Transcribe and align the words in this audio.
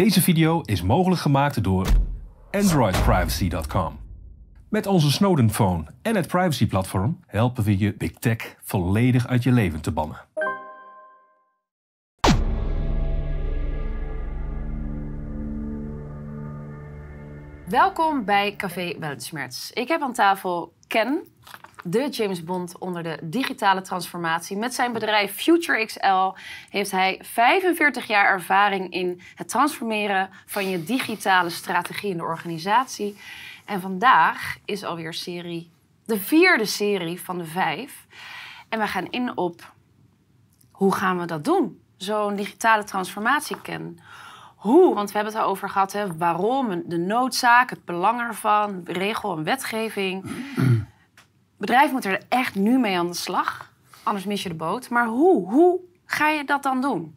Deze 0.00 0.22
video 0.22 0.60
is 0.60 0.82
mogelijk 0.82 1.20
gemaakt 1.20 1.62
door 1.62 1.86
AndroidPrivacy.com. 2.50 3.98
Met 4.68 4.86
onze 4.86 5.10
Snowden 5.10 5.50
Phone 5.50 5.84
en 6.02 6.16
het 6.16 6.26
privacyplatform 6.26 7.20
helpen 7.26 7.64
we 7.64 7.78
je 7.78 7.94
Big 7.94 8.10
Tech 8.10 8.56
volledig 8.62 9.26
uit 9.26 9.42
je 9.42 9.52
leven 9.52 9.80
te 9.80 9.92
bannen. 9.92 10.16
Welkom 17.66 18.24
bij 18.24 18.56
Café 18.56 18.98
Weltschmerz. 18.98 19.70
Ik 19.70 19.88
heb 19.88 20.02
aan 20.02 20.12
tafel 20.12 20.72
Ken, 20.86 21.26
de 21.84 22.08
James 22.08 22.44
Bond 22.44 22.78
onder 22.78 23.02
de 23.02 23.18
digitale 23.22 23.80
transformatie. 23.80 24.56
Met 24.56 24.74
zijn 24.74 24.92
bedrijf 24.92 25.34
Future 25.34 25.84
XL 25.84 26.40
heeft 26.70 26.90
hij 26.90 27.20
45 27.22 28.06
jaar 28.06 28.26
ervaring 28.26 28.92
in 28.92 29.20
het 29.34 29.48
transformeren 29.48 30.30
van 30.46 30.70
je 30.70 30.82
digitale 30.82 31.50
strategie 31.50 32.10
in 32.10 32.16
de 32.16 32.22
organisatie. 32.22 33.16
En 33.64 33.80
vandaag 33.80 34.56
is 34.64 34.84
alweer 34.84 35.14
serie, 35.14 35.70
de 36.04 36.18
vierde 36.18 36.64
serie 36.64 37.20
van 37.20 37.38
de 37.38 37.46
vijf. 37.46 38.06
En 38.68 38.78
we 38.78 38.86
gaan 38.86 39.06
in 39.10 39.36
op 39.36 39.72
hoe 40.80 40.94
gaan 40.94 41.18
we 41.18 41.24
dat 41.24 41.44
doen? 41.44 41.80
Zo'n 41.96 42.36
digitale 42.36 42.84
transformatie 42.84 43.60
kennen. 43.60 43.98
Hoe? 44.56 44.94
Want 44.94 45.10
we 45.10 45.14
hebben 45.14 45.32
het 45.34 45.42
erover 45.42 45.68
gehad, 45.68 45.92
hè, 45.92 46.16
waarom, 46.16 46.82
de 46.86 46.98
noodzaak, 46.98 47.70
het 47.70 47.84
belang 47.84 48.20
ervan, 48.20 48.80
regel 48.84 49.36
en 49.36 49.44
wetgeving. 49.44 50.30
Bedrijf 51.60 51.92
moet 51.92 52.04
er 52.04 52.20
echt 52.28 52.54
nu 52.54 52.78
mee 52.78 52.98
aan 52.98 53.06
de 53.06 53.14
slag, 53.14 53.70
anders 54.02 54.24
mis 54.24 54.42
je 54.42 54.48
de 54.48 54.54
boot. 54.54 54.88
Maar 54.88 55.06
hoe? 55.06 55.50
Hoe 55.50 55.80
ga 56.04 56.28
je 56.28 56.44
dat 56.44 56.62
dan 56.62 56.80
doen? 56.80 57.14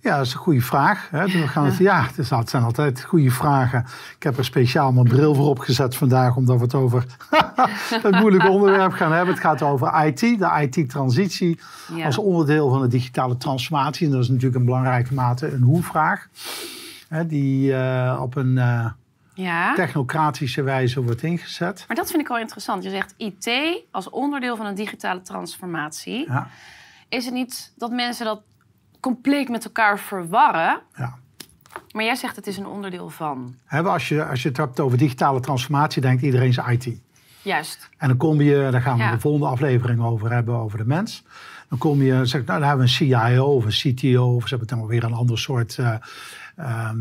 Ja, 0.00 0.16
dat 0.16 0.26
is 0.26 0.32
een 0.32 0.38
goede 0.38 0.60
vraag. 0.60 1.08
Hè. 1.10 1.24
We 1.40 1.48
gaan 1.48 1.64
het, 1.64 1.76
ja, 1.76 2.08
het 2.16 2.48
zijn 2.50 2.62
altijd 2.62 3.04
goede 3.04 3.30
vragen. 3.30 3.84
Ik 4.16 4.22
heb 4.22 4.38
er 4.38 4.44
speciaal 4.44 4.92
mijn 4.92 5.08
bril 5.08 5.34
voor 5.34 5.48
opgezet 5.48 5.96
vandaag, 5.96 6.36
omdat 6.36 6.56
we 6.56 6.62
het 6.62 6.74
over 6.74 7.04
het 8.02 8.10
moeilijke 8.20 8.48
onderwerp 8.48 8.92
gaan 8.92 9.12
hebben. 9.12 9.34
Het 9.34 9.42
gaat 9.42 9.62
over 9.62 10.06
IT, 10.06 10.20
de 10.20 10.68
IT-transitie 10.70 11.58
Ja. 11.94 12.06
als 12.06 12.18
onderdeel 12.18 12.68
van 12.70 12.80
de 12.80 12.88
digitale 12.88 13.36
transformatie. 13.36 14.06
En 14.06 14.12
dat 14.12 14.22
is 14.22 14.28
natuurlijk 14.28 14.56
in 14.56 14.64
belangrijke 14.64 15.14
mate 15.14 15.52
een 15.52 15.62
hoe-vraag, 15.62 16.28
die 17.26 17.74
eh, 17.76 18.18
op 18.22 18.36
een 18.36 18.58
eh, 18.58 18.86
Ja. 19.34 19.74
technocratische 19.74 20.62
wijze 20.62 21.02
wordt 21.02 21.22
ingezet. 21.22 21.84
Maar 21.88 21.96
dat 21.96 22.10
vind 22.10 22.22
ik 22.22 22.28
wel 22.28 22.38
interessant. 22.38 22.82
Je 22.84 22.90
zegt 22.90 23.14
IT 23.16 23.50
als 23.90 24.10
onderdeel 24.10 24.56
van 24.56 24.66
een 24.66 24.74
digitale 24.74 25.22
transformatie. 25.22 26.24
Ja, 26.28 26.48
Is 27.08 27.24
het 27.24 27.34
niet 27.34 27.72
dat 27.76 27.90
mensen 27.90 28.24
dat 28.24 28.42
compleet 29.00 29.48
met 29.48 29.64
elkaar 29.64 29.98
verwarren? 29.98 30.80
ja. 30.96 31.14
Maar 31.92 32.04
jij 32.04 32.14
zegt 32.14 32.36
het 32.36 32.46
is 32.46 32.56
een 32.56 32.66
onderdeel 32.66 33.10
van. 33.10 33.54
Als, 33.68 34.08
je, 34.08 34.24
als 34.24 34.42
je 34.42 34.48
het 34.48 34.56
hebt 34.56 34.80
over 34.80 34.98
digitale 34.98 35.40
transformatie, 35.40 36.02
denkt 36.02 36.22
iedereen 36.22 36.48
is 36.48 36.56
IT. 36.56 37.00
Juist. 37.42 37.88
En 37.98 38.08
dan 38.08 38.16
kom 38.16 38.40
je, 38.40 38.68
daar 38.70 38.80
gaan 38.80 38.96
we 38.96 39.02
Ja. 39.02 39.10
de 39.10 39.20
volgende 39.20 39.46
aflevering 39.46 40.02
over 40.02 40.32
hebben, 40.32 40.54
over 40.54 40.78
de 40.78 40.84
mens. 40.84 41.24
Dan 41.68 41.78
kom 41.78 42.02
je, 42.02 42.26
zeg, 42.26 42.44
nou, 42.44 42.58
dan 42.60 42.68
hebben 42.68 42.86
we 42.86 42.92
een 43.04 43.08
CIO 43.08 43.44
of 43.54 43.64
een 43.64 43.94
CTO, 43.94 44.34
of 44.34 44.42
ze 44.48 44.56
hebben 44.56 44.78
dan 44.78 44.86
weer 44.86 45.04
een 45.04 45.12
ander 45.14 45.38
soort 45.38 45.78
eh 45.78 45.94
ehm, 46.56 46.98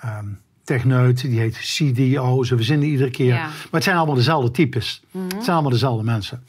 ehm, 0.00 0.26
techneut, 0.68 1.20
die 1.20 1.40
heet 1.40 1.56
CDO. 1.56 2.44
Ze 2.44 2.56
verzinnen 2.56 2.88
iedere 2.88 3.10
keer. 3.10 3.34
Ja. 3.34 3.44
Maar 3.44 3.66
het 3.70 3.82
zijn 3.82 3.96
allemaal 3.96 4.14
dezelfde 4.14 4.50
types. 4.50 5.02
Het 5.12 5.44
zijn 5.44 5.50
allemaal 5.50 5.70
dezelfde 5.70 6.04
mensen. 6.04 6.42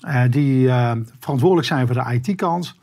Eh, 0.00 0.22
die 0.30 0.68
eh, 0.68 0.92
verantwoordelijk 1.18 1.66
zijn 1.66 1.86
voor 1.86 1.96
de 1.96 2.20
IT-kant. 2.20 2.74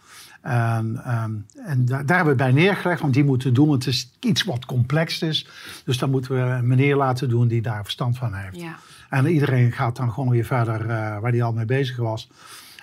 En, 0.41 1.01
ehm, 1.05 1.31
en 1.65 1.85
daar, 1.85 2.05
daar 2.05 2.15
hebben 2.17 2.37
we 2.37 2.43
bij 2.43 2.51
neergelegd, 2.51 3.01
want 3.01 3.13
die 3.13 3.23
moeten 3.23 3.53
doen. 3.53 3.67
Want 3.67 3.85
het 3.85 3.93
is 3.93 4.11
iets 4.19 4.43
wat 4.43 4.65
complex 4.65 5.21
is. 5.21 5.47
Dus 5.85 5.97
dan 5.97 6.09
moeten 6.09 6.35
we 6.35 6.41
een 6.41 6.67
meneer 6.67 6.95
laten 6.95 7.29
doen 7.29 7.47
die 7.47 7.61
daar 7.61 7.83
verstand 7.83 8.17
van 8.17 8.33
heeft. 8.33 8.61
Ja. 8.61 8.75
En 9.09 9.25
iedereen 9.25 9.71
gaat 9.71 9.95
dan 9.95 10.11
gewoon 10.11 10.29
weer 10.29 10.45
verder 10.45 10.81
eh, 10.81 10.87
waar 11.19 11.31
hij 11.31 11.43
al 11.43 11.53
mee 11.53 11.65
bezig 11.65 11.97
was. 11.97 12.29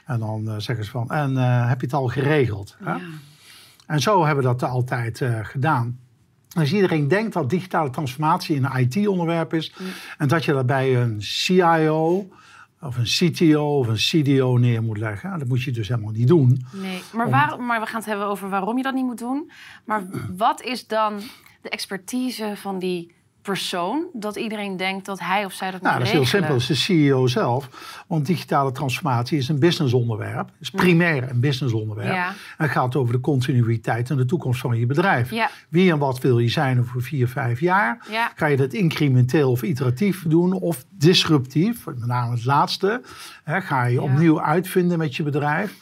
En 0.06 0.18
dan 0.18 0.60
zeggen 0.60 0.84
ze 0.84 0.90
van, 0.90 1.10
en 1.10 1.36
heb 1.68 1.80
je 1.80 1.86
het 1.86 1.94
al 1.94 2.08
geregeld? 2.08 2.76
hè? 2.84 2.90
Ja. 2.90 3.00
En 3.86 4.00
zo 4.00 4.24
hebben 4.24 4.44
we 4.44 4.50
dat 4.50 4.70
altijd 4.70 5.24
gedaan. 5.42 5.98
Als 6.54 6.72
iedereen 6.72 7.08
denkt 7.08 7.32
dat 7.32 7.50
digitale 7.50 7.90
transformatie 7.90 8.56
een 8.62 8.78
IT-onderwerp 8.78 9.54
is... 9.54 9.74
en 10.18 10.28
dat 10.28 10.44
je 10.44 10.52
dat 10.52 10.66
bij 10.66 10.96
een 10.96 11.22
CIO 11.22 12.28
of 12.80 12.96
een 12.96 13.30
CTO 13.30 13.78
of 13.78 13.86
een 13.86 14.22
CDO 14.22 14.56
neer 14.56 14.82
moet 14.82 14.98
leggen... 14.98 15.38
dat 15.38 15.48
moet 15.48 15.62
je 15.62 15.70
dus 15.70 15.88
helemaal 15.88 16.12
niet 16.12 16.28
doen. 16.28 16.66
Nee, 16.72 17.02
maar, 17.12 17.30
waar, 17.30 17.60
maar 17.60 17.80
we 17.80 17.86
gaan 17.86 18.00
het 18.00 18.08
hebben 18.08 18.26
over 18.26 18.48
waarom 18.48 18.76
je 18.76 18.82
dat 18.82 18.94
niet 18.94 19.04
moet 19.04 19.18
doen. 19.18 19.50
Maar 19.84 20.04
wat 20.36 20.62
is 20.62 20.86
dan 20.86 21.20
de 21.62 21.68
expertise 21.68 22.52
van 22.56 22.78
die 22.78 23.14
persoon 23.42 24.06
dat 24.12 24.36
iedereen 24.36 24.76
denkt 24.76 25.06
dat 25.06 25.20
hij 25.20 25.44
of 25.44 25.52
zij 25.52 25.70
dat 25.70 25.80
Nou, 25.80 25.94
moet 25.94 26.04
dat 26.04 26.12
is 26.12 26.18
heel 26.18 26.26
simpel. 26.26 26.50
Dat 26.50 26.60
is 26.60 26.66
de 26.66 26.74
CEO 26.74 27.26
zelf. 27.26 27.68
Want 28.06 28.26
digitale 28.26 28.72
transformatie 28.72 29.38
is 29.38 29.48
een 29.48 29.58
businessonderwerp. 29.58 30.50
is 30.60 30.70
primair 30.70 31.30
een 31.30 31.40
businessonderwerp. 31.40 32.14
Ja. 32.14 32.28
En 32.28 32.34
het 32.56 32.70
gaat 32.70 32.96
over 32.96 33.12
de 33.12 33.20
continuïteit 33.20 34.10
en 34.10 34.16
de 34.16 34.24
toekomst 34.24 34.60
van 34.60 34.78
je 34.78 34.86
bedrijf. 34.86 35.30
Ja. 35.30 35.50
Wie 35.68 35.90
en 35.90 35.98
wat 35.98 36.20
wil 36.20 36.38
je 36.38 36.48
zijn 36.48 36.80
over 36.80 37.02
vier, 37.02 37.28
vijf 37.28 37.60
jaar? 37.60 38.06
Ja. 38.10 38.32
Ga 38.34 38.46
je 38.46 38.56
dat 38.56 38.72
incrementeel 38.72 39.50
of 39.50 39.62
iteratief 39.62 40.24
doen 40.26 40.52
of 40.52 40.84
disruptief? 40.90 41.86
Met 41.86 42.06
name 42.06 42.32
het 42.32 42.44
laatste. 42.44 43.02
Hè, 43.44 43.60
ga 43.60 43.84
je 43.84 44.02
opnieuw 44.02 44.40
uitvinden 44.40 44.98
met 44.98 45.16
je 45.16 45.22
bedrijf? 45.22 45.74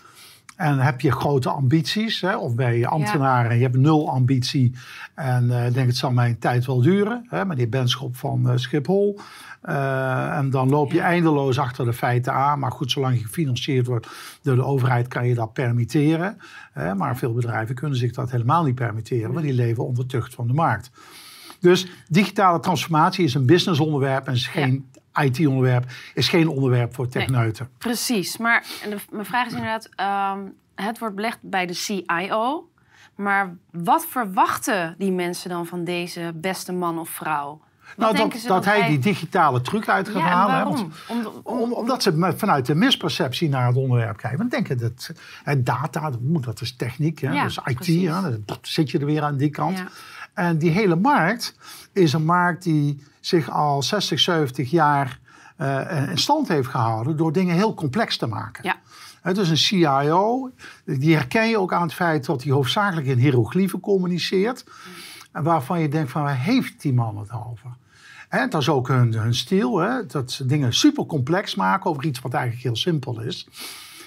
En 0.60 0.78
heb 0.78 1.00
je 1.00 1.12
grote 1.12 1.50
ambities? 1.50 2.21
Hè? 2.21 2.37
Of 2.37 2.54
ben 2.54 2.75
je 2.75 2.87
ambtenaar 2.87 3.50
en 3.50 3.56
je 3.56 3.62
hebt 3.62 3.76
nul 3.76 4.10
ambitie 4.10 4.75
en 5.15 5.65
eh 5.65 5.72
denk 5.72 5.87
het 5.87 5.97
zal 5.97 6.12
mijn 6.12 6.38
tijd 6.38 6.66
wel 6.66 6.81
duren. 6.81 7.26
Hè? 7.28 7.44
Meneer 7.44 7.69
Benschop 7.69 8.16
van 8.16 8.50
eh, 8.50 8.56
Schiphol. 8.56 9.21
Eh, 9.60 10.37
en 10.37 10.50
dan 10.50 10.69
loop 10.69 10.93
je 10.93 11.00
eindeloos 11.00 11.59
achter 11.59 11.84
de 11.84 11.93
feiten 11.93 12.32
aan. 12.32 12.59
Maar 12.59 12.72
goed, 12.72 12.91
zolang 12.91 13.19
je 13.19 13.25
gefinancierd 13.25 13.87
wordt 13.87 14.09
door 14.43 14.56
de 14.56 14.65
overheid 14.65 15.09
kan 15.09 15.26
je 15.26 15.34
dat 15.34 15.53
permitteren. 15.53 16.38
Hè? 16.72 16.94
Maar 16.94 17.16
veel 17.16 17.32
bedrijven 17.32 17.75
kunnen 17.75 17.98
zich 17.98 18.12
dat 18.12 18.31
helemaal 18.31 18.65
niet 18.65 18.75
permitteren. 18.75 19.32
Want 19.32 19.44
die 19.44 19.54
leven 19.54 19.87
onder 19.87 20.06
tucht 20.06 20.34
van 20.34 20.47
de 20.47 20.53
markt. 20.53 20.91
Dus 21.60 21.87
digitale 22.09 22.60
transformatie 22.60 23.25
is 23.25 23.34
een 23.34 23.47
businessonderwerp 23.47 24.27
en 24.27 24.32
is 24.32 24.47
geen 24.47 24.91
IT-onderwerp. 25.15 25.84
Is 26.15 26.28
geen 26.28 26.48
onderwerp 26.48 26.94
voor 26.94 27.09
techneuten. 27.09 27.69
Precies, 27.78 28.37
maar 28.37 28.65
de- 28.88 28.97
mijn 29.10 29.26
vraag 29.26 29.47
is 29.47 29.53
inderdaad, 29.53 29.88
ehm, 29.97 30.41
het 30.75 30.98
wordt 30.98 31.15
belegd 31.15 31.38
bij 31.41 31.66
de 31.66 31.75
CIO. 31.75 32.69
Maar 33.15 33.56
wat 33.71 34.06
verwachten 34.06 34.94
die 34.98 35.12
mensen 35.12 35.50
dan 35.50 35.66
van 35.66 35.84
deze 35.84 36.32
beste 36.34 36.72
man 36.72 36.98
of 36.98 37.09
vrouw? 37.09 37.60
Nou, 37.97 38.17
dat, 38.17 38.45
dat 38.47 38.65
hij 38.65 38.89
die 38.89 38.99
digitale 38.99 39.61
truc 39.61 39.89
uit 39.89 40.09
gaat 40.09 40.17
Ja, 40.17 40.27
en 40.28 40.33
halen. 40.37 40.55
hè, 40.55 40.65
waarom? 40.65 40.93
want- 41.09 41.27
Om, 41.43 41.59
Om, 41.61 41.73
omdat 41.73 42.03
ze 42.03 42.34
vanuit 42.37 42.67
de 42.67 42.75
misperceptie 42.75 43.49
naar 43.49 43.67
het 43.67 43.77
onderwerp 43.77 44.17
kijken. 44.17 44.39
Want 44.39 44.51
denken 44.51 44.78
dat 44.78 45.11
hè, 45.45 45.62
data, 45.62 46.11
dat, 46.21 46.61
is 46.61 46.77
techniek, 46.77 47.21
hè, 47.21 47.33
Ja, 47.33 47.43
dat 47.43 47.51
is 47.51 47.59
IT. 47.65 48.09
Hè, 48.11 48.45
dat 48.45 48.59
zit 48.62 48.91
je 48.91 48.99
er 48.99 49.06
weer 49.06 49.23
aan 49.23 49.37
die 49.37 49.51
kant. 49.51 49.78
Ja. 49.78 49.89
En 50.34 50.59
die 50.59 50.71
hele 50.71 50.97
markt 50.97 51.55
is 51.93 52.12
een 52.12 52.25
markt 52.25 52.62
die 52.62 53.05
zich 53.21 53.51
al 53.51 53.83
60, 53.83 54.21
70 54.21 54.71
jaar 54.71 55.19
eh, 55.57 56.09
in 56.11 56.19
stand 56.19 56.49
heeft 56.49 56.69
gehouden 56.69 57.17
door 57.17 57.33
dingen 57.33 57.55
heel 57.55 57.75
complex 57.75 58.17
te 58.17 58.27
maken. 58.27 58.65
Ja. 58.65 58.77
Het 59.22 59.39
is 59.39 59.51
een 59.51 59.57
CIO, 59.57 60.51
die 60.84 61.15
herken 61.15 61.49
je 61.49 61.59
ook 61.59 61.72
aan 61.72 61.83
het 61.83 61.95
feit 61.95 62.27
dat 62.27 62.43
hij 62.43 62.53
hoofdzakelijk 62.53 63.07
in 63.07 63.19
hieroglyphen 63.19 63.81
communiceert. 63.81 64.65
En 65.33 65.43
waarvan 65.43 65.81
je 65.81 65.89
denkt 65.89 66.11
van, 66.11 66.22
waar 66.22 66.39
heeft 66.39 66.81
die 66.83 66.93
man 66.93 67.19
het 67.19 67.31
over? 67.33 67.71
En 68.30 68.50
dat 68.50 68.60
is 68.60 68.68
ook 68.68 68.88
hun, 68.88 69.14
hun 69.14 69.34
stijl, 69.34 69.78
hè? 69.78 70.06
dat 70.06 70.30
ze 70.30 70.46
dingen 70.46 70.74
super 70.74 71.06
complex 71.06 71.54
maken 71.54 71.91
over 71.91 72.04
iets 72.04 72.20
wat 72.20 72.32
eigenlijk 72.32 72.64
heel 72.64 72.76
simpel 72.76 73.20
is. 73.20 73.48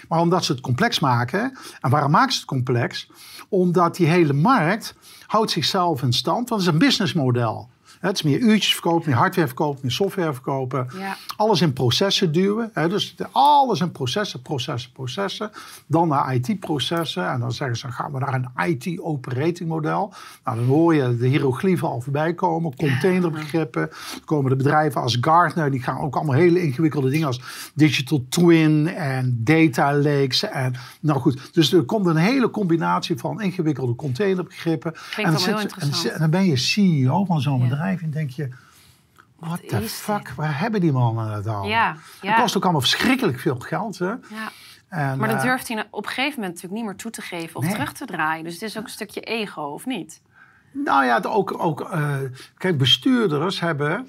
Maar 0.07 0.19
omdat 0.19 0.45
ze 0.45 0.51
het 0.51 0.61
complex 0.61 0.99
maken, 0.99 1.57
en 1.81 1.89
waarom 1.89 2.11
maken 2.11 2.31
ze 2.31 2.37
het 2.37 2.47
complex? 2.47 3.09
Omdat 3.49 3.95
die 3.95 4.07
hele 4.07 4.33
markt 4.33 4.95
houdt 5.25 5.51
zichzelf 5.51 6.01
in 6.01 6.13
stand, 6.13 6.49
want 6.49 6.61
het 6.61 6.69
is 6.69 6.75
een 6.75 6.87
businessmodel. 6.87 7.69
Het 8.03 8.15
is 8.15 8.21
meer 8.23 8.39
uurtjes 8.39 8.73
verkopen, 8.73 9.09
meer 9.09 9.17
hardware 9.17 9.47
verkopen, 9.47 9.79
meer 9.81 9.91
software 9.91 10.33
verkopen. 10.33 10.87
Ja. 10.97 11.15
Alles 11.35 11.61
in 11.61 11.73
processen 11.73 12.31
duwen. 12.31 12.69
Hè? 12.73 12.89
Dus 12.89 13.15
alles 13.31 13.79
in 13.79 13.91
processen, 13.91 14.41
processen, 14.41 14.91
processen. 14.91 15.51
Dan 15.87 16.07
naar 16.07 16.33
IT-processen. 16.35 17.29
En 17.31 17.39
dan 17.39 17.51
zeggen 17.51 17.77
ze, 17.77 17.81
dan 17.83 17.91
gaan 17.95 18.11
we 18.11 18.19
naar 18.19 18.33
een 18.33 18.69
IT-operating 18.69 19.69
model. 19.69 20.13
Nou, 20.43 20.57
dan 20.57 20.65
hoor 20.65 20.95
je 20.95 21.17
de 21.17 21.27
hieroglyphen 21.27 21.87
al 21.87 22.01
voorbij 22.01 22.33
komen. 22.33 22.75
Containerbegrippen. 22.75 23.89
Dan 24.11 24.21
komen 24.25 24.49
de 24.49 24.55
bedrijven 24.55 25.01
als 25.01 25.17
Gartner. 25.21 25.71
Die 25.71 25.81
gaan 25.81 25.99
ook 25.99 26.15
allemaal 26.15 26.35
hele 26.35 26.61
ingewikkelde 26.61 27.09
dingen 27.09 27.27
als 27.27 27.41
digital 27.73 28.25
twin 28.29 28.87
en 28.87 29.37
data 29.43 29.93
lakes. 29.97 30.43
En, 30.43 30.73
nou 30.99 31.19
goed, 31.19 31.49
dus 31.53 31.73
er 31.73 31.83
komt 31.83 32.05
een 32.05 32.15
hele 32.15 32.49
combinatie 32.49 33.17
van 33.17 33.41
ingewikkelde 33.41 33.95
containerbegrippen. 33.95 34.93
Klinkt 35.11 35.31
en, 35.47 35.93
zit- 35.93 36.19
dan 36.19 36.29
ben 36.29 36.45
je 36.45 36.55
CEO 36.55 37.25
van 37.25 37.41
zo'n 37.41 37.61
Ja. 37.61 37.67
bedrijf 37.67 37.92
en 38.01 38.09
denk 38.11 38.29
je... 38.29 38.49
What 39.35 39.67
the 39.67 39.81
fuck, 39.81 40.25
dit? 40.25 40.35
waar 40.35 40.59
hebben 40.59 40.81
die 40.81 40.91
mannen 40.91 41.31
het 41.31 41.47
al? 41.47 41.67
Ja, 41.67 41.91
Het 41.91 42.01
ja. 42.21 42.39
kost 42.39 42.57
ook 42.57 42.63
allemaal 42.63 42.81
verschrikkelijk 42.81 43.39
veel 43.39 43.59
geld. 43.59 43.99
Hè? 43.99 44.05
Ja. 44.05 44.51
En, 44.87 45.17
Maar 45.17 45.27
dat 45.27 45.37
eh, 45.37 45.43
durft 45.43 45.67
hij 45.67 45.87
op 45.89 46.03
een 46.05 46.09
gegeven 46.09 46.39
moment 46.39 46.53
natuurlijk 46.53 46.73
niet 46.73 46.83
meer 46.83 46.95
toe 46.95 47.11
te 47.11 47.21
geven 47.21 47.55
of 47.55 47.63
Nee. 47.63 47.73
terug 47.73 47.93
te 47.93 48.05
draaien. 48.05 48.43
Dus 48.43 48.53
het 48.53 48.61
is 48.61 48.77
ook 48.77 48.83
een 48.83 48.89
stukje 48.89 49.21
ego, 49.21 49.61
of 49.61 49.85
niet? 49.85 50.21
Nou 50.71 51.05
ja, 51.05 51.15
het 51.15 51.27
ook, 51.27 51.59
ook 51.63 51.81
eh, 51.81 52.15
kijk, 52.57 52.77
bestuurders 52.77 53.59
hebben 53.59 54.07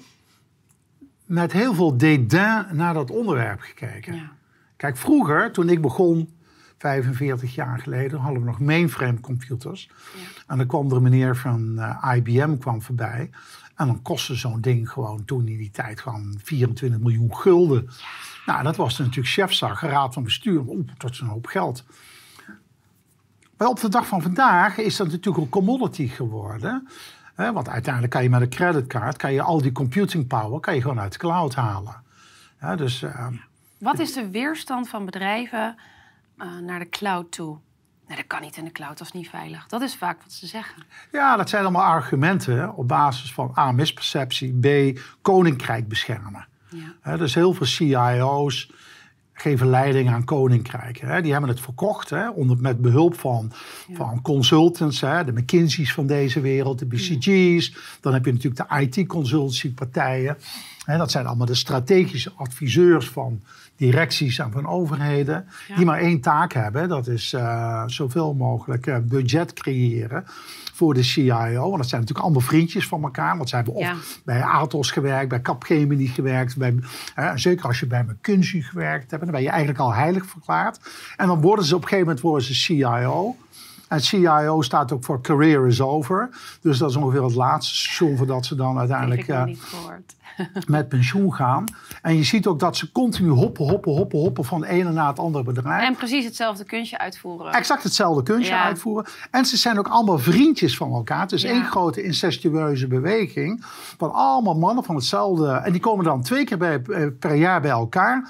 met 1.25 1.51
heel 1.51 1.73
veel 1.73 1.97
dédain 1.97 2.65
naar 2.71 2.93
dat 2.93 3.11
onderwerp 3.11 3.59
gekeken. 3.59 4.15
Ja. 4.15 4.31
Kijk, 4.77 4.97
vroeger, 4.97 5.51
toen 5.51 5.69
ik 5.69 5.81
begon, 5.81 6.33
45 6.77 7.55
jaar 7.55 7.79
geleden, 7.79 8.19
hadden 8.19 8.39
we 8.39 8.45
nog 8.45 8.59
mainframe 8.59 9.19
computers. 9.19 9.89
Ja. 10.15 10.43
En 10.47 10.57
dan 10.57 10.67
kwam 10.67 10.89
er 10.89 10.95
een 10.95 11.03
meneer 11.03 11.35
van 11.35 11.79
eh, 11.79 12.15
IBM 12.15 12.57
kwam 12.57 12.81
voorbij. 12.81 13.29
En 13.75 13.87
dan 13.87 14.01
kostte 14.01 14.35
zo'n 14.35 14.61
ding 14.61 14.89
gewoon 14.89 15.25
toen 15.25 15.47
in 15.47 15.57
die 15.57 15.71
tijd 15.71 15.99
gewoon 15.99 16.39
24 16.43 16.99
miljoen 16.99 17.35
gulden. 17.35 17.89
Nou, 18.45 18.63
dat 18.63 18.75
was 18.75 18.97
natuurlijk 18.97 19.27
chefzag, 19.27 19.81
raad 19.81 20.13
van 20.13 20.23
bestuur. 20.23 20.59
Oeh, 20.67 20.87
dat 20.97 21.11
is 21.11 21.19
een 21.19 21.27
hoop 21.27 21.45
geld. 21.45 21.83
Maar 23.57 23.67
op 23.67 23.79
de 23.79 23.89
dag 23.89 24.07
van 24.07 24.21
vandaag 24.21 24.77
is 24.77 24.95
dat 24.95 25.07
natuurlijk 25.07 25.43
een 25.43 25.49
commodity 25.49 26.07
geworden. 26.07 26.87
Hè, 27.35 27.53
want 27.53 27.69
uiteindelijk 27.69 28.13
kan 28.13 28.23
je 28.23 28.29
met 28.29 28.41
een 28.41 28.49
creditcard, 28.49 29.17
kan 29.17 29.33
je 29.33 29.41
al 29.41 29.61
die 29.61 29.71
computing 29.71 30.27
power, 30.27 30.59
kan 30.59 30.75
je 30.75 30.81
gewoon 30.81 30.99
uit 30.99 31.11
de 31.11 31.17
cloud 31.17 31.55
halen. 31.55 32.03
Ja, 32.59 32.75
dus 32.75 33.01
eh, 33.01 33.27
Wat 33.77 33.99
is 33.99 34.13
de 34.13 34.29
weerstand 34.29 34.89
van 34.89 35.05
bedrijven 35.05 35.75
eh, 36.37 36.57
naar 36.57 36.79
de 36.79 36.89
cloud 36.89 37.31
toe? 37.31 37.57
Nee, 38.07 38.17
dat 38.17 38.27
kan 38.27 38.41
niet 38.41 38.57
in 38.57 38.63
de 38.65 38.71
cloud, 38.71 38.97
dat 38.97 39.07
is 39.07 39.13
niet 39.13 39.29
veilig. 39.29 39.67
Dat 39.67 39.81
is 39.81 39.95
vaak 39.95 40.23
wat 40.23 40.31
ze 40.31 40.47
zeggen. 40.47 40.83
ja, 41.11 41.35
dat 41.35 41.49
zijn 41.49 41.63
allemaal 41.63 41.83
argumenten 41.83 42.75
op 42.75 42.87
basis 42.87 43.33
van 43.33 43.53
A, 43.57 43.71
misperceptie, 43.71 44.59
B, 44.59 44.99
koninkrijk 45.21 45.87
beschermen. 45.87 46.47
Ja. 47.03 47.17
Dus 47.17 47.33
heel 47.35 47.53
veel 47.53 47.65
CIO's 47.65 48.71
geven 49.37 49.67
leiding 49.67 50.09
aan 50.09 50.23
koninkrijken. 50.23 51.07
Hè. 51.07 51.21
Die 51.21 51.31
hebben 51.31 51.49
het 51.49 51.59
verkocht 51.59 52.09
hè, 52.09 52.29
onder, 52.29 52.57
met 52.57 52.81
behulp 52.81 53.19
van, 53.19 53.51
van 53.93 54.21
consultants, 54.21 55.01
hè, 55.01 55.23
de 55.23 55.31
McKinsey's 55.31 55.93
van 55.93 56.07
deze 56.07 56.41
wereld, 56.41 56.79
de 56.79 56.85
BCG's. 56.85 57.75
Dan 58.01 58.13
heb 58.13 58.25
je 58.25 58.31
natuurlijk 58.31 58.69
de 58.69 58.79
IT-consultancypartijen. 58.81 60.37
Dat 60.85 61.11
zijn 61.11 61.25
allemaal 61.25 61.45
de 61.45 61.55
strategische 61.55 62.31
adviseurs 62.35 63.09
van 63.09 63.41
directies 63.75 64.39
en 64.39 64.51
van 64.51 64.67
overheden. 64.67 65.47
Ja. 65.67 65.75
Die 65.75 65.85
maar 65.85 65.99
één 65.99 66.21
taak 66.21 66.53
hebben. 66.53 66.89
Dat 66.89 67.07
is 67.07 67.33
eh, 67.33 67.83
zoveel 67.85 68.33
mogelijk 68.33 68.87
eh, 68.87 68.97
budget 68.97 69.53
creëren 69.53 70.25
voor 70.73 70.93
de 70.93 71.03
CIO. 71.03 71.61
Want 71.61 71.77
dat 71.77 71.89
zijn 71.89 72.01
natuurlijk 72.01 72.27
allemaal 72.27 72.47
vriendjes 72.47 72.87
van 72.87 73.03
elkaar. 73.03 73.37
Want 73.37 73.49
ze 73.49 73.55
hebben 73.55 73.73
of 73.73 74.19
bij 74.23 74.43
Atos 74.43 74.91
gewerkt, 74.91 75.29
bij 75.29 75.41
Capgemini 75.41 76.07
gewerkt. 76.07 76.57
Bij, 76.57 76.75
zeker 77.35 77.65
als 77.65 77.79
je 77.79 77.87
bij 77.87 78.03
McKinsey 78.03 78.61
gewerkt 78.61 79.11
hebt, 79.11 79.23
dan 79.23 79.31
ben 79.31 79.41
je 79.41 79.49
eigenlijk 79.49 79.79
al 79.79 79.93
heilig 79.93 80.25
verklaard. 80.25 80.79
En 81.15 81.27
dan 81.27 81.41
worden 81.41 81.65
ze 81.65 81.75
op 81.75 81.81
een 81.81 81.87
gegeven 81.87 82.07
moment 82.07 82.23
worden 82.25 82.45
ze 82.45 82.53
CIO. 82.53 83.35
En 83.87 84.01
CIO 84.01 84.61
staat 84.61 84.91
ook 84.91 85.03
voor 85.03 85.21
Career 85.21 85.67
is 85.67 85.81
Over. 85.81 86.29
Dus 86.61 86.77
dat 86.77 86.89
is 86.89 86.95
ongeveer 86.95 87.23
het 87.23 87.35
laatste 87.35 87.75
station 87.75 88.17
voordat 88.17 88.45
ze 88.45 88.55
dan 88.55 88.69
Heb 88.69 88.77
uiteindelijk 88.77 89.21
ik 89.21 89.27
nog 89.27 89.37
eh, 89.37 89.45
niet 89.45 89.61
gehoord. 89.61 90.15
Met 90.67 90.89
pensioen 90.89 91.33
gaan. 91.33 91.63
En 92.01 92.15
je 92.15 92.23
ziet 92.23 92.47
ook 92.47 92.59
dat 92.59 92.77
ze 92.77 92.91
continu 92.91 93.29
hoppen, 93.29 93.67
hoppen, 93.69 93.91
hoppen, 93.91 94.19
hoppen 94.19 94.45
van 94.45 94.61
het 94.61 94.69
ene 94.69 94.91
naar 94.91 95.07
het 95.07 95.19
andere 95.19 95.43
bedrijf. 95.43 95.83
En 95.87 95.95
precies 95.95 96.25
hetzelfde 96.25 96.63
kunstje 96.63 96.97
uitvoeren. 96.97 97.53
Exact 97.53 97.83
hetzelfde 97.83 98.23
kunstje 98.23 98.53
Ja. 98.53 98.63
uitvoeren. 98.63 99.05
En 99.31 99.45
ze 99.45 99.57
zijn 99.57 99.77
ook 99.79 99.87
allemaal 99.87 100.19
vriendjes 100.19 100.77
van 100.77 100.91
elkaar. 100.93 101.21
Het 101.21 101.31
is 101.31 101.41
Ja. 101.41 101.49
één 101.49 101.65
grote 101.65 102.03
incestueuze 102.03 102.87
beweging. 102.87 103.63
Van 103.97 104.13
allemaal 104.13 104.55
mannen 104.57 104.83
van 104.83 104.95
hetzelfde. 104.95 105.51
En 105.51 105.71
die 105.71 105.81
komen 105.81 106.05
dan 106.05 106.21
twee 106.21 106.43
keer 106.43 106.57
bij, 106.57 106.81
eh, 106.81 107.05
per 107.19 107.33
jaar 107.35 107.61
bij 107.61 107.71
elkaar. 107.71 108.29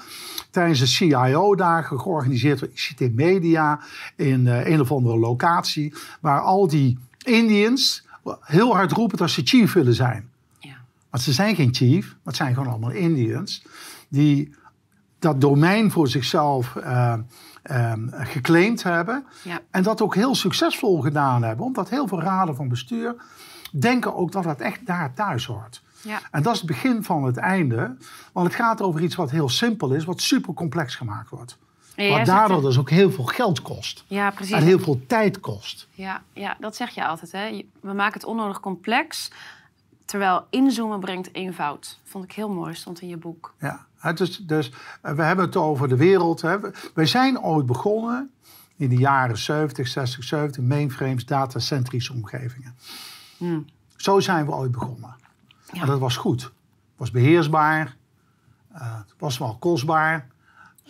Tijdens 0.50 0.78
de 0.80 0.86
CIO-dagen, 0.86 2.00
georganiseerd 2.00 2.58
door 2.60 2.68
ICT 2.74 3.14
Media. 3.14 3.80
In 4.16 4.46
eh, 4.46 4.66
een 4.66 4.80
of 4.80 4.92
andere 4.92 5.18
locatie. 5.18 5.94
Waar 6.20 6.40
al 6.40 6.68
die 6.68 6.98
Indians 7.24 8.04
heel 8.40 8.74
hard 8.74 8.92
roepen 8.92 9.18
dat 9.18 9.30
ze 9.30 9.40
chief 9.44 9.72
willen 9.72 9.94
zijn. 9.94 10.28
Ja. 11.16 11.22
Want 11.22 11.22
ze 11.22 11.32
zijn 11.32 11.54
geen 11.54 11.74
chief, 11.74 12.06
maar 12.06 12.18
het 12.24 12.36
zijn 12.36 12.54
gewoon 12.54 12.68
allemaal 12.68 12.90
Indians. 12.90 13.62
Die 14.08 14.54
dat 15.18 15.40
domein 15.40 15.90
voor 15.90 16.08
zichzelf 16.08 16.76
ehm, 16.76 18.08
geclaimd 18.10 18.82
hebben. 18.82 19.26
Ja. 19.42 19.60
En 19.70 19.82
dat 19.82 20.00
ook 20.00 20.14
heel 20.14 20.34
succesvol 20.34 21.00
gedaan 21.00 21.42
hebben. 21.42 21.64
Omdat 21.64 21.88
heel 21.88 22.08
veel 22.08 22.20
raden 22.20 22.56
van 22.56 22.68
bestuur 22.68 23.14
denken 23.72 24.14
ook 24.14 24.32
dat 24.32 24.44
het 24.44 24.60
echt 24.60 24.86
daar 24.86 25.14
thuis 25.14 25.46
hoort. 25.46 25.82
Ja. 26.02 26.20
En 26.30 26.42
dat 26.42 26.52
is 26.52 26.58
het 26.58 26.68
begin 26.68 27.04
van 27.04 27.24
het 27.24 27.36
einde. 27.36 27.96
Want 28.32 28.46
het 28.46 28.56
gaat 28.56 28.82
over 28.82 29.00
iets 29.00 29.14
wat 29.14 29.30
heel 29.30 29.48
simpel 29.48 29.92
is, 29.92 30.04
wat 30.04 30.20
super 30.20 30.54
complex 30.54 30.94
gemaakt 30.94 31.30
wordt. 31.30 31.58
Jij 31.96 32.10
Wat 32.10 32.26
daardoor 32.26 32.62
dus 32.62 32.78
ook 32.78 32.90
heel 32.90 33.10
veel 33.10 33.24
geld 33.24 33.62
kost. 33.62 34.04
Ja, 34.06 34.30
precies. 34.30 34.54
En 34.54 34.62
heel 34.62 34.78
veel 34.78 35.00
tijd 35.06 35.40
kost. 35.40 35.88
Ja, 35.90 36.22
ja, 36.32 36.56
dat 36.60 36.76
zeg 36.76 36.90
je 36.90 37.06
altijd. 37.06 37.32
Hè? 37.32 37.64
We 37.80 37.92
maken 37.92 38.20
het 38.20 38.24
onnodig 38.24 38.60
complex, 38.60 39.30
terwijl 40.06 40.46
inzoomen 40.50 41.00
brengt 41.00 41.34
eenvoud. 41.34 41.98
Vond 42.04 42.24
ik 42.24 42.32
heel 42.32 42.48
mooi, 42.48 42.74
stond 42.74 43.00
in 43.00 43.08
je 43.08 43.16
boek. 43.16 43.54
Ja, 43.60 43.86
het 43.98 44.20
dus 44.42 44.72
eh, 45.02 45.12
we 45.12 45.22
hebben 45.22 45.44
het 45.44 45.56
over 45.56 45.88
de 45.88 45.96
wereld. 45.96 46.40
Hè. 46.40 46.60
We- 46.60 46.72
Wij 46.94 47.06
zijn 47.06 47.40
ooit 47.40 47.66
begonnen 47.66 48.30
in 48.76 48.88
de 48.88 48.96
jaren 48.96 49.38
70, 49.38 49.88
60, 49.88 50.24
70, 50.24 50.62
mainframes, 50.62 51.26
datacentrische 51.26 52.12
omgevingen. 52.12 52.76
Hmm. 53.36 53.64
Zo 53.96 54.20
zijn 54.20 54.46
we 54.46 54.52
ooit 54.52 54.70
begonnen. 54.72 55.14
Ja. 55.72 55.80
En 55.80 55.86
dat 55.86 55.98
was 56.00 56.16
goed. 56.16 56.42
Het 56.42 56.52
was 56.96 57.10
beheersbaar. 57.10 57.96
eh, 58.72 58.96
het 58.98 59.14
was 59.18 59.38
wel 59.38 59.56
kostbaar. 59.58 60.26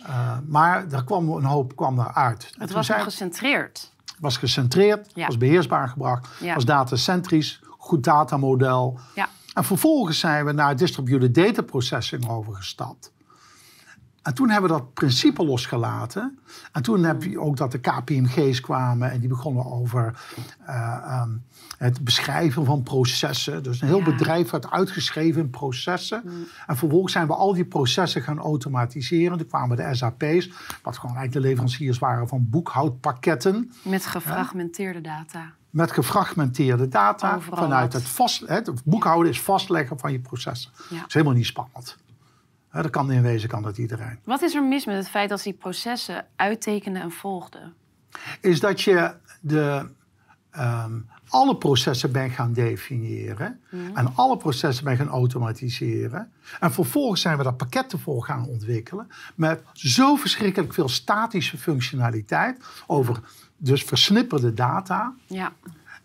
eh, 0.03 0.37
maar 0.47 0.87
er 0.91 1.03
kwam 1.03 1.29
een 1.29 1.43
hoop 1.43 1.75
kwam. 1.75 1.99
En 1.99 2.37
Het 2.57 2.71
was 2.71 2.85
zijn- 2.85 3.01
gecentreerd. 3.03 3.93
was 4.19 4.37
gecentreerd, 4.37 5.11
Ja. 5.13 5.25
was 5.25 5.37
beheersbaar 5.37 5.89
gebracht, 5.89 6.27
Ja. 6.39 6.53
was 6.53 6.65
datacentrisch, 6.65 7.61
goed 7.87 8.03
datamodel. 8.03 8.99
Ja. 9.15 9.29
En 9.53 9.63
vervolgens 9.63 10.19
zijn 10.19 10.45
we 10.45 10.51
naar 10.51 10.75
distributed 10.75 11.35
data 11.35 11.61
processing 11.61 12.29
overgestapt. 12.29 13.11
En 14.21 14.33
toen 14.33 14.49
hebben 14.49 14.69
we 14.71 14.77
dat 14.77 14.93
principe 14.93 15.45
losgelaten. 15.45 16.39
En 16.71 16.81
toen 16.81 17.03
heb 17.03 17.23
je 17.23 17.39
ook 17.39 17.57
dat 17.57 17.71
de 17.71 17.79
KPMG's 17.79 18.59
kwamen 18.59 19.11
en 19.11 19.19
die 19.19 19.29
begonnen 19.29 19.65
over 19.65 20.19
eh, 20.65 20.97
ehm, 21.05 21.29
het 21.77 22.03
beschrijven 22.03 22.65
van 22.65 22.83
processen. 22.83 23.63
Dus 23.63 23.81
een 23.81 23.87
heel 23.87 23.97
Ja. 23.97 24.03
bedrijf 24.03 24.49
werd 24.49 24.71
uitgeschreven 24.71 25.41
in 25.41 25.49
processen. 25.49 26.23
En 26.67 26.77
vervolgens 26.77 27.13
zijn 27.13 27.27
we 27.27 27.33
al 27.33 27.53
die 27.53 27.65
processen 27.65 28.21
gaan 28.21 28.39
automatiseren. 28.39 29.37
Toen 29.37 29.47
kwamen 29.47 29.77
de 29.77 29.95
SAP's, 29.95 30.49
wat 30.83 30.97
gewoon 30.97 31.15
eigenlijk 31.15 31.33
de 31.33 31.39
leveranciers 31.39 31.99
waren 31.99 32.27
van 32.27 32.49
boekhoudpakketten. 32.49 33.71
Met 33.81 34.05
gefragmenteerde 34.05 35.01
data. 35.01 35.51
Met 35.77 35.91
gefragmenteerde 35.91 36.87
data 36.87 37.35
Overal 37.35 37.63
vanuit 37.63 37.93
het 37.93 38.03
vast. 38.03 38.47
Het 38.47 38.71
boekhouden 38.83 39.31
is 39.31 39.41
vastleggen 39.41 39.99
van 39.99 40.11
je 40.11 40.19
processen. 40.19 40.71
Ja. 40.89 40.97
Dat 40.97 41.07
is 41.07 41.13
helemaal 41.13 41.35
niet 41.35 41.45
spannend. 41.45 41.97
Dat 42.71 42.89
kan 42.89 43.11
in 43.11 43.21
wezen 43.21 43.49
kan 43.49 43.63
dat 43.63 43.77
iedereen. 43.77 44.19
Wat 44.23 44.41
is 44.41 44.55
er 44.55 44.63
mis 44.63 44.85
met 44.85 44.95
het 44.95 45.09
feit 45.09 45.29
dat 45.29 45.41
ze 45.41 45.49
die 45.49 45.57
processen 45.57 46.25
uittekenden 46.35 47.01
en 47.01 47.11
volgden? 47.11 47.73
Is 48.41 48.59
dat 48.59 48.81
je 48.81 49.13
de, 49.41 49.89
ehm, 50.51 50.99
alle 51.29 51.57
processen 51.57 52.11
bent 52.11 52.31
gaan 52.31 52.53
definiëren. 52.53 53.61
En 53.93 54.15
alle 54.15 54.37
processen 54.37 54.83
bent 54.83 54.97
gaan 54.97 55.09
automatiseren. 55.09 56.31
En 56.59 56.71
vervolgens 56.71 57.21
zijn 57.21 57.37
we 57.37 57.43
daar 57.43 57.53
pakketten 57.53 57.99
voor 57.99 58.23
gaan 58.23 58.45
ontwikkelen. 58.45 59.07
Met 59.35 59.63
zo 59.73 60.15
verschrikkelijk 60.15 60.73
veel 60.73 60.89
statische 60.89 61.57
functionaliteit. 61.57 62.63
Over 62.87 63.19
dus 63.57 63.83
versnipperde 63.83 64.53
data. 64.53 65.13
Ja, 65.27 65.53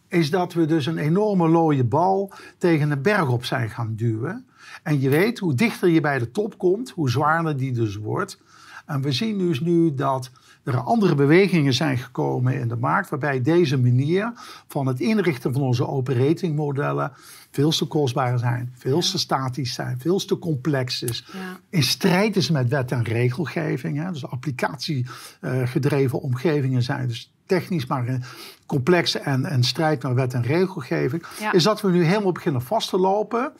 is 0.09 0.31
dat 0.31 0.53
we 0.53 0.67
dus 0.67 0.87
een 0.87 0.99
enorme 0.99 1.49
looie 1.49 1.85
bal 1.85 2.33
tegen 2.59 2.91
een 2.91 3.03
berg 3.03 3.29
op 3.29 3.45
zijn 3.45 3.71
gaan 3.71 3.95
duwen. 3.97 4.47
En 4.83 5.01
je 5.01 5.09
weet, 5.09 5.39
hoe 5.39 5.55
dichter 5.55 5.89
je 5.89 6.01
bij 6.01 6.19
de 6.19 6.31
top 6.31 6.59
komt, 6.59 6.91
hoe 6.91 7.11
zwaarder 7.11 7.57
die 7.57 7.73
dus 7.73 7.97
wordt. 7.97 8.39
En 8.87 9.03
we 9.03 9.13
zien 9.13 9.39
dus 9.39 9.61
nu 9.61 9.95
dat 9.95 10.31
er 10.65 10.77
andere 10.77 11.15
bewegingen 11.15 11.75
zijn 11.75 11.99
gekomen 11.99 12.61
in 12.61 12.69
de 12.69 12.77
markt, 12.77 13.11
waarbij 13.11 13.43
deze 13.43 13.79
manier 13.79 14.33
van 14.67 14.87
het 14.87 15.01
inrichten 15.01 15.53
van 15.53 15.63
onze 15.63 15.87
operatingmodellen 15.87 17.13
veel 17.51 17.71
te 17.71 17.85
kostbaar 17.85 18.39
zijn, 18.39 18.73
veel 18.77 19.01
te 19.01 19.19
statisch 19.19 19.75
zijn, 19.75 20.01
veel 20.01 20.19
te 20.19 20.39
complex 20.39 21.03
is. 21.03 21.25
Ja. 21.33 21.59
In 21.69 21.83
strijd 21.83 22.37
is 22.37 22.51
met 22.51 22.69
wet 22.69 22.93
en 22.93 23.03
regelgeving. 23.03 23.99
Hè? 23.99 24.13
Dus 24.13 24.27
applicatiegedreven 24.27 26.21
omgevingen 26.21 26.83
zijn 26.83 27.09
dus 27.09 27.33
technisch, 27.59 27.87
maar 27.87 28.19
complex 28.67 29.15
en, 29.15 29.45
en 29.45 29.65
strijd 29.65 30.03
met 30.03 30.15
wet 30.15 30.35
en 30.35 30.43
regelgeving. 30.43 31.25
Ja. 31.41 31.53
Is 31.53 31.63
dat 31.63 31.81
we 31.81 31.91
nu 31.91 32.05
helemaal 32.05 32.33
beginnen 32.33 32.63
vast 32.63 32.89
te 32.89 32.99
lopen. 32.99 33.53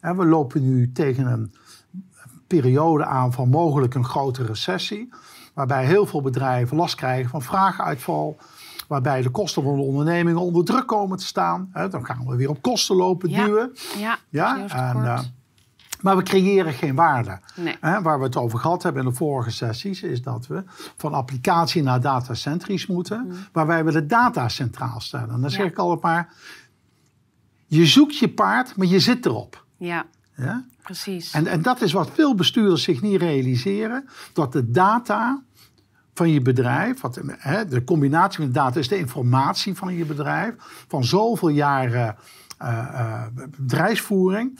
We 0.00 0.24
lopen 0.24 0.62
nu 0.62 0.92
tegen 0.92 1.26
een 1.26 1.54
periode 2.46 3.04
aan 3.04 3.32
van 3.32 3.48
mogelijk 3.48 3.94
een 3.94 4.04
grote 4.04 4.44
recessie. 4.44 5.08
Waarbij 5.54 5.86
heel 5.86 6.06
veel 6.06 6.22
bedrijven 6.22 6.76
last 6.76 6.94
krijgen 6.94 7.30
van 7.30 7.42
vraaguitval. 7.42 8.36
Waarbij 8.88 9.22
de 9.22 9.30
kosten 9.30 9.62
van 9.62 9.76
de 9.76 9.82
ondernemingen 9.82 10.40
onder 10.40 10.64
druk 10.64 10.86
komen 10.86 11.18
te 11.18 11.26
staan. 11.26 11.70
Dan 11.90 12.06
gaan 12.06 12.26
we 12.26 12.36
weer 12.36 12.48
op 12.48 12.62
kosten 12.62 12.96
lopen 12.96 13.28
duwen. 13.28 13.72
ja, 13.98 14.18
Ja, 14.28 14.68
en, 14.68 15.04
eh, 15.04 15.20
Maar 16.00 16.16
we 16.16 16.22
creëren 16.22 16.72
geen 16.72 16.94
waarde. 16.94 17.38
Nee. 17.56 17.76
Waar 17.80 18.18
we 18.18 18.24
het 18.24 18.36
over 18.36 18.58
gehad 18.58 18.82
hebben 18.82 19.02
in 19.02 19.08
de 19.08 19.14
vorige 19.14 19.50
sessies, 19.50 20.02
is 20.02 20.22
dat 20.22 20.46
we 20.46 20.62
van 20.96 21.14
applicatie 21.14 21.82
naar 21.82 22.00
datacentrisch 22.00 22.86
moeten, 22.86 23.32
waarbij 23.52 23.84
we 23.84 23.92
de 23.92 24.06
data 24.06 24.48
centraal 24.48 25.00
stellen. 25.00 25.30
En 25.30 25.40
dan 25.40 25.50
zeg 25.50 25.58
Mm. 25.58 25.64
Ja. 25.64 25.70
ik 25.70 25.78
altijd 25.78 26.02
maar, 26.02 26.34
je 27.66 27.86
zoekt 27.86 28.18
je 28.18 28.28
paard, 28.28 28.76
maar 28.76 28.86
je 28.86 29.00
zit 29.00 29.26
erop. 29.26 29.64
Ja, 29.76 30.04
Ja? 30.36 30.64
precies. 30.82 31.32
En, 31.32 31.46
en 31.46 31.62
dat 31.62 31.80
is 31.80 31.92
wat 31.92 32.10
veel 32.14 32.34
bestuurders 32.34 32.82
zich 32.82 33.02
niet 33.02 33.20
realiseren, 33.20 34.08
dat 34.32 34.52
de 34.52 34.70
data 34.70 35.42
van 36.14 36.30
je 36.30 36.40
bedrijf, 36.40 37.00
wat, 37.00 37.20
hè, 37.26 37.66
de 37.66 37.84
combinatie 37.84 38.40
met 38.44 38.54
data 38.54 38.78
is 38.78 38.88
de 38.88 38.98
informatie 38.98 39.74
van 39.74 39.94
je 39.94 40.04
bedrijf, 40.04 40.54
van 40.88 41.04
zoveel 41.04 41.48
jaren 41.48 42.16
eh, 42.58 42.78
eh, 42.78 43.22
bedrijfsvoering, 43.56 44.58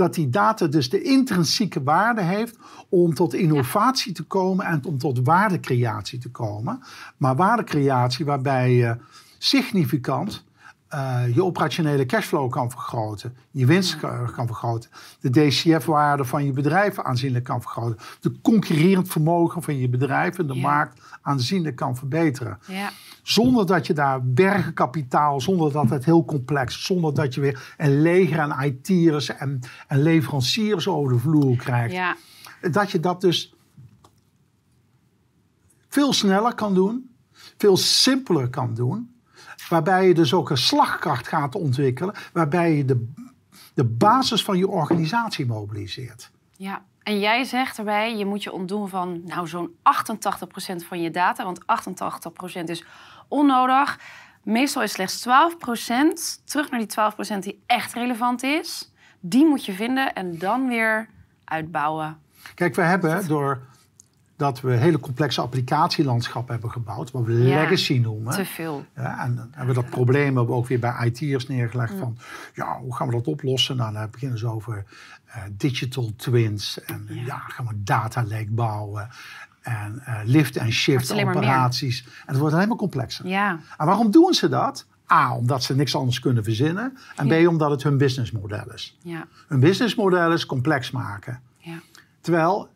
dat 0.00 0.14
die 0.14 0.30
data 0.30 0.66
dus 0.66 0.90
de 0.90 1.02
intrinsieke 1.02 1.82
waarde 1.82 2.22
heeft 2.22 2.56
om 2.88 3.14
tot 3.14 3.34
innovatie 3.34 4.12
te 4.12 4.22
komen 4.22 4.66
en 4.66 4.84
om 4.84 4.98
tot 4.98 5.20
waardecreatie 5.22 6.18
te 6.18 6.30
komen. 6.30 6.82
Maar 7.16 7.36
waardecreatie 7.36 8.24
waarbij 8.24 8.72
je 8.72 8.96
significant 9.38 10.44
eh, 10.90 11.22
je 11.34 11.44
operationele 11.44 12.06
cashflow 12.06 12.50
kan 12.50 12.70
vergroten, 12.70 13.36
je 13.50 13.66
winst 13.66 13.96
ka- 13.96 14.24
kan 14.34 14.46
vergroten, 14.46 14.90
de 15.20 15.30
DCF-waarde 15.30 16.24
van 16.24 16.44
je 16.44 16.52
bedrijf 16.52 16.98
aanzienlijk 16.98 17.44
kan 17.44 17.60
vergroten, 17.60 17.98
de 18.20 18.40
concurrerend 18.42 19.08
vermogen 19.08 19.62
van 19.62 19.78
je 19.78 19.88
bedrijf 19.88 20.38
in 20.38 20.46
de 20.46 20.54
Ja. 20.54 20.60
markt 20.60 21.00
aanzienlijk 21.22 21.76
kan 21.76 21.96
verbeteren. 21.96 22.58
ja, 22.66 22.90
Zonder 23.22 23.66
dat 23.66 23.86
je 23.86 23.92
daar 23.92 24.24
bergen 24.24 24.74
kapitaal, 24.74 25.40
zonder 25.40 25.72
dat 25.72 25.90
het 25.90 26.04
heel 26.04 26.24
complex, 26.24 26.84
zonder 26.86 27.14
dat 27.14 27.34
je 27.34 27.40
weer 27.40 27.74
een 27.76 28.02
leger 28.02 28.40
aan 28.40 28.64
IT'ers 28.64 29.28
en, 29.36 29.60
en 29.88 30.02
leveranciers 30.02 30.88
over 30.88 31.12
de 31.12 31.18
vloer 31.18 31.56
krijgt. 31.56 31.94
ja, 31.94 32.16
Dat 32.70 32.90
je 32.90 33.00
dat 33.00 33.20
dus 33.20 33.54
veel 35.88 36.12
sneller 36.12 36.54
kan 36.54 36.74
doen, 36.74 37.10
veel 37.56 37.76
simpeler 37.76 38.48
kan 38.48 38.74
doen. 38.74 39.14
Waarbij 39.70 40.06
je 40.06 40.14
dus 40.14 40.34
ook 40.34 40.50
een 40.50 40.56
slagkracht 40.56 41.28
gaat 41.28 41.54
ontwikkelen, 41.54 42.14
waarbij 42.32 42.76
je 42.76 42.84
de, 42.84 43.12
de 43.74 43.84
basis 43.84 44.44
van 44.44 44.58
je 44.58 44.68
organisatie 44.68 45.46
mobiliseert. 45.46 46.30
ja. 46.56 46.82
En 47.02 47.18
jij 47.18 47.44
zegt 47.44 47.78
erbij, 47.78 48.16
je 48.16 48.26
moet 48.26 48.42
je 48.42 48.52
ontdoen 48.52 48.88
van 48.88 49.22
nou, 49.24 49.48
zo'n 49.48 49.70
88% 49.70 50.86
van 50.86 51.00
je 51.02 51.10
data. 51.10 51.44
Want 51.44 51.60
88% 52.60 52.64
is 52.64 52.84
onnodig. 53.28 53.98
Meestal 54.42 54.82
is 54.82 54.92
slechts 54.92 55.26
12% 55.28 55.30
terug 56.44 56.70
naar 56.70 56.80
die 56.80 57.34
12% 57.36 57.38
die 57.38 57.62
echt 57.66 57.92
relevant 57.92 58.42
is. 58.42 58.92
Die 59.20 59.46
moet 59.46 59.64
je 59.64 59.72
vinden 59.72 60.12
en 60.12 60.38
dan 60.38 60.68
weer 60.68 61.08
uitbouwen. 61.44 62.18
Kijk, 62.54 62.74
we 62.74 62.82
hebben 62.82 63.28
door 63.28 63.62
dat 64.40 64.60
we 64.60 64.72
hele 64.72 65.00
complexe 65.00 65.40
applicatielandschappen 65.40 66.52
hebben 66.52 66.70
gebouwd, 66.70 67.10
wat 67.10 67.24
we 67.24 67.32
Ja, 67.32 67.60
legacy 67.62 67.98
noemen. 67.98 68.34
Te 68.34 68.44
veel. 68.44 68.84
Ja, 68.96 69.22
en 69.24 69.34
dan 69.36 69.48
hebben 69.50 69.74
we 69.74 69.80
dat 69.80 69.90
probleem 69.90 70.24
hebben 70.24 70.46
we 70.46 70.52
ook 70.52 70.66
weer 70.66 70.78
bij 70.78 70.94
IT'ers 71.12 71.48
neergelegd 71.48 71.92
van, 71.98 72.16
ja, 72.54 72.78
hoe 72.78 72.94
gaan 72.96 73.06
we 73.06 73.12
dat 73.14 73.26
oplossen? 73.26 73.76
Nou, 73.76 73.92
dan 73.92 74.10
beginnen 74.10 74.38
ze 74.38 74.46
over 74.46 74.84
eh, 75.24 75.42
digital 75.52 76.10
twins 76.16 76.80
en 76.84 77.06
ja. 77.08 77.38
gaan 77.38 77.66
we 77.66 77.72
data 77.76 78.24
lake 78.24 78.50
bouwen 78.50 79.08
en 79.62 80.00
eh, 80.04 80.20
lift 80.24 80.56
en 80.56 80.72
shift 80.72 81.12
operaties. 81.12 82.04
En 82.04 82.10
het 82.26 82.38
wordt 82.38 82.54
alleen 82.54 82.68
maar 82.68 82.76
complexer. 82.76 83.26
Ja, 83.26 83.58
En 83.78 83.86
waarom 83.86 84.10
doen 84.10 84.34
ze 84.34 84.48
dat? 84.48 84.86
A, 85.12 85.34
omdat 85.36 85.62
ze 85.62 85.74
niks 85.76 85.94
anders 85.96 86.20
kunnen 86.20 86.44
verzinnen. 86.44 86.98
En 87.16 87.28
B, 87.28 87.48
omdat 87.48 87.70
het 87.70 87.82
hun 87.82 87.96
businessmodel 87.98 88.72
is. 88.74 88.98
ja, 89.02 89.26
Hun 89.48 89.60
businessmodel 89.60 90.32
is 90.32 90.46
complex 90.46 90.90
maken. 90.90 91.40
ja. 91.58 91.78
Terwijl, 92.20 92.68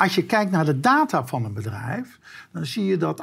als 0.00 0.14
je 0.14 0.24
kijkt 0.24 0.50
naar 0.50 0.64
de 0.64 0.80
data 0.80 1.26
van 1.26 1.44
een 1.44 1.52
bedrijf, 1.52 2.18
dan 2.52 2.66
zie 2.66 2.84
je 2.84 2.96
dat 2.96 3.22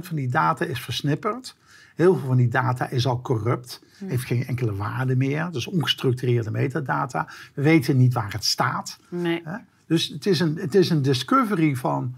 van 0.00 0.16
die 0.16 0.28
data 0.28 0.64
is 0.64 0.80
versnipperd. 0.80 1.56
Heel 1.94 2.16
veel 2.16 2.26
van 2.26 2.36
die 2.36 2.48
data 2.48 2.88
is 2.88 3.06
al 3.06 3.20
corrupt, 3.20 3.82
heeft 4.04 4.24
geen 4.24 4.46
enkele 4.46 4.74
waarde 4.74 5.16
meer. 5.16 5.50
Dus 5.50 5.66
ongestructureerde 5.66 6.50
metadata. 6.50 7.28
We 7.54 7.62
weten 7.62 7.96
niet 7.96 8.14
waar 8.14 8.32
het 8.32 8.44
staat. 8.44 8.98
Nee. 9.08 9.42
Dus 9.86 10.08
het 10.08 10.26
is, 10.26 10.40
een, 10.40 10.56
het 10.56 10.74
is 10.74 10.90
een 10.90 11.02
discovery 11.02 11.76
van 11.76 12.14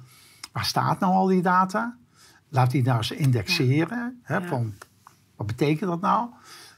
waar 0.52 0.64
staat 0.64 1.00
nou 1.00 1.12
al 1.12 1.26
die 1.26 1.42
data? 1.42 1.96
Laat 2.48 2.70
die 2.70 2.82
nou 2.82 2.96
eens 2.96 3.10
indexeren. 3.10 4.20
Hè, 4.22 4.42
van, 4.42 4.74
wat 5.36 5.46
betekent 5.46 5.90
dat 5.90 6.00
nou? 6.00 6.28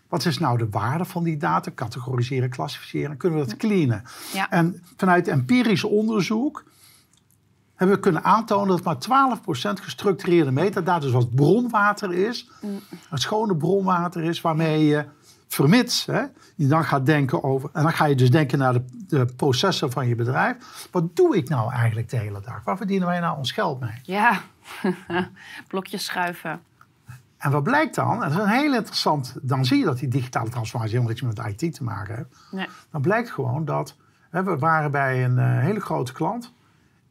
Wat 0.09 0.25
is 0.25 0.39
nou 0.39 0.59
de 0.59 0.69
waarde 0.71 1.05
van 1.05 1.23
die 1.23 1.37
data? 1.37 1.71
Categoriseren, 1.75 2.51
klassificeren. 2.51 3.17
Kunnen 3.17 3.39
we 3.39 3.47
dat 3.47 3.57
cleanen? 3.57 4.03
Ja. 4.33 4.51
En 4.51 4.83
vanuit 4.97 5.29
empirisch 5.29 5.85
onderzoek 5.85 6.65
hebben 7.79 7.97
we 7.97 8.03
kunnen 8.03 8.25
aantonen 8.25 8.83
dat 8.83 9.09
maar 9.09 9.39
12% 9.39 9.83
gestructureerde 9.83 10.51
metadata, 10.51 10.99
dus 11.01 11.13
wat 11.13 11.35
bronwater 11.35 12.13
is, 12.13 12.51
het 13.09 13.21
schone 13.21 13.57
bronwater 13.57 14.23
is, 14.25 14.41
waarmee 14.41 14.87
je 14.87 15.05
vermits 15.49 16.07
hè, 16.07 16.23
je 16.55 16.67
dan 16.67 16.85
gaat 16.85 17.07
denken 17.07 17.45
over, 17.45 17.71
en 17.73 17.83
dan 17.83 17.93
ga 17.93 18.05
je 18.05 18.15
dus 18.15 18.31
denken 18.31 18.59
naar 18.59 18.73
de, 18.73 18.85
de 19.09 19.25
processen 19.37 19.93
van 19.93 20.09
je 20.09 20.15
bedrijf. 20.15 20.89
Wat 20.91 21.17
doe 21.17 21.37
ik 21.37 21.49
nou 21.49 21.73
eigenlijk 21.73 22.11
de 22.11 22.17
hele 22.17 22.41
dag? 22.41 22.65
Waar 22.65 22.77
verdienen 22.77 23.09
wij 23.09 23.21
nou 23.21 23.39
ons 23.39 23.53
geld 23.53 23.81
mee? 23.81 24.01
Ja, 24.03 24.41
blokjes 25.69 26.05
schuiven. 26.05 26.61
En 27.39 27.51
wat 27.51 27.63
blijkt 27.63 27.95
dan? 27.95 28.13
En 28.13 28.29
dat 28.29 28.39
is 28.39 28.45
een 28.45 28.49
heel 28.49 28.75
interessant. 28.75 29.37
Dan 29.43 29.65
zie 29.65 29.79
je 29.79 29.85
dat 29.85 29.99
die 29.99 30.09
digitale 30.09 30.49
transformatie 30.49 30.97
helemaal 30.99 31.17
niks 31.21 31.37
met 31.37 31.61
IT 31.63 31.75
te 31.75 31.85
maken 31.85 32.15
heeft. 32.17 32.47
Nee. 32.51 32.67
Dan 32.91 33.01
blijkt 33.01 33.31
gewoon 33.31 33.65
dat 33.65 33.97
hè, 34.31 34.43
we 34.43 34.59
waren 34.59 34.91
bij 34.91 35.25
een 35.25 35.39
eh, 35.39 35.59
hele 35.59 35.81
grote 35.81 36.13
klant. 36.13 36.53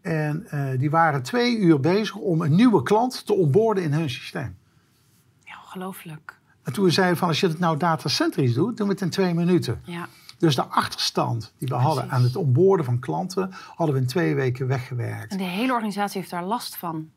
En 0.08 0.46
eh, 0.50 0.80
die 0.80 0.90
waren 0.90 1.24
twee 1.24 1.58
uur 1.58 1.80
bezig 1.80 2.16
om 2.16 2.42
een 2.42 2.56
nieuwe 2.56 2.84
klant 2.84 3.26
te 3.26 3.34
onboorden 3.34 3.84
in 3.84 3.94
hun 3.94 4.10
systeem. 4.10 4.58
Ja, 5.44 5.54
ongelooflijk. 5.66 6.40
En 6.64 6.74
toen 6.74 6.86
we 6.86 6.92
zeiden 6.92 7.18
van 7.18 7.28
als 7.28 7.40
je 7.40 7.48
het 7.48 7.60
nou 7.60 7.78
datacentrisch 7.78 8.54
doet, 8.54 8.78
doen 8.78 8.88
we 8.88 8.94
het 8.94 9.02
in 9.02 9.10
twee 9.10 9.34
minuten. 9.34 9.82
Ja, 9.84 10.08
Dus 10.38 10.56
de 10.56 10.64
achterstand 10.66 11.54
die 11.58 11.68
we 11.68 11.74
hadden 11.76 12.10
aan 12.12 12.24
het 12.24 12.36
onboorden 12.36 12.86
van 12.86 13.00
klanten, 13.00 13.50
hadden 13.76 13.96
we 13.96 14.02
in 14.02 14.08
twee 14.08 14.36
weken 14.36 14.68
weggewerkt. 14.68 15.32
en 15.32 15.38
de 15.38 15.44
hele 15.44 15.74
organisatie 15.74 16.20
heeft 16.20 16.32
daar 16.32 16.44
last 16.46 16.76
van. 16.78 17.10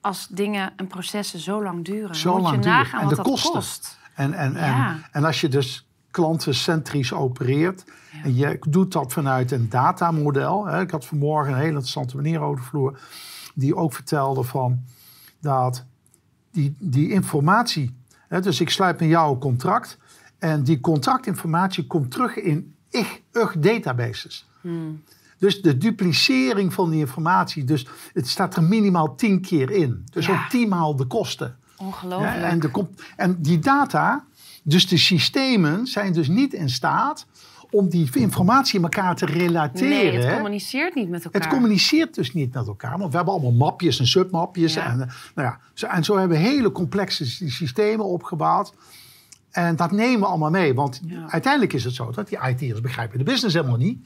Als 0.00 0.26
dingen 0.30 0.72
en 0.76 0.86
processen 0.86 1.38
zo 1.38 1.62
lang 1.62 1.84
duren. 1.84 2.16
Zo 2.16 2.32
Moet 2.32 2.42
lang 2.42 2.54
je 2.54 2.60
duren. 2.60 2.76
nagaan 2.78 3.00
En 3.00 3.06
wat 3.06 3.16
de 3.16 3.22
dat 3.22 3.26
kosten. 3.32 3.52
kost. 3.52 3.98
En, 4.14 4.32
en, 4.32 4.52
Ja. 4.52 4.88
en, 4.90 5.02
en 5.12 5.24
als 5.24 5.40
je 5.40 5.48
dus 5.48 5.87
klantencentrisch 6.18 7.12
opereert 7.12 7.84
en 8.22 8.34
je 8.36 8.58
doet 8.68 8.92
dat 8.92 9.12
vanuit 9.12 9.52
een 9.52 9.68
datamodel. 9.68 10.80
Ik 10.80 10.90
had 10.90 11.06
vanmorgen 11.06 11.52
een 11.52 11.58
hele 11.58 11.68
interessante 11.70 12.16
meneer 12.16 12.40
over 12.40 12.56
de 12.62 12.68
vloer 12.68 12.98
die 13.54 13.76
ook 13.76 13.92
vertelde 13.94 14.42
van 14.42 14.82
dat 15.40 15.84
die, 16.50 16.76
die 16.78 17.10
informatie, 17.10 17.96
hè, 18.28 18.40
dus 18.40 18.60
ik 18.60 18.70
sluit 18.70 19.00
met 19.00 19.08
jou 19.08 19.32
een 19.32 19.38
contract 19.38 19.98
en 20.38 20.62
die 20.62 20.80
contractinformatie 20.80 21.86
komt 21.86 22.10
terug 22.10 22.36
in 22.36 22.74
ich, 22.90 23.20
ug 23.32 23.58
databases. 23.58 24.46
Dus 25.38 25.62
de 25.62 25.76
duplicering 25.78 26.72
van 26.74 26.90
die 26.90 27.00
informatie, 27.00 27.64
dus 27.64 27.86
het 28.12 28.28
staat 28.28 28.56
er 28.56 28.62
minimaal 28.62 29.14
tien 29.14 29.40
keer 29.40 29.70
in. 29.70 30.04
Dus 30.12 30.26
Ja. 30.26 30.32
ook 30.32 30.50
tienmaal 30.50 30.96
de 30.96 31.04
kosten. 31.06 31.56
Ongelooflijk. 31.76 32.34
Ja, 32.34 32.42
en, 32.42 32.60
de, 32.60 32.86
en 33.16 33.42
die 33.42 33.58
data, 33.58 34.24
dus 34.62 34.88
de 34.88 34.96
systemen, 34.96 35.86
zijn 35.86 36.12
dus 36.12 36.28
niet 36.28 36.52
in 36.54 36.68
staat 36.70 37.26
om 37.70 37.88
die 37.88 38.08
informatie 38.12 38.76
in 38.78 38.82
elkaar 38.82 39.16
te 39.16 39.26
relateren. 39.26 39.88
nee, 39.88 40.12
het 40.18 40.34
communiceert 40.34 40.94
niet 40.94 41.08
met 41.08 41.24
elkaar. 41.24 41.40
Het 41.42 41.50
communiceert 41.50 42.14
dus 42.14 42.34
niet 42.34 42.54
met 42.54 42.66
elkaar. 42.66 42.98
Want 42.98 43.10
we 43.10 43.16
hebben 43.16 43.34
allemaal 43.34 43.52
mapjes 43.52 43.98
en 43.98 44.06
submapjes. 44.06 44.74
Ja. 44.74 44.84
En, 44.86 45.00
eh, 45.00 45.06
nou 45.34 45.48
ja, 45.48 45.58
zo, 45.74 45.86
en 45.86 46.04
zo 46.04 46.16
hebben 46.18 46.38
we 46.38 46.44
hele 46.44 46.72
complexe 46.72 47.26
sy- 47.26 47.48
systemen 47.48 48.04
opgebouwd. 48.06 48.72
En 49.50 49.76
dat 49.76 49.90
nemen 49.92 50.20
we 50.20 50.26
allemaal 50.26 50.50
mee. 50.50 50.74
Want 50.74 51.00
Ja. 51.06 51.30
uiteindelijk 51.30 51.72
is 51.72 51.84
het 51.84 51.94
zo 51.94 52.10
dat 52.10 52.28
die 52.28 52.38
IT'ers 52.48 52.80
begrijpen 52.80 53.18
de 53.18 53.24
business 53.24 53.54
helemaal 53.54 53.76
niet. 53.76 53.98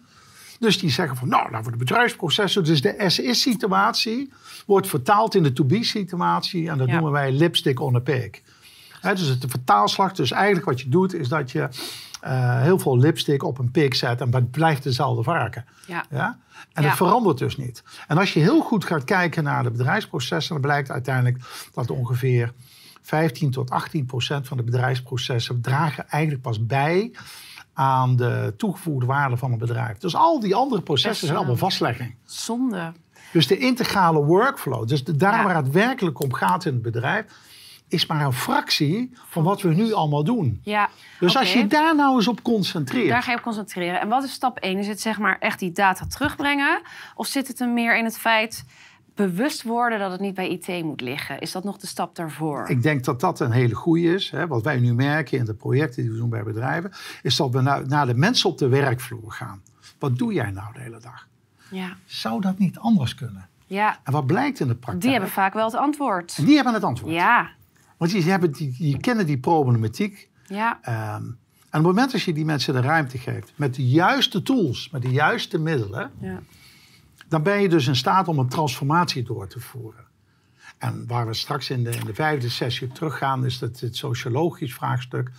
Dus 0.59 0.79
die 0.79 0.91
zeggen 0.91 1.17
van, 1.17 1.29
nou, 1.29 1.51
nou 1.51 1.63
voor 1.63 1.73
de 1.73 1.79
bedrijfsprocessen. 1.79 2.65
Dus 2.65 2.81
de 2.83 2.99
as-is-situatie 2.99 4.33
wordt 4.67 4.87
vertaald 4.89 5.35
in 5.35 5.43
de 5.43 5.53
to-be-situatie. 5.53 6.69
En 6.69 6.79
dat 6.79 6.87
Ja. 6.87 6.93
noemen 6.93 7.13
wij 7.13 7.33
lipstick 7.33 7.81
on 7.81 7.97
a 7.97 7.99
pig. 7.99 8.31
Dus 9.03 9.21
het 9.29 9.41
de 9.41 9.49
vertaalslag. 9.49 10.13
Dus 10.13 10.31
eigenlijk 10.31 10.67
wat 10.67 10.81
je 10.81 10.89
doet 10.89 11.15
is 11.15 11.29
dat 11.29 11.51
je 11.51 11.69
eh, 12.21 12.61
heel 12.61 12.79
veel 12.79 12.99
lipstick 12.99 13.43
op 13.43 13.59
een 13.59 13.71
pig 13.71 13.97
zet. 13.97 14.21
En 14.21 14.31
dat 14.31 14.51
blijft 14.51 14.83
dezelfde 14.83 15.23
varken. 15.23 15.65
Ja. 15.87 16.05
Ja? 16.11 16.39
En 16.73 16.83
Ja. 16.83 16.89
het 16.89 16.97
verandert 16.97 17.39
dus 17.39 17.57
niet. 17.57 17.83
En 18.09 18.19
als 18.19 18.33
je 18.33 18.41
heel 18.41 18.61
goed 18.61 18.85
gaat 18.85 19.05
kijken 19.05 19.45
naar 19.45 19.63
de 19.63 19.71
bedrijfsprocessen, 19.71 20.53
dan 20.53 20.63
blijkt 20.63 20.91
uiteindelijk 20.91 21.45
dat 21.75 21.91
ongeveer 21.91 22.53
15 23.03 23.51
tot 23.51 23.71
18 23.71 24.07
procent 24.07 24.49
van 24.49 24.57
de 24.57 24.63
bedrijfsprocessen 24.63 25.61
dragen 25.61 26.09
eigenlijk 26.09 26.43
pas 26.43 26.67
bij 26.67 27.11
aan 27.73 28.17
de 28.17 28.55
toegevoegde 28.57 29.07
waarde 29.07 29.37
van 29.37 29.53
een 29.53 29.59
bedrijf. 29.59 29.99
Dus 29.99 30.15
al 30.15 30.41
die 30.41 30.55
andere 30.55 30.83
processen 30.83 31.11
Best 31.11 31.25
zijn 31.25 31.37
allemaal 31.37 31.57
vastlegging. 31.57 32.15
Zonde. 32.25 32.93
Dus 33.33 33.47
de 33.47 33.59
integrale 33.59 34.25
workflow, 34.25 34.87
dus 34.89 35.05
de, 35.05 35.17
daar 35.17 35.37
Ja. 35.37 35.45
waar 35.45 35.57
het 35.57 35.71
werkelijk 35.71 36.21
om 36.21 36.33
gaat 36.33 36.65
in 36.65 36.73
het 36.73 36.83
bedrijf, 36.83 37.25
is 37.93 38.07
maar 38.07 38.25
een 38.25 38.33
fractie 38.33 39.13
van 39.29 39.43
wat 39.43 39.63
we 39.63 39.75
nu 39.75 39.93
allemaal 39.93 40.25
doen. 40.25 40.61
Ja, 40.63 40.89
Dus 41.21 41.37
als 41.37 41.53
je 41.53 41.67
daar 41.67 41.97
nou 41.97 42.17
eens 42.17 42.29
op 42.29 42.43
concentreert. 42.43 43.09
Daar 43.09 43.23
ga 43.23 43.31
je 43.31 43.37
op 43.37 43.43
concentreren. 43.43 44.01
En 44.01 44.09
wat 44.09 44.25
is 44.25 44.33
stap 44.33 44.59
1? 44.59 44.79
Is 44.79 44.87
het 44.87 45.01
zeg 45.01 45.19
maar 45.19 45.37
echt 45.39 45.59
die 45.59 45.73
data 45.73 46.07
terugbrengen? 46.07 46.81
Of 47.15 47.27
zit 47.27 47.49
het 47.49 47.61
er 47.61 47.69
meer 47.69 47.97
in 47.99 48.05
het 48.05 48.19
feit 48.19 48.65
bewust 49.15 49.63
worden 49.63 49.99
dat 49.99 50.11
het 50.13 50.21
niet 50.21 50.35
bij 50.35 50.49
IT 50.49 50.85
moet 50.85 51.01
liggen? 51.01 51.39
Is 51.41 51.53
dat 51.53 51.65
nog 51.65 51.77
de 51.77 51.87
stap 51.87 52.17
daarvoor? 52.17 52.69
Ik 52.69 52.83
denk 52.83 53.05
dat 53.05 53.21
dat 53.21 53.41
een 53.41 53.51
hele 53.51 53.75
goede 53.75 54.15
is. 54.15 54.31
Hè. 54.31 54.47
Wat 54.47 54.63
wij 54.63 54.79
nu 54.81 54.95
merken 54.95 55.39
in 55.39 55.45
de 55.45 55.55
projecten 55.55 56.03
die 56.03 56.11
we 56.11 56.17
doen 56.19 56.29
bij 56.31 56.43
bedrijven, 56.43 56.93
is 57.23 57.37
dat 57.37 57.51
we 57.51 57.61
naar, 57.61 57.87
naar 57.89 58.07
de 58.07 58.15
mensen 58.15 58.51
op 58.51 58.59
de 58.59 58.69
werkvloer 58.69 59.33
gaan. 59.33 59.63
Wat 59.99 60.19
doe 60.19 60.33
jij 60.33 60.51
nou 60.51 60.73
de 60.73 60.81
hele 60.81 61.01
dag? 61.01 61.29
Ja. 61.71 61.97
Zou 62.05 62.41
dat 62.41 62.59
niet 62.59 62.79
anders 62.79 63.15
kunnen? 63.15 63.49
ja, 63.67 63.99
En 64.05 64.13
wat 64.13 64.27
blijkt 64.27 64.61
in 64.61 64.67
de 64.67 64.75
praktijk? 64.75 65.01
die 65.03 65.11
hebben 65.11 65.31
vaak 65.31 65.55
wel 65.55 65.65
het 65.65 65.75
antwoord. 65.75 66.35
En 66.39 66.45
die 66.45 66.55
hebben 66.55 66.75
het 66.75 66.85
antwoord. 66.85 67.13
Ja, 67.15 67.51
Want 68.03 68.15
die, 68.15 68.23
hebben 68.31 68.53
die, 68.53 68.75
die 68.79 68.99
kennen 68.99 69.27
die 69.27 69.39
problematiek. 69.39 70.29
ja, 70.47 70.79
Ehm, 70.83 71.25
en 71.25 71.35
op 71.71 71.73
het 71.73 71.83
moment 71.83 72.13
dat 72.13 72.23
je 72.23 72.33
die 72.33 72.45
mensen 72.45 72.75
de 72.75 72.81
ruimte 72.81 73.19
geeft, 73.19 73.53
met 73.57 73.75
de 73.75 73.89
juiste 73.89 74.43
tools, 74.43 74.91
met 74.91 75.03
de 75.03 75.11
juiste 75.11 75.59
middelen, 75.59 76.11
ja. 76.21 76.43
dan 77.29 77.43
ben 77.43 77.61
je 77.63 77.69
dus 77.69 77.87
in 77.87 77.97
staat 77.97 78.29
om 78.29 78.39
een 78.39 78.49
transformatie 78.49 79.23
door 79.23 79.49
te 79.49 79.61
voeren. 79.61 80.05
En 80.79 81.05
waar 81.07 81.27
we 81.27 81.35
straks 81.35 81.71
in 81.71 81.85
de, 81.85 81.91
in 81.91 82.05
de 82.05 82.15
vijfde 82.15 82.49
sessie 82.49 82.89
op 82.89 82.95
teruggaan, 82.95 83.45
is 83.45 83.59
dat 83.59 83.81
het 83.81 83.97
sociologisch 83.97 84.75
vraagstuk. 84.75 85.31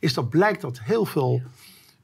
Is 0.00 0.14
dat 0.14 0.28
blijkt 0.28 0.60
dat 0.60 0.80
heel 0.80 1.04
veel 1.04 1.42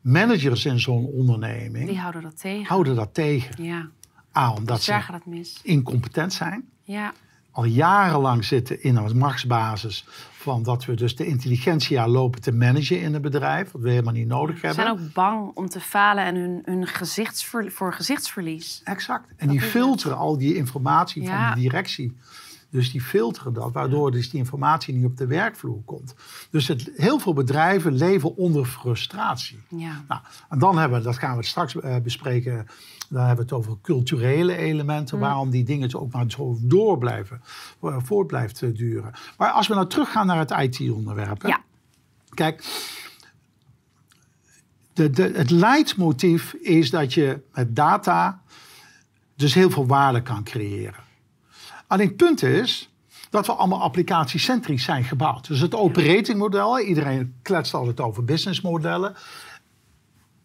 managers 0.00 0.64
in 0.64 0.80
zo'n 0.80 1.06
onderneming 1.06 1.86
Die 1.88 1.98
houden 1.98 2.22
dat 2.22 2.40
tegen. 2.40 2.66
houden 2.66 2.94
dat 2.94 3.14
tegen. 3.14 3.64
Ja, 3.64 3.88
A, 4.36 4.52
omdat 4.52 4.76
dus 4.76 4.84
ze 4.84 4.92
het 4.92 5.26
mis. 5.26 5.60
incompetent 5.62 6.32
zijn. 6.32 6.64
Ja, 6.82 7.12
Al 7.56 7.64
jarenlang 7.64 8.44
zitten 8.44 8.82
in 8.82 8.96
een 8.96 9.16
machtsbasis 9.18 10.04
van 10.32 10.62
dat 10.62 10.84
we 10.84 10.94
dus 10.94 11.16
de 11.16 11.26
intelligentia 11.26 12.08
lopen 12.08 12.40
te 12.40 12.52
managen 12.52 13.00
in 13.00 13.14
een 13.14 13.22
bedrijf. 13.22 13.70
Wat 13.70 13.82
we 13.82 13.90
helemaal 13.90 14.12
niet 14.12 14.26
nodig 14.26 14.58
ze 14.58 14.66
hebben. 14.66 14.84
zijn 14.84 14.98
ook 14.98 15.12
bang 15.12 15.50
om 15.54 15.68
te 15.68 15.80
falen 15.80 16.24
en 16.24 16.34
hun, 16.36 16.62
hun 16.64 16.86
gezichtsver, 16.86 17.72
voor 17.72 17.92
gezichtsverlies. 17.94 18.80
Exact. 18.84 19.28
En 19.36 19.48
die 19.48 19.60
het. 19.60 19.68
filteren 19.68 20.16
al 20.16 20.38
die 20.38 20.56
informatie 20.56 21.22
Ja. 21.22 21.46
van 21.46 21.54
de 21.54 21.60
directie. 21.60 22.16
Dus 22.74 22.90
die 22.92 23.02
filteren 23.02 23.52
dat, 23.52 23.72
waardoor 23.72 24.10
dus 24.10 24.30
die 24.30 24.38
informatie 24.38 24.94
niet 24.94 25.04
op 25.04 25.16
de 25.16 25.26
werkvloer 25.26 25.82
komt. 25.84 26.14
Dus 26.50 26.68
het, 26.68 26.90
heel 26.96 27.18
veel 27.18 27.32
bedrijven 27.32 27.92
leven 27.92 28.36
onder 28.36 28.64
frustratie. 28.64 29.62
Ja, 29.68 30.04
Nou, 30.08 30.20
en 30.48 30.58
dan 30.58 30.78
hebben 30.78 30.98
we, 30.98 31.04
dat 31.04 31.18
gaan 31.18 31.36
we 31.36 31.44
straks 31.44 31.80
eh, 31.80 31.96
bespreken, 31.96 32.66
dan 33.08 33.26
hebben 33.26 33.36
we 33.36 33.42
het 33.42 33.52
over 33.52 33.76
culturele 33.82 34.56
elementen, 34.56 35.16
Mm. 35.16 35.22
waarom 35.22 35.50
die 35.50 35.64
dingen 35.64 35.94
ook 35.94 36.12
maar 36.12 36.24
zo 36.28 36.58
door 36.60 36.98
blijven, 36.98 37.42
eh, 37.82 37.96
voort 38.02 38.26
blijft 38.26 38.62
eh, 38.62 38.74
duren. 38.74 39.12
Maar 39.38 39.50
als 39.50 39.68
we 39.68 39.74
nou 39.74 39.86
teruggaan 39.86 40.26
naar 40.26 40.38
het 40.38 40.50
IT-onderwerp. 40.50 41.46
Ja. 41.46 41.62
Kijk, 42.28 42.64
de, 44.92 45.10
de, 45.10 45.32
het 45.34 45.50
leidmotief 45.50 46.52
is 46.52 46.90
dat 46.90 47.14
je 47.14 47.40
met 47.52 47.76
data 47.76 48.42
dus 49.36 49.54
heel 49.54 49.70
veel 49.70 49.86
waarde 49.86 50.22
kan 50.22 50.44
creëren. 50.44 51.03
Alleen 51.86 52.06
het 52.06 52.16
punt 52.16 52.42
is 52.42 52.90
dat 53.30 53.46
we 53.46 53.52
allemaal 53.52 53.82
applicatiecentrisch 53.82 54.84
zijn 54.84 55.04
gebouwd. 55.04 55.46
Dus 55.46 55.60
het 55.60 55.74
operatingmodel, 55.74 56.80
iedereen 56.80 57.34
kletst 57.42 57.74
altijd 57.74 58.00
over 58.00 58.24
businessmodellen, 58.24 59.14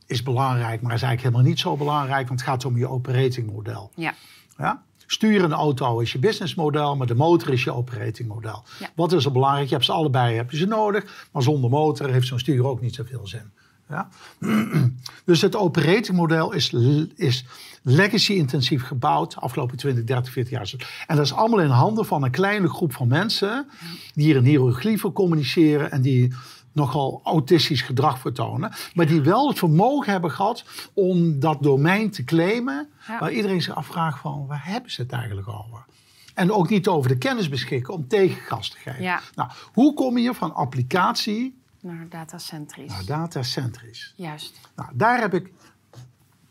is 0.06 0.24
belangrijk, 0.24 0.82
maar 0.82 0.94
is 0.94 1.02
eigenlijk 1.02 1.22
helemaal 1.22 1.52
niet 1.52 1.60
zo 1.60 1.78
belangrijk, 1.78 2.28
want 2.28 2.40
het 2.40 2.50
gaat 2.50 2.66
om 2.66 2.78
je 2.78 2.88
operatingmodel. 2.88 3.92
ja, 3.96 4.16
Ja? 4.58 4.84
Sturen 5.06 5.44
een 5.44 5.58
auto 5.58 6.00
is 6.00 6.12
je 6.12 6.20
businessmodel, 6.20 6.96
maar 6.96 7.08
de 7.08 7.16
motor 7.16 7.54
is 7.54 7.64
je 7.64 7.74
operatingmodel. 7.74 8.64
Ja. 8.80 8.90
Wat 8.96 9.12
is 9.12 9.26
er 9.26 9.32
belangrijk? 9.32 9.68
Je 9.68 9.74
hebt 9.74 9.86
ze 9.86 9.92
allebei 9.92 10.36
heb 10.36 10.52
je 10.52 10.58
ze 10.58 10.66
nodig, 10.66 11.28
maar 11.32 11.44
zonder 11.44 11.70
motor 11.70 12.10
heeft 12.10 12.28
zo'n 12.28 12.40
stuur 12.40 12.66
ook 12.66 12.82
niet 12.82 12.96
zoveel 12.96 13.28
zin. 13.28 13.52
Ja? 13.90 14.10
Dus 15.26 15.42
het 15.42 15.56
operatingmodel 15.56 16.52
is, 16.52 16.74
is 17.16 17.46
legacy-intensief 17.84 18.84
gebouwd, 18.84 19.36
afgelopen 19.36 19.78
20, 19.78 20.04
30, 20.04 20.34
40 20.34 20.52
jaar. 20.52 21.04
En 21.08 21.16
dat 21.16 21.26
is 21.26 21.34
allemaal 21.34 21.60
in 21.60 21.70
handen 21.70 22.06
van 22.06 22.24
een 22.24 22.32
kleine 22.32 22.70
groep 22.70 22.94
van 22.94 23.08
mensen 23.08 23.68
die 24.14 24.26
hier 24.26 24.36
in 24.36 24.44
hieroglyphen 24.46 25.14
communiceren 25.14 25.92
en 25.92 26.02
die 26.02 26.34
nogal 26.72 27.22
autistisch 27.24 27.82
gedrag 27.82 28.20
vertonen, 28.20 28.72
maar 28.94 29.06
die 29.08 29.22
wel 29.22 29.48
het 29.48 29.58
vermogen 29.58 30.12
hebben 30.12 30.32
gehad 30.32 30.64
om 30.94 31.40
dat 31.40 31.64
domein 31.64 32.12
te 32.12 32.24
claimen, 32.24 32.90
Ja. 33.08 33.20
waar 33.20 33.32
iedereen 33.32 33.62
zich 33.62 33.76
afvraagt 33.76 34.20
van 34.20 34.46
waar 34.48 34.66
hebben 34.66 34.92
ze 34.92 35.02
het 35.02 35.12
eigenlijk 35.12 35.48
over? 35.48 35.86
En 36.34 36.52
ook 36.52 36.70
niet 36.70 36.88
over 36.88 37.10
de 37.10 37.18
kennis 37.18 37.50
beschikken 37.50 37.94
om 37.94 38.08
tegengas 38.08 38.70
te 38.70 38.78
geven. 38.78 39.02
Ja. 39.04 39.22
Nou, 39.36 39.50
hoe 39.74 39.94
kom 39.94 40.18
je 40.18 40.34
van 40.34 40.54
applicatie 40.56 41.62
naar 41.82 42.06
datacentrisch. 42.10 42.92
naar 42.92 43.06
datacentrisch? 43.06 44.14
Juist. 44.16 44.60
Nou, 44.76 44.90
daar 44.94 45.20
heb 45.20 45.34
ik 45.34 45.52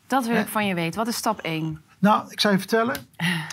Dat 0.09 0.27
wil 0.27 0.37
ik 0.37 0.49
van 0.49 0.66
je 0.66 0.75
weten. 0.75 0.99
Wat 0.99 1.09
is 1.09 1.16
stap 1.16 1.38
1? 1.40 1.81
Nou, 1.99 2.31
ik 2.31 2.40
zou 2.40 2.55
je 2.55 2.61
vertellen, 2.61 2.97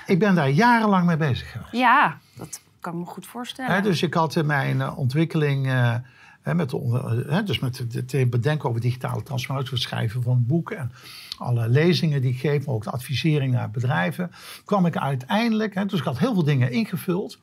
ik 0.05 0.19
ben 0.19 0.35
daar 0.35 0.49
jarenlang 0.49 1.05
mee 1.05 1.17
bezig 1.17 1.51
geweest. 1.51 1.71
Ja, 1.71 2.17
dat 2.37 2.61
kan 2.79 2.93
ik 2.93 2.99
me 2.99 3.05
goed 3.05 3.25
voorstellen. 3.27 3.75
Hè, 3.75 3.81
dus 3.81 4.01
ik 4.01 4.13
had 4.13 4.35
in 4.35 4.45
mijn 4.45 4.81
eh, 4.81 4.97
ontwikkeling, 4.97 5.67
eh, 5.67 5.95
hè, 6.41 6.55
met 6.55 6.69
de, 6.69 7.41
dus 7.45 7.59
met 7.59 7.77
het- 7.77 8.29
bedenken 8.29 8.69
over 8.69 8.81
digitale 8.81 9.23
transformatie, 9.23 9.69
het 9.69 9.81
schrijven 9.81 10.23
van 10.23 10.45
boeken 10.45 10.77
en 10.77 10.91
alle 11.37 11.69
lezingen 11.69 12.21
die 12.21 12.31
ik 12.31 12.39
geef, 12.39 12.65
maar 12.65 12.75
ook 12.75 12.83
de 12.83 12.89
advisering 12.91 13.53
naar 13.53 13.71
bedrijven, 13.71 14.31
kwam 14.65 14.85
ik 14.85 14.97
uiteindelijk, 14.97 15.89
dus 15.89 15.99
ik 15.99 16.05
had 16.05 16.17
heel 16.19 16.33
veel 16.33 16.43
dingen 16.43 16.71
ingevuld, 16.71 17.39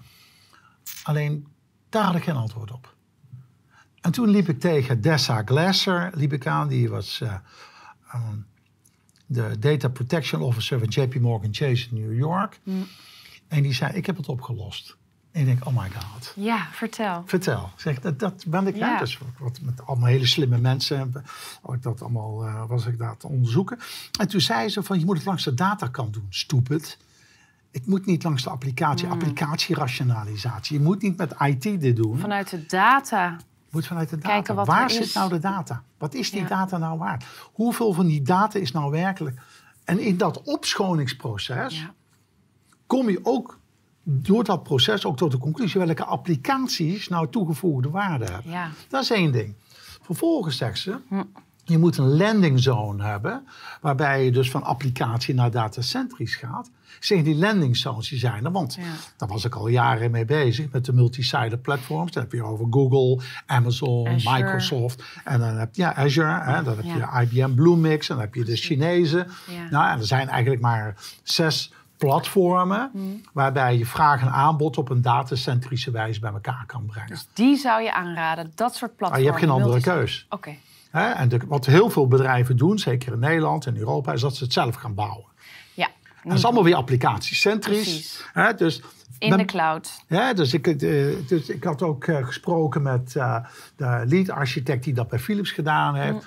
alleen 1.02 1.46
daar 1.88 2.04
had 2.04 2.14
ik 2.14 2.22
geen 2.22 2.36
antwoord 2.36 2.70
op. 2.72 2.94
En 4.00 4.12
toen 4.12 4.28
liep 4.28 4.48
ik 4.48 4.60
tegen 4.60 5.00
Dessa 5.00 5.42
Glasser, 5.44 6.10
liep 6.14 6.32
ik 6.32 6.46
aan, 6.46 6.68
die 6.68 6.88
was 6.90 7.20
eh, 7.20 7.34
de 9.32 9.58
Data 9.58 9.88
Protection 9.88 10.42
Officer 10.42 10.78
van 10.78 10.88
JP 10.88 11.14
Morgan 11.14 11.54
Chase 11.54 11.88
in 11.90 12.00
New 12.00 12.18
York. 12.18 12.60
En 13.48 13.62
die 13.62 13.74
zei, 13.74 13.92
ik 13.92 14.06
heb 14.06 14.16
het 14.16 14.28
opgelost. 14.28 14.96
En 15.32 15.40
ik 15.40 15.46
denk, 15.46 15.66
oh 15.66 15.76
my 15.76 15.90
god. 15.90 16.32
Ja, 16.36 16.68
vertel. 16.72 17.22
Vertel. 17.26 17.70
Zeg, 17.76 18.00
dat, 18.00 18.18
dat 18.18 18.44
ben 18.46 18.66
ik. 18.66 18.76
Ja. 18.76 18.98
Dus 18.98 19.18
wat, 19.38 19.58
met 19.60 19.86
allemaal 19.86 20.08
hele 20.08 20.26
slimme 20.26 20.58
mensen. 20.58 21.12
had 21.62 21.74
ik 21.74 21.82
dat 21.82 22.02
allemaal, 22.02 22.44
eh, 22.44 22.64
was 22.68 22.86
ik 22.86 22.98
daar 22.98 23.16
te 23.16 23.26
onderzoeken. 23.26 23.78
En 24.18 24.28
toen 24.28 24.40
zei 24.40 24.68
ze 24.68 24.82
van, 24.82 24.98
je 24.98 25.04
moet 25.04 25.16
het 25.16 25.26
langs 25.26 25.44
de 25.44 25.54
datakant 25.54 26.12
doen. 26.12 26.26
Stupid. 26.28 26.98
Het 27.70 27.86
moet 27.86 28.06
niet 28.06 28.22
langs 28.22 28.42
de 28.42 28.50
applicatie. 28.50 29.06
Hmm. 29.06 29.14
Applicatierationalisatie. 29.14 30.78
Je 30.78 30.84
moet 30.84 31.02
niet 31.02 31.16
met 31.16 31.34
IT 31.38 31.62
dit 31.62 31.96
doen. 31.96 32.18
Vanuit 32.18 32.50
de 32.50 32.66
data. 32.66 33.36
Moet 33.72 33.86
vanuit 33.86 34.08
de 34.08 34.16
data. 34.16 34.28
Kijken 34.28 34.54
wat 34.54 34.66
Waar 34.66 34.90
zit 34.90 35.14
nou 35.14 35.28
de 35.28 35.38
data? 35.38 35.82
Wat 35.98 36.14
is 36.14 36.30
die 36.30 36.40
Ja. 36.40 36.46
data 36.48 36.78
nou 36.78 36.98
waard? 36.98 37.24
Hoeveel 37.52 37.92
van 37.92 38.06
die 38.06 38.22
data 38.22 38.58
is 38.58 38.72
nou 38.72 38.90
werkelijk? 38.90 39.40
En 39.84 39.98
in 39.98 40.16
dat 40.16 40.42
opschoningsproces 40.42 41.80
Ja. 41.80 41.94
kom 42.86 43.08
je 43.10 43.20
ook 43.22 43.58
door 44.02 44.44
dat 44.44 44.62
proces 44.62 45.04
ook 45.04 45.16
tot 45.16 45.30
de 45.30 45.38
conclusie 45.38 45.80
welke 45.80 46.04
applicaties 46.04 47.08
nou 47.08 47.28
toegevoegde 47.30 47.90
waarde 47.90 48.24
hebben. 48.24 48.50
Ja. 48.50 48.70
Dat 48.88 49.02
is 49.02 49.10
één 49.10 49.32
ding. 49.32 49.54
Vervolgens 50.02 50.56
zegt 50.56 50.78
ze, 50.78 50.98
Hm. 51.08 51.22
Je 51.64 51.78
moet 51.78 51.96
een 51.98 52.16
landing 52.16 52.60
zone 52.60 53.04
hebben, 53.04 53.46
waarbij 53.80 54.24
je 54.24 54.30
dus 54.32 54.50
van 54.50 54.62
applicatie 54.62 55.34
naar 55.34 55.50
datacentrisch 55.50 56.34
gaat. 56.36 56.70
Zeg 57.00 57.22
die 57.22 57.34
landing 57.36 57.76
zones 57.76 58.08
die 58.08 58.18
zijn 58.18 58.44
er, 58.44 58.52
want 58.52 58.74
Ja. 58.74 58.82
daar 59.16 59.28
was 59.28 59.44
ik 59.44 59.54
al 59.54 59.68
jaren 59.68 60.10
mee 60.10 60.24
bezig 60.24 60.70
met 60.70 60.84
de 60.84 60.92
multi-site 60.92 61.56
platforms. 61.62 62.12
Dan 62.12 62.22
heb 62.22 62.32
je 62.32 62.42
over 62.42 62.66
Google, 62.70 63.24
Amazon, 63.46 64.08
Azure. 64.08 64.36
Microsoft 64.36 65.02
en 65.24 65.38
dan 65.40 65.56
heb 65.56 65.74
je 65.74 65.82
ja, 65.82 65.94
Azure, 65.94 66.40
hè, 66.40 66.62
dan 66.62 66.76
heb 66.76 66.84
Ja. 66.84 67.20
je 67.20 67.26
IBM 67.26 67.54
Bluemix 67.54 68.08
en 68.08 68.14
dan 68.14 68.24
heb 68.24 68.34
je 68.34 68.44
de 68.44 68.56
Chinezen. 68.56 69.26
Nou, 69.70 69.90
en 69.92 69.98
er 69.98 70.06
zijn 70.06 70.28
eigenlijk 70.28 70.62
maar 70.62 70.94
zes 71.22 71.72
platformen 71.96 72.90
Hm. 72.92 72.98
waarbij 73.32 73.78
je 73.78 73.86
vraag 73.86 74.20
en 74.20 74.30
aanbod 74.32 74.76
op 74.78 74.88
een 74.90 75.02
datacentrische 75.02 75.90
wijze 75.90 76.20
bij 76.20 76.32
elkaar 76.32 76.64
kan 76.66 76.86
brengen. 76.86 77.08
Dus 77.08 77.26
die 77.32 77.56
zou 77.56 77.82
je 77.82 77.94
aanraden. 77.94 78.52
Dat 78.54 78.74
soort 78.74 78.80
Maar 78.80 78.98
platforms. 78.98 79.12
Ah, 79.12 79.18
je 79.20 79.26
hebt 79.26 79.38
geen 79.52 79.62
andere 79.62 79.80
keus. 79.80 80.26
Oké. 80.28 80.54
Hè? 80.92 81.10
En 81.10 81.28
de- 81.28 81.40
wat 81.46 81.66
heel 81.66 81.90
veel 81.90 82.06
bedrijven 82.08 82.56
doen, 82.56 82.78
zeker 82.78 83.12
in 83.12 83.18
Nederland 83.18 83.66
en 83.66 83.76
Europa, 83.76 84.12
is 84.12 84.20
dat 84.20 84.36
ze 84.36 84.44
het 84.44 84.52
zelf 84.52 84.74
gaan 84.74 84.94
bouwen. 84.94 85.24
Ja. 85.74 85.86
En 85.86 86.28
dat 86.28 86.38
is 86.38 86.44
allemaal 86.44 86.64
weer 86.64 86.74
applicatiecentrisch. 86.74 87.82
Precies. 87.82 88.24
Hè? 88.32 88.54
Dus, 88.54 88.82
In 89.18 89.36
de 89.36 89.44
cloud. 89.44 90.02
hè, 90.06 90.34
dus, 90.34 90.54
ik, 90.54 90.66
eh, 90.66 90.76
dus 91.26 91.48
ik 91.48 91.64
had 91.64 91.82
ook 91.82 92.04
eh, 92.04 92.26
gesproken 92.26 92.82
met 92.82 93.16
eh, 93.16 93.44
de 93.76 94.02
lead-architect 94.06 94.84
die 94.84 94.94
dat 94.94 95.08
bij 95.08 95.18
Philips 95.18 95.50
gedaan 95.50 95.94
heeft. 95.94 96.12
Mm. 96.12 96.20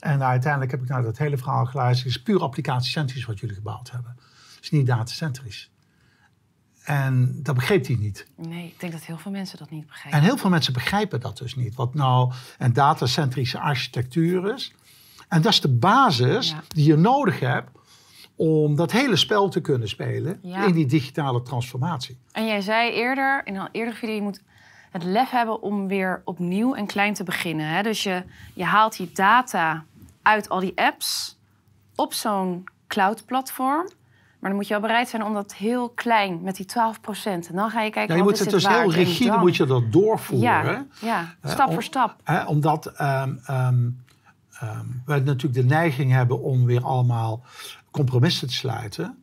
En 0.00 0.22
uiteindelijk 0.22 0.70
heb 0.70 0.82
ik 0.82 0.88
naar 0.88 1.02
dat 1.02 1.18
hele 1.18 1.36
verhaal 1.38 1.66
geluisterd. 1.66 2.06
Het 2.08 2.16
is 2.16 2.22
puur 2.22 2.42
applicatiecentrisch 2.42 3.24
wat 3.24 3.40
jullie 3.40 3.54
gebouwd 3.54 3.90
hebben. 3.90 4.16
Het 4.54 4.64
is 4.64 4.70
niet 4.70 4.86
datacentrisch. 4.86 5.70
En 6.90 7.40
dat 7.42 7.54
begreep 7.54 7.86
hij 7.86 7.96
niet. 7.96 8.26
Nee, 8.36 8.66
ik 8.66 8.80
denk 8.80 8.92
dat 8.92 9.02
heel 9.02 9.18
veel 9.18 9.30
mensen 9.30 9.58
dat 9.58 9.70
niet 9.70 9.86
begrijpen. 9.86 10.20
En 10.20 10.24
heel 10.24 10.36
veel 10.36 10.50
mensen 10.50 10.72
begrijpen 10.72 11.20
dat 11.20 11.38
dus 11.38 11.54
niet. 11.56 11.74
Wat 11.74 11.94
nou 11.94 12.32
een 12.58 12.72
datacentrische 12.72 13.58
architectuur 13.58 14.54
is. 14.54 14.74
En 15.28 15.42
dat 15.42 15.52
is 15.52 15.60
de 15.60 15.68
basis 15.68 16.50
Ja. 16.50 16.62
die 16.68 16.84
je 16.86 16.96
nodig 16.96 17.40
hebt 17.40 17.70
om 18.36 18.76
dat 18.76 18.92
hele 18.92 19.16
spel 19.16 19.48
te 19.48 19.60
kunnen 19.60 19.88
spelen 19.88 20.38
Ja. 20.42 20.64
in 20.66 20.72
die 20.72 20.86
digitale 20.86 21.42
transformatie. 21.42 22.18
En 22.32 22.46
jij 22.46 22.60
zei 22.60 22.90
eerder, 22.92 23.46
in 23.46 23.56
een 23.56 23.68
eerdere 23.72 23.96
video, 23.96 24.14
je 24.14 24.22
moet 24.22 24.42
het 24.90 25.02
lef 25.04 25.30
hebben 25.30 25.62
om 25.62 25.88
weer 25.88 26.22
opnieuw 26.24 26.74
en 26.74 26.86
klein 26.86 27.14
te 27.14 27.24
beginnen. 27.24 27.66
Hè? 27.68 27.82
Dus 27.82 28.02
je, 28.02 28.22
je 28.54 28.64
haalt 28.64 28.96
die 28.96 29.10
data 29.12 29.84
uit 30.22 30.48
al 30.48 30.60
die 30.60 30.72
apps 30.74 31.38
op 31.94 32.14
zo'n 32.14 32.64
cloud-platform. 32.86 33.88
Maar 34.40 34.50
dan 34.50 34.58
moet 34.58 34.68
je 34.68 34.74
al 34.74 34.80
bereid 34.80 35.08
zijn 35.08 35.24
om 35.24 35.34
dat 35.34 35.54
heel 35.54 35.88
klein 35.88 36.42
met 36.42 36.56
die 36.56 36.66
12 36.66 37.00
procent. 37.00 37.48
En 37.48 37.54
dan 37.56 37.70
ga 37.70 37.82
je 37.82 37.90
kijken. 37.90 38.14
Ja, 38.14 38.20
je 38.20 38.26
moet 38.26 38.32
is 38.32 38.40
het 38.40 38.50
dus 38.50 38.62
waard 38.64 38.78
heel 38.78 38.92
rigide 38.92 39.36
moet 39.38 39.56
je 39.56 39.66
dat 39.66 39.92
doorvoeren. 39.92 40.46
Ja, 40.46 40.86
ja, 41.00 41.34
Hè, 41.40 41.50
stap 41.50 41.72
voor 41.72 41.82
stap. 41.82 42.16
Hè, 42.24 42.44
omdat 42.44 42.86
ehm, 42.86 43.34
ehm, 43.44 43.88
ehm, 44.60 44.86
we 45.06 45.18
natuurlijk 45.18 45.54
de 45.54 45.64
neiging 45.64 46.12
hebben 46.12 46.42
om 46.42 46.64
weer 46.64 46.84
allemaal 46.84 47.42
compromissen 47.90 48.48
te 48.48 48.54
sluiten. 48.54 49.22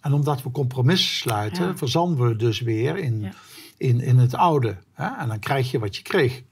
En 0.00 0.12
omdat 0.12 0.42
we 0.42 0.50
compromissen 0.50 1.14
sluiten, 1.14 1.66
Ja. 1.66 1.76
verzanden 1.76 2.28
we 2.28 2.36
dus 2.36 2.60
weer 2.60 2.96
in, 2.96 3.20
Ja. 3.20 3.30
in, 3.76 4.00
in 4.00 4.18
het 4.18 4.34
oude. 4.34 4.76
Hè? 4.92 5.06
En 5.06 5.28
dan 5.28 5.38
krijg 5.38 5.70
je 5.70 5.78
wat 5.78 5.96
je 5.96 6.02
kreeg. 6.02 6.42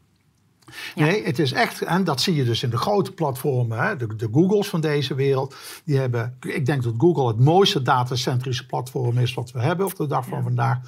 Ja. 0.94 1.05
Nee, 1.05 1.24
het 1.24 1.38
is 1.38 1.52
echt, 1.52 1.83
en 1.83 2.05
dat 2.05 2.20
zie 2.20 2.35
je 2.35 2.44
dus 2.44 2.62
in 2.62 2.70
de 2.70 2.76
grote 2.76 3.12
platformen, 3.12 3.79
hè, 3.79 3.96
de, 3.96 4.16
de 4.16 4.29
Googles 4.33 4.68
van 4.68 4.81
deze 4.81 5.14
wereld. 5.14 5.55
Die 5.85 5.98
hebben, 5.98 6.37
ik 6.40 6.66
denk 6.66 6.83
dat 6.83 6.94
Google 6.98 7.26
het 7.26 7.38
mooiste 7.40 7.83
datacentrische 7.83 8.66
platform 8.66 9.18
is 9.18 9.35
wat 9.35 9.52
we 9.52 9.61
hebben 9.61 9.87
op 9.87 9.96
de 9.96 10.07
dag 10.07 10.26
van 10.26 10.38
Ja. 10.38 10.44
vandaag. 10.44 10.79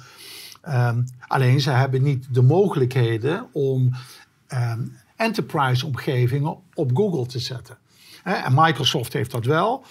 Ehm, 0.61 1.03
alleen 1.27 1.61
ze 1.61 1.69
hebben 1.71 2.01
niet 2.03 2.33
de 2.33 2.41
mogelijkheden 2.41 3.47
om 3.51 3.91
ehm, 4.47 4.81
enterprise-omgevingen 5.15 6.57
op 6.73 6.91
Google 6.93 7.25
te 7.25 7.39
zetten. 7.39 7.77
En 8.23 8.53
Microsoft 8.55 9.13
heeft 9.13 9.31
dat 9.31 9.45
wel. 9.45 9.83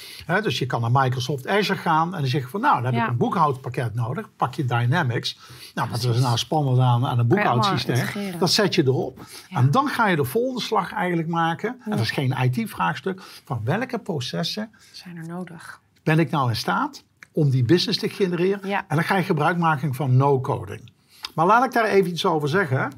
Dus 0.42 0.58
je 0.58 0.66
kan 0.66 0.80
naar 0.80 0.90
Microsoft 1.02 1.46
Azure 1.46 1.78
gaan 1.78 2.14
en 2.14 2.20
dan 2.20 2.30
zeg 2.30 2.42
je 2.42 2.48
van 2.48 2.60
nou, 2.60 2.74
dan 2.74 2.84
heb 2.84 2.94
Ja. 2.94 3.02
ik 3.04 3.10
een 3.10 3.16
boekhoudpakket 3.16 3.94
nodig. 3.94 4.28
Pak 4.36 4.54
je 4.54 4.64
Dynamics. 4.64 5.38
Nou, 5.74 5.90
wat 5.90 6.02
is 6.04 6.20
nou 6.20 6.36
spannend 6.38 6.78
aan, 6.78 7.06
aan 7.06 7.18
een 7.18 7.26
boekhoudsysteem? 7.26 8.06
Dat 8.38 8.50
zet 8.50 8.74
je 8.74 8.82
erop. 8.82 9.18
Ja. 9.48 9.56
En 9.56 9.70
dan 9.70 9.88
ga 9.88 10.08
je 10.08 10.16
de 10.16 10.24
volgende 10.24 10.60
slag 10.62 10.92
eigenlijk 10.92 11.28
maken. 11.28 11.80
En 11.84 11.90
dat 11.90 12.00
is 12.00 12.10
geen 12.10 12.34
IT-vraagstuk. 12.42 13.22
Van 13.44 13.60
welke 13.64 13.98
processen 13.98 14.70
Zijn 14.92 15.16
er 15.16 15.26
nodig? 15.26 15.80
ben 16.02 16.18
ik 16.18 16.30
nou 16.30 16.48
in 16.48 16.56
staat 16.56 17.02
om 17.32 17.50
die 17.50 17.64
business 17.64 17.98
te 17.98 18.08
genereren? 18.08 18.68
Ja. 18.68 18.84
En 18.88 18.96
dan 18.96 19.04
ga 19.04 19.16
je 19.16 19.22
gebruik 19.22 19.56
maken 19.58 19.94
van 19.94 20.16
no-coding. 20.16 20.90
Maar 21.34 21.46
laat 21.46 21.64
ik 21.64 21.72
daar 21.72 21.84
even 21.84 22.10
iets 22.10 22.24
over 22.26 22.48
zeggen. 22.48 22.92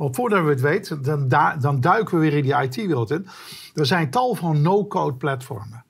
Want 0.00 0.14
voordat 0.16 0.44
we 0.44 0.50
het 0.50 0.60
weten, 0.60 1.02
dan, 1.02 1.28
da- 1.28 1.56
dan 1.56 1.80
duiken 1.80 2.14
we 2.14 2.20
weer 2.20 2.32
in 2.36 2.42
die 2.42 2.54
IT-wereld 2.62 3.10
in. 3.10 3.26
Er 3.74 3.86
zijn 3.86 4.10
tal 4.10 4.34
van 4.34 4.62
no-code 4.62 5.16
platformen. 5.16 5.84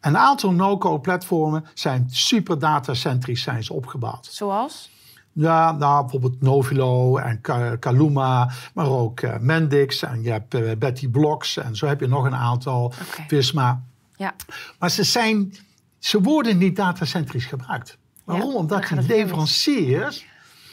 Een 0.00 0.16
aantal 0.16 0.52
no-code 0.52 1.00
platformen 1.00 1.64
zijn 1.74 2.06
super 2.10 2.58
datacentrisch 2.58 3.42
zijn 3.42 3.64
ze 3.64 3.72
opgebouwd. 3.72 4.26
Zoals? 4.30 4.90
Ja, 5.32 5.72
nou, 5.72 6.00
bijvoorbeeld 6.02 6.40
Novilo 6.40 7.16
en 7.16 7.40
Ka- 7.40 7.76
Kaluma, 7.76 8.50
maar 8.74 8.88
ook 8.90 9.20
eh, 9.20 9.38
Mendix 9.40 10.02
en 10.02 10.22
je 10.22 10.30
hebt 10.30 10.54
eh, 10.54 10.76
Betty 10.78 11.08
Blocks 11.08 11.56
en 11.56 11.76
zo 11.76 11.86
heb 11.86 12.00
je 12.00 12.06
nog 12.08 12.24
een 12.24 12.34
aantal, 12.34 12.84
Oké. 12.84 13.24
Visma. 13.28 13.82
Ja. 14.16 14.34
Maar 14.78 14.90
ze, 14.90 15.02
zijn, 15.04 15.54
ze 15.98 16.20
worden 16.20 16.58
niet 16.58 16.76
datacentrisch 16.76 17.46
gebruikt. 17.46 17.98
Waarom? 18.24 18.50
Ja, 18.50 18.56
Omdat 18.56 18.86
die 18.88 19.02
leveranciers, 19.02 20.26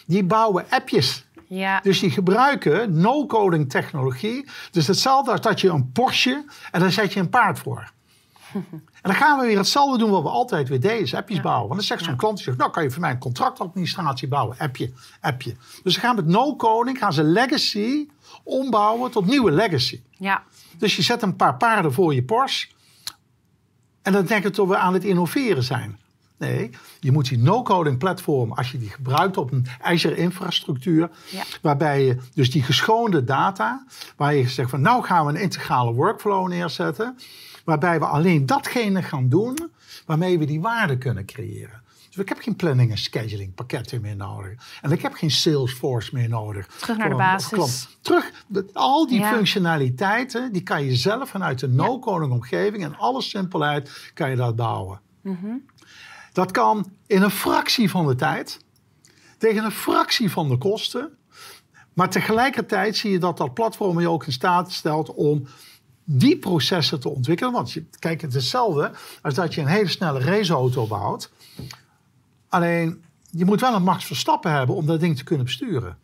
die 0.06 0.24
bouwen 0.24 0.66
appjes. 0.70 1.25
Ja. 1.48 1.80
Dus 1.84 2.00
die 2.00 2.12
gebruiken 2.12 3.02
no-coding 3.02 3.70
technologie. 3.70 4.48
Dus 4.72 4.88
hetzelfde 4.88 5.32
als 5.32 5.42
dat 5.42 5.62
je 5.62 5.70
een 5.70 5.92
Porsche 5.92 6.46
en 6.72 6.80
dan 6.80 6.92
zet 6.92 7.14
je 7.14 7.20
een 7.20 7.30
paard 7.30 7.60
voor. 7.60 7.92
En 9.06 9.12
dan 9.12 9.20
gaan 9.20 9.40
we 9.40 9.46
weer 9.46 9.58
hetzelfde 9.58 9.98
doen 9.98 10.10
wat 10.10 10.22
we 10.24 10.30
altijd 10.30 10.70
weer 10.70 10.80
deden, 10.80 11.00
is 11.02 11.14
appjes 11.14 11.42
bouwen. 11.42 11.68
Want 11.68 11.80
dan 11.80 11.88
zegt 11.88 12.04
zo'n 12.04 12.12
Ja. 12.12 12.18
klant, 12.18 12.40
zegt, 12.40 12.58
nou 12.58 12.72
kan 12.72 12.84
je 12.84 12.92
voor 12.92 13.02
mij 13.02 13.12
een 13.12 13.18
contractadministratie 13.20 14.28
bouwen, 14.28 14.58
appje, 14.60 14.92
appje. 15.22 15.56
Dus 15.84 15.94
ze 15.94 16.00
gaan 16.00 16.16
met 16.16 16.26
no-coding, 16.26 16.98
gaan 16.98 17.14
ze 17.14 17.24
legacy 17.24 18.08
ombouwen 18.44 19.12
tot 19.12 19.26
nieuwe 19.26 19.52
legacy. 19.52 20.02
ja. 20.18 20.44
Dus 20.78 20.96
je 20.96 21.02
zet 21.02 21.22
een 21.22 21.36
paar 21.36 21.58
paarden 21.58 21.94
voor 21.94 22.14
je 22.14 22.24
Porsche. 22.24 22.68
En 24.02 24.14
dan 24.14 24.26
denk 24.26 24.44
je 24.44 24.50
dat 24.50 24.68
we 24.68 24.78
aan 24.78 24.94
het 24.94 25.04
innoveren 25.04 25.64
zijn. 25.64 26.00
Nee, 26.38 26.70
je 27.00 27.12
moet 27.12 27.30
die 27.30 27.38
no-coding 27.38 27.98
platform, 27.98 28.52
als 28.52 28.72
je 28.72 28.78
die 28.78 28.90
gebruikt 28.90 29.38
op 29.38 29.52
een 29.52 29.66
Azure 29.82 30.16
infrastructuur, 30.16 31.10
Ja. 31.32 31.44
waarbij 31.62 32.06
je 32.06 32.18
dus 32.34 32.52
die 32.52 32.64
geschoonde 32.64 33.24
data, 33.24 33.86
waar 34.16 34.36
je 34.36 34.50
zegt 34.50 34.70
van 34.70 34.82
nou 34.82 35.04
gaan 35.04 35.26
we 35.26 35.32
een 35.32 35.42
integrale 35.42 35.94
workflow 35.94 36.48
neerzetten, 36.48 37.18
waarbij 37.64 38.00
we 38.00 38.06
alleen 38.06 38.46
datgene 38.46 39.02
gaan 39.04 39.30
doen 39.30 39.72
waarmee 40.06 40.40
we 40.40 40.46
die 40.46 40.62
waarde 40.62 40.98
kunnen 40.98 41.26
creëren. 41.26 41.84
Dus 42.10 42.24
ik 42.24 42.30
heb 42.30 42.40
geen 42.42 42.56
planning 42.56 42.92
en 42.92 42.98
scheduling 42.98 43.54
pakketten 43.54 44.02
meer 44.02 44.16
nodig. 44.16 44.80
En 44.82 44.92
ik 44.92 45.02
heb 45.02 45.14
geen 45.14 45.32
Salesforce 45.32 46.10
meer 46.14 46.30
nodig. 46.30 46.68
Terug 46.68 46.98
naar 46.98 47.10
de 47.10 47.16
basis. 47.16 47.50
klant. 47.50 47.88
Terug, 48.02 48.32
al 48.74 49.08
die 49.08 49.20
Ja. 49.20 49.34
functionaliteiten, 49.34 50.52
die 50.54 50.62
kan 50.64 50.84
je 50.84 50.96
zelf 50.96 51.30
vanuit 51.30 51.60
de 51.60 51.68
no-coding 51.68 52.32
omgeving 52.32 52.84
en 52.84 52.98
alle 52.98 53.22
simpelheid 53.22 54.12
kan 54.14 54.30
je 54.30 54.36
dat 54.36 54.56
bouwen. 54.56 55.00
Mhm. 55.22 55.46
Dat 56.36 56.52
kan 56.52 56.92
in 57.08 57.22
een 57.22 57.32
fractie 57.32 57.90
van 57.90 58.08
de 58.08 58.16
tijd, 58.16 58.60
tegen 59.38 59.64
een 59.64 59.72
fractie 59.72 60.32
van 60.32 60.50
de 60.50 60.58
kosten. 60.58 61.18
Maar 61.94 62.10
tegelijkertijd 62.10 62.98
zie 62.98 63.12
je 63.12 63.20
dat 63.20 63.38
dat 63.38 63.54
platform 63.54 64.00
je 64.00 64.10
ook 64.10 64.26
in 64.26 64.32
staat 64.32 64.72
stelt 64.72 65.14
om 65.14 65.48
die 66.04 66.38
processen 66.38 67.00
te 67.00 67.10
ontwikkelen. 67.10 67.54
Want 67.54 67.72
je, 67.72 67.86
kijk, 68.00 68.22
het 68.22 68.30
is 68.30 68.36
hetzelfde 68.36 68.92
als 69.22 69.34
dat 69.34 69.54
je 69.54 69.62
een 69.62 69.68
hele 69.68 69.90
snelle 69.90 70.20
raceauto 70.20 70.88
bouwt. 70.88 71.32
Alleen, 72.50 73.04
je 73.32 73.46
moet 73.46 73.62
wel 73.62 73.76
een 73.76 73.84
Max 73.84 74.06
Verstappen 74.06 74.52
hebben 74.52 74.76
om 74.76 74.86
dat 74.86 75.00
ding 75.00 75.18
te 75.18 75.24
kunnen 75.24 75.46
besturen. 75.46 75.98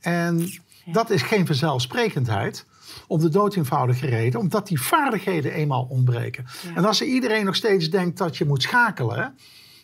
En 0.00 0.60
dat 0.84 1.10
is 1.10 1.22
geen 1.22 1.46
vanzelfsprekendheid. 1.46 2.66
Om 3.06 3.20
de 3.20 3.28
dood 3.28 3.54
eenvoudige 3.54 4.06
reden, 4.06 4.40
omdat 4.40 4.66
die 4.66 4.80
vaardigheden 4.80 5.52
eenmaal 5.52 5.86
ontbreken. 5.90 6.44
Ja. 6.62 6.74
En 6.74 6.84
als 6.84 7.02
iedereen 7.02 7.44
nog 7.44 7.54
steeds 7.56 7.90
denkt 7.90 8.18
dat 8.18 8.36
je 8.36 8.44
moet 8.44 8.62
schakelen, 8.62 9.36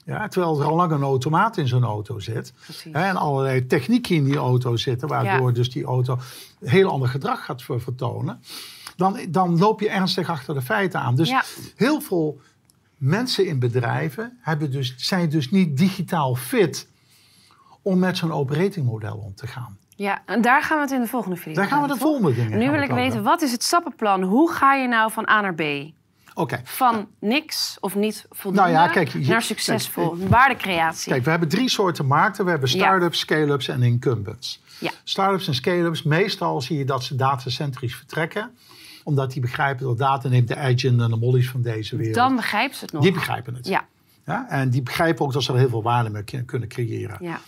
ja, 0.05 0.29
terwijl 0.29 0.61
er 0.61 0.67
al 0.67 0.77
lang 0.77 0.93
een 0.93 1.03
automaat 1.03 1.57
in 1.57 1.69
zo'n 1.69 1.85
auto 1.85 2.19
zit, 2.19 2.53
hè, 2.91 3.03
en 3.05 3.17
allerlei 3.17 3.67
technieken 3.67 4.15
in 4.15 4.25
die 4.25 4.37
auto 4.37 4.77
zitten, 4.77 5.09
waardoor 5.09 5.49
Ja. 5.49 5.55
dus 5.55 5.71
die 5.71 5.85
auto 5.85 6.19
heel 6.65 6.91
ander 6.91 7.09
gedrag 7.09 7.45
gaat 7.45 7.63
ver- 7.63 7.81
vertonen, 7.81 8.43
dan, 8.97 9.19
dan 9.29 9.59
loop 9.59 9.81
je 9.81 9.89
ernstig 9.89 10.29
achter 10.31 10.55
de 10.55 10.63
feiten 10.63 11.01
aan. 11.01 11.17
Dus 11.17 11.29
Ja. 11.29 11.45
heel 11.77 12.01
veel 12.01 12.41
mensen 12.97 13.47
in 13.47 13.59
bedrijven 13.59 14.39
hebben 14.41 14.71
dus, 14.71 14.95
zijn 14.97 15.29
dus 15.29 15.51
niet 15.51 15.77
digitaal 15.77 16.35
fit 16.35 16.89
om 17.83 17.99
met 17.99 18.17
zo'n 18.17 18.33
operating 18.33 18.87
model 18.87 19.17
om 19.17 19.35
te 19.35 19.47
gaan. 19.47 19.77
Ja, 19.97 20.23
en 20.27 20.41
daar 20.41 20.63
gaan 20.63 20.77
we 20.77 20.83
het 20.83 20.93
in 20.93 21.01
de 21.01 21.07
volgende 21.07 21.37
video 21.37 21.55
Daar 21.55 21.67
gaan 21.67 21.83
we 21.83 21.89
de 21.89 21.97
volgende 21.97 22.35
dingen 22.35 22.59
Nu 22.59 22.71
wil 22.71 22.83
ik 22.83 22.91
weten, 22.91 23.23
wat 23.23 23.43
is 23.43 23.53
het 23.53 23.63
stappenplan? 23.63 24.23
Hoe 24.23 24.53
ga 24.53 24.75
je 24.75 24.89
nou 24.89 25.13
van 25.13 25.29
A 25.29 25.41
naar 25.41 25.55
B? 25.55 25.63
Oké, 26.35 26.61
Van 26.65 27.09
niks 27.19 27.77
of 27.81 27.95
niet 27.95 28.27
voldoende 28.31 28.71
Nou 28.71 28.85
ja, 28.85 28.93
kijk, 28.93 29.09
je- 29.09 29.19
naar 29.27 29.43
succesvol. 29.43 30.17
Waardecreatie. 30.29 31.13
Kijk, 31.13 31.25
we 31.25 31.31
hebben 31.31 31.49
drie 31.49 31.69
soorten 31.69 32.07
markten. 32.07 32.45
We 32.45 32.51
hebben 32.51 32.69
Ja. 32.71 32.75
start-ups, 32.77 33.19
scale-ups 33.19 33.69
en 33.69 33.83
incumbents. 33.83 34.61
Ja. 34.81 34.91
Start-ups 35.05 35.47
en 35.49 35.55
scale-ups, 35.55 36.03
meestal 36.03 36.61
zie 36.61 36.79
je 36.79 36.85
dat 36.85 37.05
ze 37.05 37.17
datacentrisch 37.17 37.97
vertrekken. 37.97 38.51
Omdat 39.05 39.33
die 39.33 39.41
begrijpen 39.41 39.87
dat 39.87 39.99
data 39.99 40.29
neemt 40.29 40.49
de 40.49 40.57
Agent 40.57 40.85
en 41.01 41.11
de 41.11 41.17
Mollies 41.17 41.51
van 41.51 41.63
deze 41.63 41.97
wereld. 41.97 42.15
Dan 42.15 42.37
begrijpen 42.37 42.77
ze 42.77 42.85
het 42.85 42.93
nog. 42.93 43.03
die 43.03 43.13
begrijpen 43.13 43.55
het. 43.55 43.67
Ja, 43.67 43.85
Ja, 44.27 44.47
en 44.49 44.71
die 44.71 44.83
begrijpen 44.83 45.25
ook 45.25 45.33
dat 45.33 45.43
ze 45.43 45.53
er 45.53 45.59
heel 45.59 45.69
veel 45.69 45.83
waarde 45.83 46.11
mee 46.11 46.23
kun- 46.25 46.45
kunnen 46.45 46.69
creëren. 46.69 47.17
ja. 47.21 47.41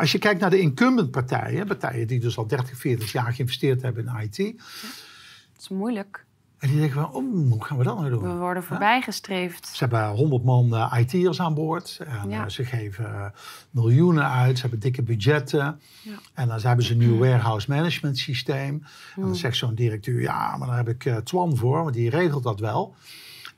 Als 0.00 0.12
je 0.12 0.18
kijkt 0.18 0.40
naar 0.40 0.50
de 0.50 0.60
incumbent 0.60 1.10
partijen, 1.10 1.66
partijen 1.66 2.06
die 2.06 2.20
dus 2.20 2.36
al 2.38 2.46
30, 2.46 2.78
40 2.78 3.12
jaar 3.12 3.32
geïnvesteerd 3.32 3.82
hebben 3.82 4.06
in 4.06 4.22
IT. 4.22 4.36
Het 4.36 5.60
is 5.60 5.68
moeilijk. 5.68 6.24
En 6.58 6.68
die 6.68 6.78
denken 6.78 7.00
van, 7.00 7.12
oh, 7.12 7.50
hoe 7.50 7.64
gaan 7.64 7.78
we 7.78 7.84
dat 7.84 7.98
nou 7.98 8.10
doen? 8.10 8.22
We 8.22 8.28
worden 8.34 8.62
voorbijgestreefd. 8.62 9.66
Ze 9.66 9.78
hebben 9.78 10.08
100 10.08 10.44
man 10.44 10.74
eh, 10.74 10.96
IT'ers 10.98 11.40
aan 11.40 11.54
boord. 11.54 12.00
En 12.06 12.30
Ja. 12.30 12.44
eh, 12.44 12.48
ze 12.50 12.64
geven 12.64 13.04
eh, 13.04 13.24
miljoenen 13.70 14.30
uit. 14.30 14.54
Ze 14.56 14.60
hebben 14.60 14.80
dikke 14.80 15.02
budgetten. 15.02 15.80
Ja. 16.02 16.12
En 16.34 16.48
dan 16.48 16.60
hebben 16.60 16.84
ze 16.84 16.92
een 16.92 16.98
nieuw 16.98 17.18
warehouse 17.18 17.70
management 17.70 18.18
systeem. 18.18 18.84
En 19.16 19.22
dan 19.22 19.36
zegt 19.36 19.56
zo'n 19.56 19.74
directeur, 19.74 20.20
ja, 20.20 20.56
maar 20.56 20.68
daar 20.68 20.76
heb 20.76 20.88
ik 20.88 21.24
Twan 21.24 21.56
voor, 21.56 21.82
want 21.82 21.94
die 21.94 22.10
regelt 22.10 22.42
dat 22.42 22.60
wel. 22.60 22.94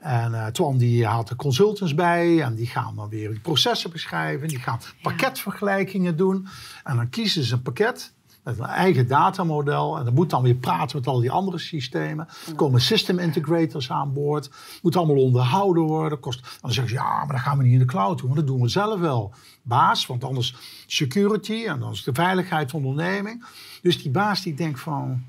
En 0.02 0.34
eh, 0.34 0.46
Twan 0.46 0.78
die 0.78 1.06
haalt 1.06 1.28
de 1.28 1.36
consultants 1.36 1.94
bij 1.94 2.42
en 2.42 2.54
die 2.54 2.66
gaan 2.66 2.96
dan 2.96 3.08
weer 3.08 3.30
die 3.30 3.40
processen 3.40 3.90
beschrijven. 3.90 4.48
Die 4.48 4.58
gaan 4.58 4.80
pakketvergelijkingen 5.02 6.16
doen. 6.16 6.46
En 6.84 6.96
dan 6.96 7.08
kiezen 7.08 7.44
ze 7.44 7.54
een 7.54 7.62
pakket 7.62 8.12
met 8.42 8.58
een 8.58 8.64
eigen 8.64 9.06
datamodel. 9.06 9.98
En 9.98 10.04
dat 10.04 10.14
moet 10.14 10.30
dan 10.30 10.42
weer 10.42 10.54
praten 10.54 10.96
met 10.96 11.06
al 11.06 11.20
die 11.20 11.30
andere 11.30 11.58
systemen. 11.58 12.28
Er 12.46 12.54
komen 12.54 12.80
system 12.80 13.18
integrators 13.18 13.90
aan 13.90 14.12
boord. 14.12 14.50
Moet 14.82 14.96
allemaal 14.96 15.22
onderhouden 15.22 15.82
worden. 15.82 16.20
Kost, 16.20 16.58
dan 16.60 16.72
zeggen 16.72 16.92
ze, 16.92 17.02
ja, 17.02 17.18
maar 17.18 17.36
dat 17.36 17.40
gaan 17.40 17.58
we 17.58 17.64
niet 17.64 17.72
in 17.72 17.78
de 17.78 17.84
cloud 17.84 18.18
doen. 18.18 18.26
want 18.26 18.40
Dat 18.40 18.48
doen 18.48 18.60
we 18.60 18.68
zelf 18.68 19.00
wel. 19.00 19.34
Baas, 19.62 20.06
want 20.06 20.24
anders 20.24 20.54
security 20.86 21.64
en 21.66 21.78
dan 21.78 21.92
is 21.92 22.02
de 22.02 22.14
veiligheid 22.14 22.70
van 22.70 22.82
de 22.82 22.88
onderneming. 22.88 23.44
Dus 23.82 24.02
die 24.02 24.10
baas 24.10 24.42
die 24.42 24.54
denkt 24.54 24.80
van... 24.80 25.22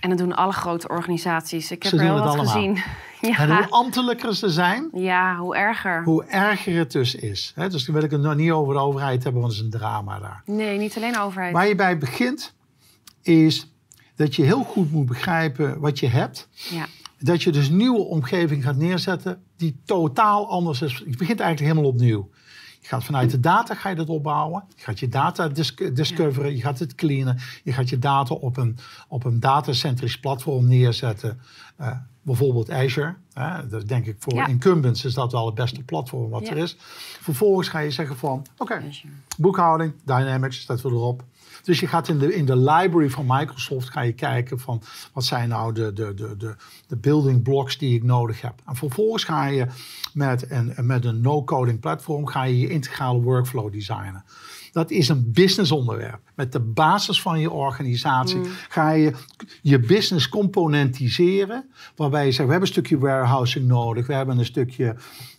En 0.00 0.08
dat 0.08 0.18
doen 0.18 0.36
alle 0.36 0.52
grote 0.52 0.88
organisaties. 0.88 1.70
Ik 1.70 1.82
heb 1.82 1.92
Ze 1.92 1.98
er 1.98 2.04
heel 2.04 2.14
wat 2.14 2.22
allemaal. 2.22 2.44
gezien. 2.44 2.78
En 3.20 3.56
hoe 3.56 3.66
ambtelijker 3.70 4.34
ze 4.34 4.48
zijn, 4.48 4.88
ja, 4.92 5.36
hoe 5.36 5.56
erger. 5.56 6.04
hoe 6.04 6.24
erger 6.24 6.76
het 6.76 6.92
dus 6.92 7.14
is. 7.14 7.54
Dus 7.56 7.84
dan 7.84 7.94
wil 7.94 8.04
ik 8.04 8.10
het 8.10 8.20
nog 8.20 8.34
niet 8.34 8.50
over 8.50 8.74
de 8.74 8.80
overheid 8.80 9.22
hebben, 9.22 9.40
want 9.42 9.52
het 9.52 9.64
is 9.66 9.72
een 9.72 9.78
drama 9.78 10.18
daar. 10.18 10.42
Nee, 10.44 10.78
niet 10.78 10.96
alleen 10.96 11.18
overheid. 11.18 11.52
Waar 11.52 11.68
je 11.68 11.74
bij 11.74 11.98
begint, 11.98 12.54
is 13.22 13.72
dat 14.16 14.36
je 14.36 14.42
heel 14.42 14.62
goed 14.64 14.90
moet 14.92 15.06
begrijpen 15.06 15.80
wat 15.80 15.98
je 15.98 16.06
hebt. 16.06 16.48
Ja. 16.70 16.86
Dat 17.18 17.42
je 17.42 17.52
dus 17.52 17.68
een 17.68 17.76
nieuwe 17.76 18.04
omgeving 18.04 18.62
gaat 18.64 18.76
neerzetten 18.76 19.42
die 19.56 19.80
totaal 19.84 20.48
anders 20.50 20.82
is. 20.82 20.98
Je 20.98 21.16
begint 21.16 21.40
eigenlijk 21.40 21.60
helemaal 21.60 21.90
opnieuw. 21.92 22.30
Gaat 22.88 23.04
vanuit 23.04 23.30
de 23.30 23.40
data 23.40 23.74
ga 23.74 23.88
je 23.88 23.94
dat 23.96 24.08
opbouwen. 24.08 24.64
Je 24.76 24.82
gaat 24.82 24.98
je 24.98 25.08
data 25.08 25.48
dis- 25.48 25.74
discoveren, 25.92 26.54
je 26.56 26.60
gaat 26.60 26.78
het 26.78 26.94
cleanen. 26.94 27.38
Je 27.64 27.72
gaat 27.72 27.88
je 27.88 27.98
data 27.98 28.34
op 28.34 28.56
een, 28.56 28.78
op 29.08 29.24
een 29.24 29.40
datacentrisch 29.40 30.18
platform 30.20 30.66
neerzetten. 30.68 31.40
Eh, 31.76 31.90
bijvoorbeeld 32.22 32.70
Azure. 32.70 33.14
Hè, 33.32 33.68
dat 33.68 33.88
denk 33.88 34.06
ik 34.06 34.16
voor 34.18 34.34
Ja. 34.34 34.46
incumbents 34.46 35.04
is 35.04 35.14
dat 35.14 35.32
wel 35.32 35.46
het 35.46 35.54
beste 35.54 35.82
platform 35.82 36.30
wat 36.30 36.46
Ja. 36.46 36.50
er 36.50 36.56
is. 36.56 36.76
Vervolgens 37.20 37.68
ga 37.68 37.78
je 37.78 37.90
zeggen 37.90 38.16
van, 38.16 38.46
oké, 38.58 38.82
boekhouding, 39.38 39.92
Dynamics, 40.04 40.60
staat 40.60 40.80
weer 40.82 40.92
erop. 40.92 41.24
Dus 41.68 41.80
je 41.80 41.86
gaat 41.86 42.08
in 42.08 42.18
de, 42.18 42.34
in 42.34 42.46
de 42.46 42.56
library 42.56 43.10
van 43.10 43.24
Microsoft 43.28 43.90
ga 43.90 44.00
je 44.00 44.12
kijken 44.12 44.60
van 44.60 44.82
wat 45.12 45.24
zijn 45.24 45.48
nou 45.48 45.72
de, 45.72 45.92
de, 45.92 46.14
de, 46.14 46.36
de, 46.36 46.56
de 46.86 46.96
building 46.96 47.42
blocks 47.42 47.78
die 47.78 47.94
ik 47.94 48.02
nodig 48.02 48.40
heb. 48.40 48.54
En 48.66 48.76
vervolgens 48.76 49.24
ga 49.24 49.46
je 49.46 49.66
met 50.12 50.50
een, 50.50 50.74
met 50.76 51.04
een 51.04 51.20
no-coding 51.20 51.80
platform 51.80 52.26
ga 52.26 52.42
je 52.42 52.58
je 52.58 52.68
integrale 52.68 53.20
workflow 53.20 53.72
designen. 53.72 54.24
Dat 54.78 54.90
is 54.90 55.08
een 55.08 55.32
business 55.32 55.70
onderwerp. 55.72 56.20
Met 56.34 56.52
de 56.52 56.60
basis 56.60 57.22
van 57.22 57.40
je 57.40 57.50
organisatie 57.50 58.40
ga 58.68 58.90
je 58.90 59.12
je 59.62 59.78
business 59.78 60.28
componentiseren. 60.28 61.70
Waarbij 61.96 62.24
je 62.26 62.32
zegt, 62.32 62.44
we 62.44 62.50
hebben 62.50 62.68
een 62.68 62.74
stukje 62.74 62.98
warehousing 62.98 63.66
nodig. 63.66 64.06
We 64.06 64.14
hebben 64.14 64.38
een 64.38 64.44
stukje 64.44 64.96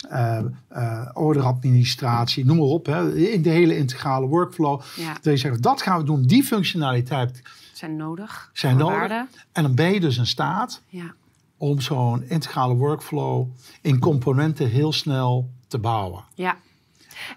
eh 0.10 0.40
eh, 0.70 1.10
orderadministratie, 1.14 2.46
noem 2.46 2.58
maar 2.58 2.66
op. 2.66 2.86
Hè, 2.86 3.16
in 3.18 3.42
de 3.42 3.50
hele 3.50 3.78
integrale 3.78 4.28
workflow. 4.28 4.82
Ja. 4.96 5.14
Dat 5.14 5.24
je 5.24 5.38
zegt, 5.38 5.62
dat 5.64 5.82
gaan 5.82 5.98
we 6.00 6.04
doen. 6.06 6.22
Die 6.24 6.44
functionaliteit 6.44 7.42
Zijn 7.74 7.96
nodig. 7.96 8.50
zijn 8.54 8.78
nodig. 8.78 8.98
waarde. 8.98 9.28
En 9.52 9.64
dan 9.64 9.76
ben 9.76 9.94
je 9.94 10.00
dus 10.00 10.18
in 10.18 10.26
staat 10.26 10.82
Ja. 10.90 11.14
om 11.58 11.80
zo'n 11.82 12.24
integrale 12.24 12.74
workflow 12.76 13.48
in 13.82 14.00
componenten 14.00 14.70
heel 14.70 14.94
snel 14.94 15.50
te 15.68 15.78
bouwen. 15.80 16.24
ja. 16.36 16.58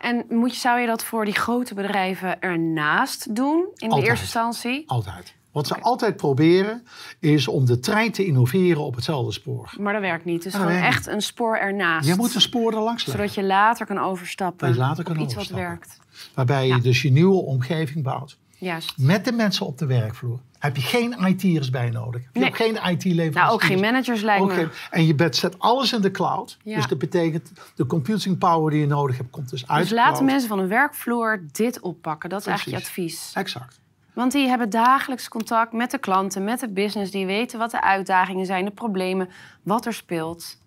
En 0.00 0.24
moet 0.28 0.54
je, 0.54 0.60
zou 0.60 0.80
je 0.80 0.86
dat 0.86 1.04
voor 1.04 1.24
die 1.24 1.34
grote 1.34 1.74
bedrijven 1.74 2.40
ernaast 2.40 3.34
doen 3.34 3.66
in 3.74 3.88
de 3.88 4.02
eerste 4.02 4.24
instantie? 4.24 4.82
Altijd. 4.86 5.34
Wat 5.52 5.66
ze 5.66 5.80
altijd 5.80 6.16
proberen 6.16 6.86
is 7.20 7.48
om 7.48 7.66
de 7.66 7.78
trein 7.78 8.12
te 8.12 8.24
innoveren 8.24 8.82
op 8.82 8.94
hetzelfde 8.94 9.32
spoor. 9.32 9.74
Maar 9.78 9.92
dat 9.92 10.02
werkt 10.02 10.24
niet. 10.24 10.42
Dus 10.42 10.54
gewoon 10.54 10.72
echt 10.72 11.06
een 11.06 11.22
spoor 11.22 11.56
ernaast. 11.56 12.08
Je 12.08 12.14
moet 12.16 12.34
een 12.34 12.40
spoor 12.40 12.72
er 12.72 12.80
langs 12.80 13.06
leggen. 13.06 13.28
Zodat 13.28 13.34
je 13.34 13.42
later 13.42 13.86
kan 13.86 13.98
overstappen 13.98 14.68
je 14.68 14.76
later 14.76 15.04
kan 15.04 15.16
op 15.16 15.22
iets 15.22 15.34
overstappen. 15.34 15.68
wat 15.68 15.78
werkt. 15.78 15.98
Waarbij 16.34 16.66
je 16.66 16.80
dus 16.80 17.02
je 17.02 17.10
nieuwe 17.10 17.42
omgeving 17.42 18.04
bouwt. 18.04 18.38
Juist. 18.58 18.98
Met 18.98 19.24
de 19.24 19.32
mensen 19.32 19.66
op 19.66 19.78
de 19.78 19.86
werkvloer. 19.86 20.40
Heb 20.62 20.77
je 20.77 20.83
geen 20.83 21.16
IT'ers 21.27 21.70
bij 21.70 21.90
nodig. 21.90 22.22
Heb 22.25 22.35
je 22.35 22.40
Nee. 22.40 22.48
ook 22.48 22.57
geen 22.57 22.75
IT-leveranciers. 22.75 23.35
Nou, 23.35 23.53
ook 23.53 23.62
geen 23.62 23.81
managers 23.81 24.20
lijkt 24.22 24.42
Ook 24.42 24.48
me. 24.48 24.55
geen- 24.55 24.68
en 24.90 25.07
je 25.07 25.14
bed 25.14 25.37
zet 25.37 25.59
alles 25.59 25.92
in 25.92 26.01
de 26.01 26.11
cloud. 26.11 26.57
Ja. 26.62 26.77
Dus 26.77 26.87
dat 26.87 26.98
betekent 26.98 27.53
de 27.75 27.87
computing 27.87 28.38
power 28.38 28.70
die 28.70 28.81
je 28.81 28.87
nodig 28.87 29.16
hebt, 29.16 29.31
komt 29.31 29.51
dus 29.51 29.68
uit 29.68 29.81
Dus 29.81 29.88
de 29.88 29.94
laten 29.94 30.12
cloud. 30.12 30.31
mensen 30.31 30.48
van 30.48 30.59
een 30.59 30.68
werkvloer 30.68 31.42
dit 31.53 31.81
oppakken. 31.81 32.29
Dat 32.31 32.40
is 32.40 32.46
eigenlijk 32.46 32.79
je 32.79 32.85
advies. 32.85 33.31
Exact. 33.35 33.81
Want 34.14 34.33
die 34.33 34.48
hebben 34.48 34.70
dagelijks 34.70 35.29
contact 35.29 35.72
met 35.72 35.90
de 35.90 35.98
klanten, 35.98 36.44
met 36.44 36.61
de 36.61 36.68
business. 36.68 37.11
Die 37.11 37.27
weten 37.27 37.59
wat 37.59 37.70
de 37.70 37.83
uitdagingen 37.83 38.46
zijn, 38.46 38.64
de 38.64 38.70
problemen, 38.70 39.29
wat 39.62 39.87
er 39.87 39.94
speelt. 39.94 40.59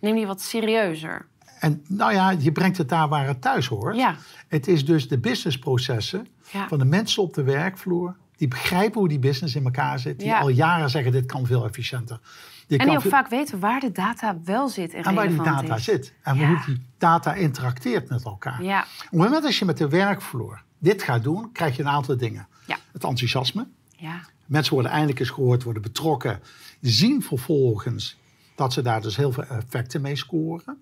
Neem 0.00 0.14
die 0.14 0.26
wat 0.26 0.40
serieuzer. 0.42 1.26
En 1.60 1.84
nou 1.88 2.12
ja, 2.12 2.30
je 2.30 2.52
brengt 2.52 2.78
het 2.78 2.88
daar 2.88 3.08
waar 3.08 3.26
het 3.26 3.40
thuis 3.42 3.66
hoort. 3.66 3.96
Ja. 3.96 4.14
Het 4.48 4.68
is 4.68 4.84
dus 4.84 5.08
de 5.08 5.18
businessprocessen 5.18 6.26
Ja. 6.52 6.68
van 6.68 6.78
de 6.78 6.84
mensen 6.84 7.22
op 7.22 7.34
de 7.34 7.42
werkvloer. 7.42 8.16
Die 8.38 8.48
begrijpen 8.48 9.00
hoe 9.00 9.08
die 9.08 9.18
business 9.18 9.54
in 9.54 9.64
elkaar 9.64 9.98
zit. 9.98 10.18
Die 10.18 10.28
Ja. 10.28 10.38
al 10.40 10.48
jaren 10.48 10.90
zeggen, 10.90 11.12
dit 11.12 11.26
kan 11.26 11.46
veel 11.46 11.64
efficiënter. 11.64 12.20
En 12.68 12.78
die 12.78 12.90
ook 12.90 13.00
veel- 13.00 13.10
vaak 13.10 13.28
weten 13.28 13.58
waar 13.60 13.80
de 13.80 13.92
data 13.92 14.36
wel 14.44 14.68
zit 14.68 14.94
en 14.94 15.02
en 15.04 15.14
waar 15.14 15.28
die 15.28 15.42
data 15.42 15.74
is. 15.76 15.84
zit. 15.84 16.12
En 16.22 16.36
Ja. 16.36 16.48
hoe 16.48 16.62
die 16.66 16.82
data 16.98 17.34
interacteert 17.34 18.08
met 18.08 18.24
elkaar. 18.24 18.62
Ja. 18.62 18.80
Op 18.80 18.86
het 19.10 19.12
moment 19.20 19.42
dat 19.42 19.56
je 19.56 19.64
met 19.64 19.78
de 19.78 19.88
werkvloer 19.88 20.62
dit 20.78 21.02
gaat 21.02 21.22
doen, 21.22 21.52
krijg 21.52 21.76
je 21.76 21.82
een 21.82 21.88
aantal 21.88 22.16
dingen. 22.16 22.46
Ja. 22.66 22.76
Het 22.92 23.04
enthousiasme. 23.04 23.66
Ja. 23.96 24.20
Mensen 24.46 24.72
worden 24.72 24.90
eindelijk 24.92 25.20
eens 25.20 25.30
gehoord, 25.30 25.62
worden 25.62 25.82
betrokken. 25.82 26.40
Zien 26.80 27.22
vervolgens 27.22 28.16
dat 28.54 28.72
ze 28.72 28.82
daar 28.82 29.00
dus 29.02 29.16
heel 29.16 29.32
veel 29.32 29.44
effecten 29.44 30.00
mee 30.00 30.16
scoren. 30.16 30.76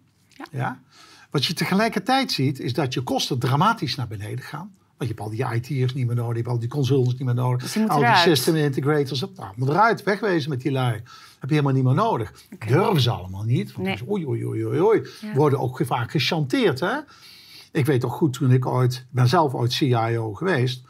Ja. 0.51 0.81
Wat 1.31 1.45
je 1.45 1.53
tegelijkertijd 1.55 2.33
ziet, 2.33 2.59
is 2.61 2.73
dat 2.73 2.95
je 2.95 3.01
kosten 3.01 3.39
dramatisch 3.39 3.95
naar 3.95 4.07
beneden 4.09 4.45
gaan. 4.45 4.75
Want 4.99 5.11
je 5.11 5.17
hebt 5.17 5.21
al 5.21 5.31
die 5.31 5.55
IT'ers 5.77 5.95
niet 5.95 6.07
meer 6.07 6.15
nodig, 6.17 6.31
je 6.33 6.39
hebt 6.39 6.49
al 6.49 6.59
die 6.59 6.69
consultants 6.69 7.13
niet 7.13 7.25
meer 7.25 7.35
nodig. 7.35 7.73
Dus 7.73 7.89
al 7.89 7.99
die 7.99 8.15
system 8.17 8.55
integrators, 8.57 9.21
nou, 9.37 9.53
moet 9.57 9.69
eruit, 9.69 10.03
wegwezen 10.03 10.51
met 10.51 10.61
die 10.61 10.73
lui. 10.73 10.93
Heb 11.39 11.49
je 11.49 11.55
helemaal 11.55 11.73
niet 11.73 11.85
meer 11.85 11.95
nodig. 11.95 12.33
Durven 12.67 13.01
ze 13.01 13.11
allemaal 13.11 13.43
niet. 13.43 13.73
Want 13.73 13.87
Nee. 13.87 13.97
dus, 13.97 14.09
oei, 14.09 14.27
oei, 14.27 14.47
oei, 14.47 14.65
oei, 14.67 14.81
oei. 14.81 15.09
Ja. 15.21 15.33
Worden 15.35 15.59
ook 15.59 15.81
vaak 15.85 16.11
gechanteerd, 16.11 16.81
hè. 16.81 16.95
Ik 17.73 17.87
weet 17.87 18.01
toch 18.01 18.13
goed, 18.13 18.33
toen 18.33 18.51
ik 18.51 18.67
ooit, 18.67 18.95
ik 18.95 19.05
ben 19.11 19.29
zelf 19.29 19.55
ooit 19.55 19.73
CIO 19.73 20.33
geweest. 20.35 20.83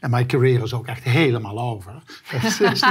En 0.00 0.10
mijn 0.10 0.26
carrière 0.26 0.62
is 0.64 0.74
ook 0.74 0.86
echt 0.86 1.02
helemaal 1.02 1.58
over. 1.58 2.02
Het 2.24 2.44
is 2.44 2.58
niet, 2.58 2.82
is 2.82 2.88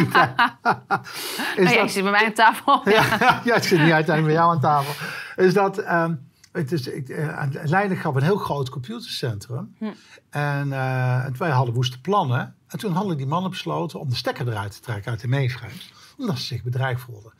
Oh 1.58 1.65
dat- 1.65 1.73
je 1.73 1.88
zit 1.88 2.04
bij 2.04 2.12
mij 2.12 2.25
aan 2.25 2.34
tafel. 2.34 2.82
ja, 2.89 3.41
ja, 3.43 3.54
het 3.54 3.65
zit 3.65 3.80
niet 3.82 3.91
uiteindelijk 3.91 4.25
bij 4.25 4.34
jou 4.43 4.54
aan 4.56 4.62
tafel. 4.62 5.06
Is 5.45 5.54
dat, 5.54 5.78
ehm, 5.78 6.13
het 6.55 6.71
is, 6.71 6.87
ik, 6.87 7.09
eh, 7.09 7.43
Leiden 7.63 7.97
gaf 7.97 8.15
een 8.15 8.23
heel 8.23 8.37
groot 8.37 8.69
computercentrum. 8.69 9.75
Hm. 9.77 9.85
En, 10.29 10.73
eh, 10.73 11.25
en 11.25 11.37
wij 11.37 11.49
hadden 11.49 11.73
woeste 11.73 12.01
plannen. 12.01 12.55
En 12.67 12.79
toen 12.79 12.93
hadden 12.93 13.17
die 13.17 13.25
mannen 13.25 13.51
besloten 13.51 13.99
om 13.99 14.09
de 14.09 14.15
stekker 14.15 14.47
eruit 14.47 14.71
te 14.71 14.79
trekken 14.79 15.11
uit 15.11 15.21
de 15.21 15.27
mainframe. 15.27 15.73
Omdat 16.17 16.37
ze 16.37 16.45
zich 16.45 16.63
bedreigd 16.63 17.01
voelden. 17.01 17.33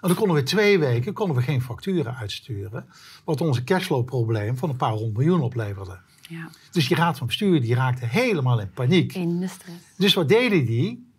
En 0.00 0.08
dan 0.08 0.16
konden 0.16 0.36
we 0.36 0.42
twee 0.42 0.78
weken 0.78 1.12
konden 1.12 1.36
we 1.36 1.42
geen 1.42 1.62
facturen 1.62 2.16
uitsturen. 2.16 2.86
Wat 3.24 3.40
onze 3.40 3.64
cashflow-probleem 3.64 4.56
van 4.56 4.68
een 4.68 4.76
paar 4.76 4.90
honderd 4.90 5.16
miljoen 5.16 5.40
opleverde. 5.40 5.98
Ja. 6.28 6.48
Dus 6.70 6.88
die 6.88 6.96
raad 6.96 7.18
van 7.18 7.26
bestuur 7.26 7.60
die 7.60 7.74
raakte 7.74 8.06
helemaal 8.06 8.60
in 8.60 8.70
paniek. 8.70 9.14
In 9.14 9.40
de 9.40 9.48
stress. 9.48 9.84
Dus 9.96 10.14
wat 10.14 10.28
deden 10.28 10.66
die? 10.66 11.11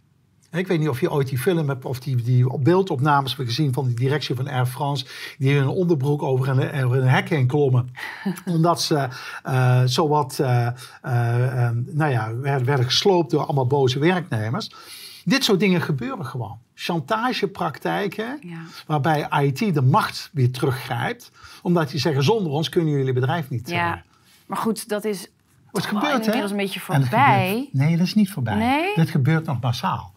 Ik 0.53 0.67
weet 0.67 0.79
niet 0.79 0.89
of 0.89 0.99
je 0.99 1.11
ooit 1.11 1.27
die 1.29 1.37
film 1.37 1.69
hebt 1.69 1.85
of 1.85 1.99
die, 1.99 2.15
die 2.15 2.49
op 2.49 2.63
beeldopnames 2.63 3.29
hebben 3.29 3.47
gezien 3.55 3.73
van 3.73 3.85
de 3.87 3.93
directie 3.93 4.35
van 4.35 4.47
Air 4.47 4.65
France. 4.65 5.05
Die 5.37 5.51
in 5.55 5.61
een 5.61 5.67
onderbroek 5.67 6.21
over 6.23 6.47
een, 6.49 6.83
over 6.83 6.97
een 6.97 7.07
hek 7.07 7.29
heen 7.29 7.47
klommen. 7.47 7.89
Omdat 8.45 8.81
ze 8.81 9.07
eh 9.43 9.81
zowat 9.85 10.39
eh, 10.39 10.67
eh, 11.01 11.65
eh, 11.65 11.75
nou 11.85 12.11
ja, 12.11 12.35
werden, 12.35 12.65
werden 12.65 12.85
gesloopt 12.85 13.31
door 13.31 13.45
allemaal 13.45 13.67
boze 13.67 13.99
werknemers. 13.99 14.71
Dit 15.25 15.43
soort 15.43 15.59
dingen 15.59 15.81
gebeuren 15.81 16.25
gewoon. 16.25 16.57
Chantagepraktijken, 16.75 18.39
Ja. 18.41 18.61
waarbij 18.87 19.27
IT 19.43 19.73
de 19.73 19.81
macht 19.81 20.29
weer 20.33 20.51
teruggrijpt. 20.51 21.31
Omdat 21.61 21.89
die 21.89 21.99
zeggen, 21.99 22.23
zonder 22.23 22.51
ons 22.51 22.69
kunnen 22.69 22.93
jullie 22.93 23.13
bedrijf 23.13 23.49
niet. 23.49 23.69
Ja. 23.69 24.03
Maar 24.45 24.57
goed, 24.57 24.89
dat 24.89 25.05
is 25.05 25.27
Wat 25.71 25.85
gebeurt, 25.85 26.25
inmiddels 26.25 26.51
een 26.51 26.57
beetje 26.57 26.79
voorbij. 26.79 27.69
nee, 27.71 27.97
dat 27.97 28.05
is 28.05 28.13
niet 28.13 28.31
voorbij. 28.31 28.55
Nee? 28.55 28.91
Dit 28.95 29.09
gebeurt 29.09 29.45
nog 29.45 29.61
massaal. 29.61 30.12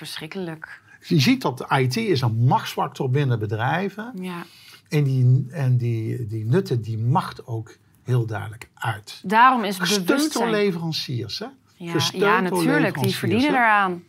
Verschrikkelijk. 0.00 0.80
Je 1.02 1.20
ziet 1.20 1.42
dat 1.42 1.58
de 1.58 1.66
IT 1.78 1.96
is 1.96 2.20
een 2.20 2.44
machtsfactor 2.44 3.10
binnen 3.10 3.38
bedrijven. 3.38 4.12
Ja. 4.20 4.46
En 4.88 5.04
die, 5.04 5.46
en 5.50 5.76
die, 5.76 6.26
die 6.26 6.44
nutten 6.44 6.82
die 6.82 6.98
macht 6.98 7.46
ook 7.46 7.76
heel 8.02 8.26
duidelijk 8.26 8.68
uit. 8.74 9.20
Daarom 9.24 9.64
is 9.64 9.78
Gesteund 9.78 10.06
door 10.06 10.16
bewustzijn... 10.16 10.50
leveranciers, 10.50 11.38
hè? 11.38 11.46
Ja, 11.76 11.92
door 12.12 12.42
natuurlijk. 12.42 13.02
Die 13.02 13.14
verdienen 13.14 13.50
eraan. 13.50 14.02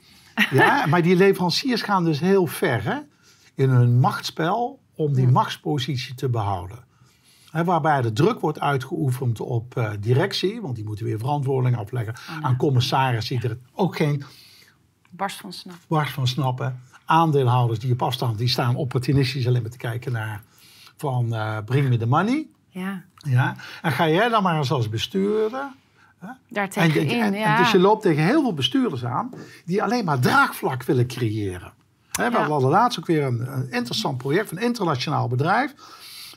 Ja, 0.52 0.86
maar 0.86 1.02
die 1.02 1.16
leveranciers 1.16 1.82
gaan 1.82 2.04
dus 2.04 2.20
heel 2.20 2.48
ver 2.48 2.84
hè? 2.84 2.98
in 3.56 3.70
hun 3.70 4.00
machtsspel 4.00 4.80
om 4.96 5.14
die 5.14 5.28
machtspositie 5.28 6.16
te 6.16 6.30
behouden. 6.30 6.86
Waarbij 7.52 8.02
de 8.02 8.14
druk 8.14 8.40
wordt 8.40 8.60
uitgeoefend 8.60 9.40
op 9.40 9.78
eh, 9.78 9.92
directie, 10.00 10.62
want 10.62 10.76
die 10.76 10.86
moeten 10.86 11.06
weer 11.06 11.20
verantwoording 11.20 11.78
afleggen 11.78 12.16
aan 12.42 12.58
commissarissen 12.58 13.40
die 13.40 13.50
er 13.50 13.58
ook 13.74 13.96
geen 13.96 14.24
Barst 15.12 15.40
van 15.40 15.54
snap. 15.54 15.76
wars 15.88 16.12
van 16.12 16.28
snappen. 16.28 16.82
Aandeelhouders 17.06 17.80
die 17.80 17.92
op 17.92 18.02
afstand 18.02 18.38
die 18.38 18.48
staan 18.48 18.76
opportunistisch 18.76 19.48
alleen 19.48 19.62
maar 19.62 19.72
te 19.72 19.78
kijken 19.78 20.12
naar 20.12 20.44
van 20.98 21.34
eh 21.34 21.58
bring 21.66 21.90
me 21.90 21.98
the 21.98 22.06
money. 22.06 22.48
Ja. 22.70 23.04
Ja? 23.16 23.56
En 23.82 23.92
ga 23.92 24.10
jij 24.10 24.30
dan 24.30 24.44
maar 24.44 24.58
eens 24.58 24.72
als 24.72 24.90
bestuurder. 24.90 25.68
Daar 26.50 26.64
En, 26.64 26.70
tegenin, 26.70 27.10
en- 27.22 27.34
en 27.34 27.40
ja. 27.40 27.58
dus 27.58 27.72
je 27.72 27.80
loopt 27.80 28.02
tegen 28.02 28.24
heel 28.24 28.42
veel 28.42 28.54
bestuurders 28.54 29.06
aan 29.06 29.30
die 29.66 29.84
alleen 29.84 30.06
maar 30.06 30.20
draagvlak 30.20 30.84
willen 30.84 31.08
creëren. 31.08 31.74
We 32.12 32.24
Ja. 32.24 32.48
hadden 32.48 32.70
laatst 32.70 33.00
ook 33.00 33.06
weer 33.06 33.24
een, 33.24 33.54
een 33.54 33.72
interessant 33.72 34.18
project 34.18 34.50
van 34.50 34.58
een 34.58 34.64
internationaal 34.64 35.28
bedrijf. 35.28 35.74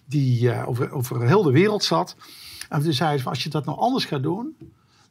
Die 0.05 0.51
eh, 0.51 0.69
over, 0.69 0.91
over 0.91 1.27
heel 1.27 1.43
de 1.43 1.51
wereld 1.53 1.85
zat. 1.85 2.17
En 2.69 2.83
toen 2.83 2.93
zei 2.93 3.19
ze: 3.19 3.29
als 3.29 3.43
je 3.43 3.49
dat 3.51 3.65
nou 3.65 3.79
anders 3.79 4.05
gaat 4.05 4.23
doen. 4.23 4.57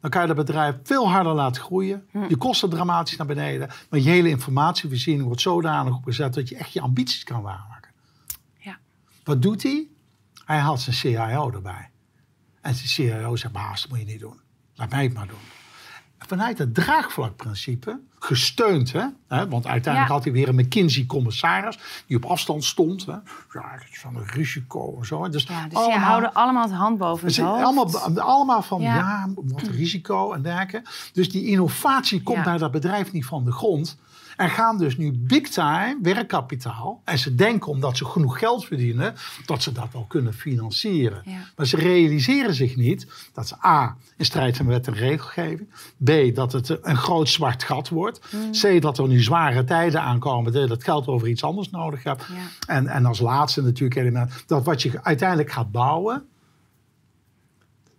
Dan 0.04 0.12
kan 0.12 0.22
je 0.22 0.34
dat 0.34 0.46
bedrijf 0.46 0.76
veel 0.82 1.10
harder 1.10 1.32
laten 1.32 1.62
groeien. 1.62 2.06
Hm. 2.10 2.24
Je 2.28 2.36
kosten 2.36 2.70
dramatisch 2.70 3.16
naar 3.16 3.26
beneden. 3.26 3.68
Maar 3.90 4.00
je 4.00 4.10
hele 4.10 4.28
informatievoorziening 4.28 5.24
wordt 5.26 5.40
zodanig 5.40 5.96
opgezet 5.96 6.34
dat 6.34 6.48
je 6.48 6.56
echt 6.56 6.72
je 6.72 6.80
ambities 6.80 7.24
kan 7.24 7.42
waarmaken. 7.42 7.90
Ja. 8.58 8.78
Wat 9.22 9.42
doet 9.42 9.62
hij? 9.62 9.88
Hij 10.44 10.58
haalt 10.58 10.80
zijn 10.80 10.96
CIO 10.96 11.50
erbij. 11.52 11.90
En 12.60 12.74
zijn 12.74 12.88
CIO 12.88 13.36
zegt, 13.36 13.52
baas, 13.52 13.80
dat 13.80 13.90
moet 13.90 13.98
je 13.98 14.04
niet 14.04 14.20
doen. 14.20 14.40
Laat 14.74 14.90
mij 14.90 15.02
het 15.02 15.14
maar 15.14 15.26
doen. 15.26 15.63
Vanuit 16.26 16.58
het 16.58 16.74
draagvlakprincipe, 16.74 18.00
gesteund, 18.18 18.92
hè, 18.92 19.06
want 19.28 19.66
uiteindelijk 19.66 20.08
Ja. 20.08 20.14
had 20.14 20.24
hij 20.24 20.32
weer 20.32 20.48
een 20.48 20.54
McKinsey-commissaris 20.54 21.78
die 22.06 22.16
op 22.16 22.24
afstand 22.24 22.64
stond. 22.64 23.06
Hè. 23.06 23.12
Ja, 23.12 23.22
het 23.50 23.86
is 23.92 24.00
van 24.00 24.16
een 24.16 24.26
risico 24.26 24.96
en 24.98 25.06
zo. 25.06 25.28
Dus, 25.28 25.42
Ja, 25.42 25.60
dus 25.62 25.68
die 25.68 25.78
allemaal- 25.78 25.98
houden 25.98 26.32
allemaal 26.32 26.62
het 26.62 26.72
hand 26.72 26.98
boven 26.98 27.26
het 27.26 27.36
hoofd. 27.36 27.62
allemaal, 27.64 28.20
allemaal 28.20 28.62
van, 28.62 28.80
Ja. 28.80 28.94
ja, 28.96 29.28
wat 29.34 29.62
risico 29.62 30.32
en 30.32 30.42
dergelijke. 30.42 30.82
Dus 31.12 31.30
die 31.30 31.44
innovatie 31.46 32.22
komt 32.22 32.44
bij 32.44 32.58
dat 32.58 32.70
bedrijf 32.70 33.12
niet 33.12 33.26
van 33.26 33.44
de 33.44 33.52
grond. 33.52 33.96
Er 34.36 34.50
gaan 34.50 34.78
dus 34.78 34.96
nu 34.96 35.12
big 35.12 35.48
time 35.48 35.98
werkkapitaal. 36.02 37.00
En 37.04 37.18
ze 37.18 37.34
denken 37.34 37.70
omdat 37.70 37.96
ze 37.96 38.04
genoeg 38.04 38.38
geld 38.38 38.64
verdienen, 38.64 39.14
dat 39.46 39.62
ze 39.62 39.72
dat 39.72 39.88
wel 39.92 40.04
kunnen 40.08 40.34
financieren. 40.34 41.22
Ja. 41.24 41.38
Maar 41.56 41.66
ze 41.66 41.76
realiseren 41.76 42.54
zich 42.54 42.76
niet 42.76 43.06
dat 43.32 43.48
ze 43.48 43.66
A, 43.66 43.96
in 44.16 44.24
strijd 44.24 44.56
zijn 44.56 44.68
met 44.68 44.86
en 44.86 44.94
regelgeving. 44.94 45.68
B, 46.04 46.34
dat 46.34 46.52
het 46.52 46.78
een 46.82 46.96
groot 46.96 47.28
zwart 47.28 47.62
gat 47.62 47.88
wordt. 47.88 48.20
Mm. 48.32 48.50
C, 48.50 48.82
dat 48.82 48.98
er 48.98 49.08
nu 49.08 49.22
zware 49.22 49.64
tijden 49.64 50.00
aankomen, 50.00 50.52
dat 50.52 50.62
je 50.62 50.68
dat 50.68 50.84
geld 50.84 51.06
over 51.06 51.28
iets 51.28 51.44
anders 51.44 51.70
nodig 51.70 52.02
hebt. 52.02 52.26
Ja. 52.28 52.74
En, 52.74 52.86
en 52.86 53.06
als 53.06 53.20
laatste 53.20 53.62
natuurlijk 53.62 54.00
element, 54.00 54.44
dat 54.46 54.64
wat 54.64 54.82
je 54.82 55.02
uiteindelijk 55.02 55.50
gaat 55.50 55.70
bouwen, 55.70 56.26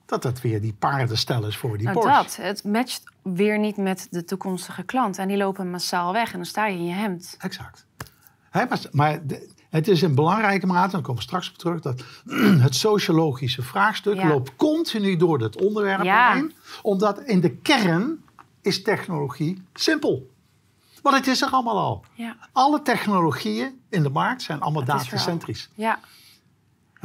dat 0.05 0.21
dat 0.21 0.41
weer 0.41 0.61
die 0.61 0.73
paardenstel 0.79 1.47
is 1.47 1.57
voor 1.57 1.77
die 1.77 1.87
Nou, 1.87 1.99
Porsche. 1.99 2.21
dat. 2.21 2.35
Het 2.35 2.63
matcht 2.63 3.03
weer 3.33 3.59
niet 3.59 3.77
met 3.77 4.07
de 4.09 4.23
toekomstige 4.23 4.83
klant. 4.83 5.17
En 5.17 5.27
die 5.27 5.37
lopen 5.37 5.69
massaal 5.71 6.13
weg 6.13 6.31
en 6.31 6.37
dan 6.37 6.45
sta 6.45 6.65
je 6.67 6.77
in 6.77 6.85
je 6.85 6.93
hemd. 6.93 7.35
Exact. 7.39 7.85
Maar 8.91 9.27
de- 9.27 9.53
het 9.69 9.87
is 9.87 10.01
in 10.03 10.15
belangrijke 10.15 10.65
mate, 10.65 10.83
en 10.85 10.91
daar 10.91 11.01
komen 11.01 11.15
we 11.15 11.21
straks 11.21 11.49
op 11.49 11.57
terug, 11.57 11.81
dat 11.81 12.03
het 12.65 12.75
sociologische 12.75 13.61
vraagstuk 13.61 14.15
Ja. 14.15 14.27
loopt 14.27 14.55
continu 14.55 15.17
door 15.17 15.39
het 15.41 15.61
onderwerp 15.61 16.03
Ja. 16.03 16.33
heen. 16.33 16.53
Omdat 16.81 17.21
in 17.21 17.39
de 17.41 17.55
kern 17.55 18.23
is 18.61 18.81
technologie 18.81 19.63
simpel. 19.73 20.29
Want 21.01 21.15
het 21.17 21.27
is 21.27 21.41
er 21.41 21.49
allemaal 21.49 21.79
al. 21.79 22.05
Ja. 22.13 22.35
Alle 22.51 22.81
technologieën 22.81 23.79
in 23.89 24.03
de 24.03 24.09
markt 24.09 24.41
zijn 24.41 24.59
allemaal 24.59 24.83
datacentrisch. 24.85 25.69
Ja, 25.75 25.99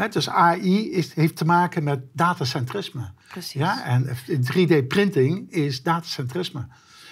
Dus 0.09 0.29
AI 0.29 0.91
is, 0.91 1.15
heeft 1.15 1.37
te 1.37 1.45
maken 1.45 1.85
met 1.85 2.01
datacentrisme. 2.13 3.13
precies. 3.29 3.61
Ja, 3.61 3.85
en 3.85 4.17
3D-printing 4.27 5.51
is 5.51 5.83
datacentrisme. 5.83 6.67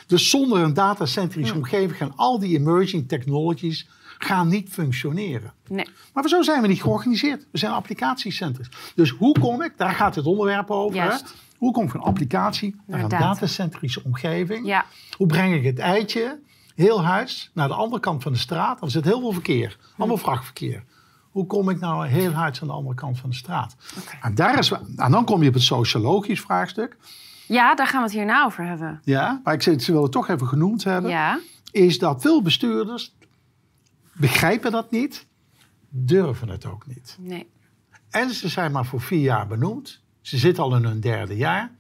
Dus 0.07 0.31
zonder 0.31 0.63
een 0.63 0.75
datacentrische 0.75 1.55
omgeving 1.55 1.97
gaan 1.97 2.13
al 2.17 2.39
die 2.39 2.59
emerging 2.59 3.09
technologies 3.09 3.89
gaan 4.19 4.49
niet 4.49 4.69
functioneren. 4.69 5.53
Nee. 5.69 5.87
Maar 6.13 6.29
zo 6.29 6.43
zijn 6.43 6.63
we 6.63 6.69
niet 6.69 6.83
georganiseerd. 6.83 7.47
We 7.53 7.59
zijn 7.59 7.73
applicatiecentrisch. 7.73 8.69
Dus 8.95 9.11
hoe 9.11 9.39
kom 9.39 9.63
ik, 9.63 9.73
daar 9.77 9.93
gaat 9.93 10.15
het 10.15 10.27
onderwerp 10.27 10.71
over. 10.71 11.03
Hè? 11.03 11.17
Hoe 11.57 11.73
kom 11.73 11.85
ik 11.85 11.91
van 11.91 12.01
applicatie 12.01 12.77
naar 12.87 13.03
een 13.03 13.09
data. 13.09 13.29
datacentrische 13.29 14.05
omgeving? 14.05 14.67
Ja. 14.67 14.85
Hoe 15.17 15.27
breng 15.27 15.55
ik 15.55 15.65
het 15.65 15.79
eitje, 15.79 16.39
heel 16.75 17.05
huis, 17.05 17.51
naar 17.55 17.69
de 17.69 17.75
andere 17.75 18.01
kant 18.01 18.23
van 18.23 18.33
de 18.33 18.39
straat? 18.39 18.83
Er 18.83 18.91
zit 18.91 19.05
heel 19.05 19.21
veel 19.21 19.33
verkeer, 19.33 19.77
allemaal 19.97 20.17
vrachtverkeer. 20.17 20.85
Hoe 21.31 21.47
kom 21.47 21.69
ik 21.69 21.81
nou 21.81 22.07
heel 22.07 22.33
huis 22.33 22.61
aan 22.63 22.67
de 22.69 22.73
andere 22.75 22.95
kant 22.95 23.19
van 23.19 23.31
de 23.31 23.37
straat? 23.37 23.77
Oké. 23.99 24.17
En, 24.21 24.35
daar 24.35 24.59
is, 24.59 24.71
en 24.97 25.11
dan 25.11 25.25
kom 25.25 25.43
je 25.43 25.49
op 25.49 25.55
het 25.55 25.63
sociologisch 25.63 26.41
vraagstuk. 26.41 26.97
Ja, 27.47 27.75
daar 27.75 27.87
gaan 27.87 28.01
we 28.01 28.07
het 28.07 28.17
hierna 28.17 28.45
over 28.45 28.65
hebben. 28.67 29.01
Ja, 29.05 29.41
maar 29.45 29.55
ik 29.55 29.63
ze 29.63 29.77
willen 29.77 30.03
het 30.03 30.13
toch 30.13 30.29
even 30.29 30.47
genoemd 30.47 30.85
hebben. 30.85 31.11
Ja. 31.11 31.39
Is 31.71 31.99
dat 31.99 32.21
veel 32.23 32.43
bestuurders 32.43 33.15
begrijpen 34.13 34.73
dat 34.73 34.91
niet, 34.91 35.27
durven 35.89 36.49
het 36.49 36.67
ook 36.67 36.87
niet. 36.87 37.17
Nee. 37.21 37.51
En 38.11 38.31
ze 38.31 38.49
zijn 38.49 38.73
maar 38.73 38.87
voor 38.87 39.01
vier 39.01 39.21
jaar 39.21 39.47
benoemd. 39.47 40.01
Ze 40.21 40.39
zitten 40.39 40.63
al 40.63 40.77
in 40.77 40.85
hun 40.85 41.01
derde 41.01 41.37
jaar. 41.37 41.71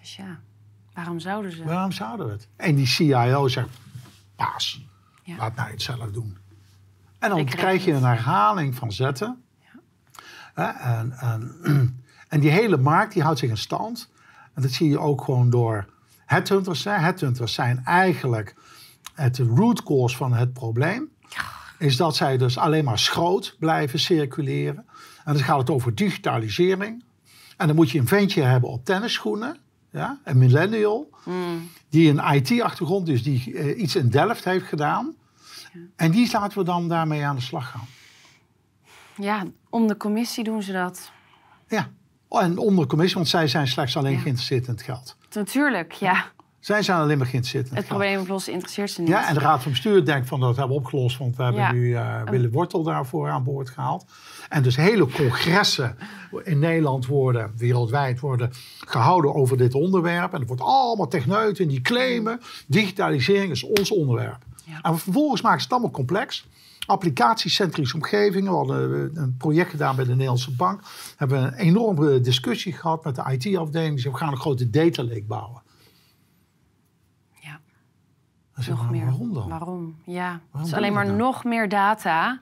Dus 0.00 0.16
ja, 0.16 0.40
waarom 0.94 1.20
zouden 1.20 1.52
ze? 1.52 1.64
Waarom 1.64 1.92
zouden 1.92 2.26
we 2.26 2.32
het? 2.32 2.48
En 2.56 2.74
die 2.74 2.86
CIO 2.86 3.48
zegt, 3.48 3.68
paas, 4.36 4.84
Ja. 5.22 5.36
laat 5.36 5.56
mij 5.56 5.70
het 5.70 5.82
zelf 5.82 6.10
doen. 6.10 6.36
En 7.22 7.30
dan 7.30 7.44
krijg 7.44 7.84
je 7.84 7.92
het. 7.92 8.02
een 8.02 8.08
herhaling 8.08 8.74
van 8.74 8.92
zetten. 8.92 9.42
Hè, 10.54 10.64
En, 10.64 11.12
en, 11.18 11.56
en 12.28 12.40
die 12.40 12.50
hele 12.50 12.76
markt 12.76 13.12
die 13.12 13.22
houdt 13.22 13.38
zich 13.38 13.50
in 13.50 13.56
stand. 13.56 14.10
En 14.54 14.62
dat 14.62 14.70
zie 14.70 14.88
je 14.88 14.98
ook 14.98 15.24
gewoon 15.24 15.50
door 15.50 15.86
headhunters. 16.26 16.84
Hè. 16.84 16.90
Headhunters 16.90 17.54
zijn 17.54 17.84
eigenlijk 17.84 18.54
het 19.14 19.38
root 19.38 19.82
cause 19.82 20.16
van 20.16 20.32
het 20.32 20.52
probleem. 20.52 21.08
Is 21.78 21.96
dat 21.96 22.16
zij 22.16 22.36
dus 22.36 22.58
alleen 22.58 22.84
maar 22.84 22.98
schroot 22.98 23.56
blijven 23.58 23.98
circuleren. 23.98 24.84
En 25.24 25.32
dan 25.32 25.42
gaat 25.42 25.58
het 25.58 25.70
over 25.70 25.94
digitalisering. 25.94 27.04
En 27.56 27.66
dan 27.66 27.76
moet 27.76 27.90
je 27.90 27.98
een 27.98 28.06
ventje 28.06 28.42
hebben 28.42 28.70
op 28.70 28.84
tennisschoenen. 28.84 29.56
Ja, 29.90 30.20
een 30.24 30.38
millennial. 30.38 31.10
Hmm. 31.22 31.70
Die 31.88 32.10
een 32.10 32.34
IT-achtergrond, 32.34 33.06
dus 33.06 33.22
die 33.22 33.54
eh, 33.54 33.80
iets 33.80 33.96
in 33.96 34.08
Delft 34.08 34.44
heeft 34.44 34.66
gedaan. 34.66 35.14
En 35.96 36.10
die 36.10 36.28
laten 36.32 36.58
we 36.58 36.64
dan 36.64 36.88
daarmee 36.88 37.24
aan 37.24 37.36
de 37.36 37.42
slag 37.42 37.70
gaan. 37.70 37.86
Ja, 39.16 39.42
om 39.70 39.86
de 39.86 39.96
commissie 39.96 40.44
doen 40.44 40.62
ze 40.62 40.72
dat. 40.72 41.10
Ja. 41.68 41.88
Oh, 42.28 42.42
En 42.42 42.58
onder 42.58 42.86
commissie, 42.86 43.16
want 43.16 43.28
zij 43.28 43.48
zijn 43.48 43.68
slechts 43.68 43.96
alleen 43.96 44.18
geïnteresseerd 44.18 44.66
in 44.66 44.72
het 44.72 44.82
geld. 44.82 45.16
Natuurlijk, 45.32 45.92
ja. 45.92 46.24
Zij 46.60 46.82
zijn 46.82 46.98
alleen 46.98 47.18
maar 47.18 47.26
geïnteresseerd 47.26 47.64
in 47.68 47.70
het, 47.70 47.78
Het 47.78 47.88
probleem 47.88 48.20
oplossen 48.20 48.52
interesseert 48.52 48.90
ze 48.90 49.00
niet. 49.00 49.10
Ja, 49.10 49.28
en 49.28 49.34
de 49.34 49.40
Raad 49.40 49.62
van 49.62 49.70
Bestuur 49.70 50.04
denkt 50.04 50.28
van 50.28 50.40
dat 50.40 50.56
hebben 50.56 50.76
we 50.76 50.82
opgelost, 50.82 51.18
want 51.18 51.36
we 51.36 51.42
hebben 51.42 51.60
Ja. 51.62 51.72
nu 51.72 51.94
eh 51.94 52.22
Wille 52.24 52.50
Wortel 52.50 52.82
daarvoor 52.82 53.28
aan 53.30 53.44
boord 53.44 53.70
gehaald. 53.70 54.04
En 54.48 54.62
dus 54.62 54.76
hele 54.76 55.06
congressen 55.06 55.96
in 56.44 56.58
Nederland 56.58 57.06
worden, 57.06 57.52
wereldwijd 57.56 58.20
worden 58.20 58.50
gehouden 58.78 59.34
over 59.34 59.56
dit 59.56 59.74
onderwerp. 59.74 60.34
En 60.34 60.40
er 60.40 60.46
wordt 60.46 60.62
allemaal 60.62 61.08
techneuten 61.08 61.68
die 61.68 61.80
claimen, 61.80 62.40
digitalisering 62.66 63.50
is 63.50 63.62
ons 63.62 63.90
onderwerp. 63.90 64.44
Ja. 64.64 64.80
En 64.82 64.98
vervolgens 64.98 65.40
maken 65.42 65.58
ze 65.58 65.64
het 65.64 65.72
allemaal 65.72 65.90
complex. 65.92 66.46
Applicatiecentrische 66.86 67.94
omgevingen. 67.96 68.50
We 68.50 68.56
hadden 68.56 69.10
eh, 69.14 69.22
een 69.22 69.34
project 69.38 69.70
gedaan 69.70 69.96
bij 69.96 70.04
de 70.04 70.10
Nederlandse 70.10 70.56
Bank. 70.56 70.80
Hebben 71.16 71.40
we 71.42 71.46
een 71.46 71.54
enorme 71.54 72.20
discussie 72.20 72.72
gehad 72.72 73.04
met 73.04 73.14
de 73.14 73.22
IT-afdeling. 73.38 74.00
Zei, 74.00 74.12
we 74.12 74.18
gaan 74.20 74.30
een 74.32 74.36
grote 74.36 74.70
data 74.70 75.02
lake 75.04 75.24
bouwen. 75.24 75.62
Ja, 77.40 77.60
Dan 78.54 78.64
nog 78.68 78.82
maar 78.82 78.90
meer. 78.90 79.04
waarom 79.04 79.34
dan? 79.34 79.48
Waarom? 79.48 79.96
Ja, 80.04 80.40
het 80.52 80.66
is 80.66 80.72
alleen 80.74 80.92
maar 80.92 81.12
nog 81.12 81.44
meer 81.44 81.68
data. 81.68 82.40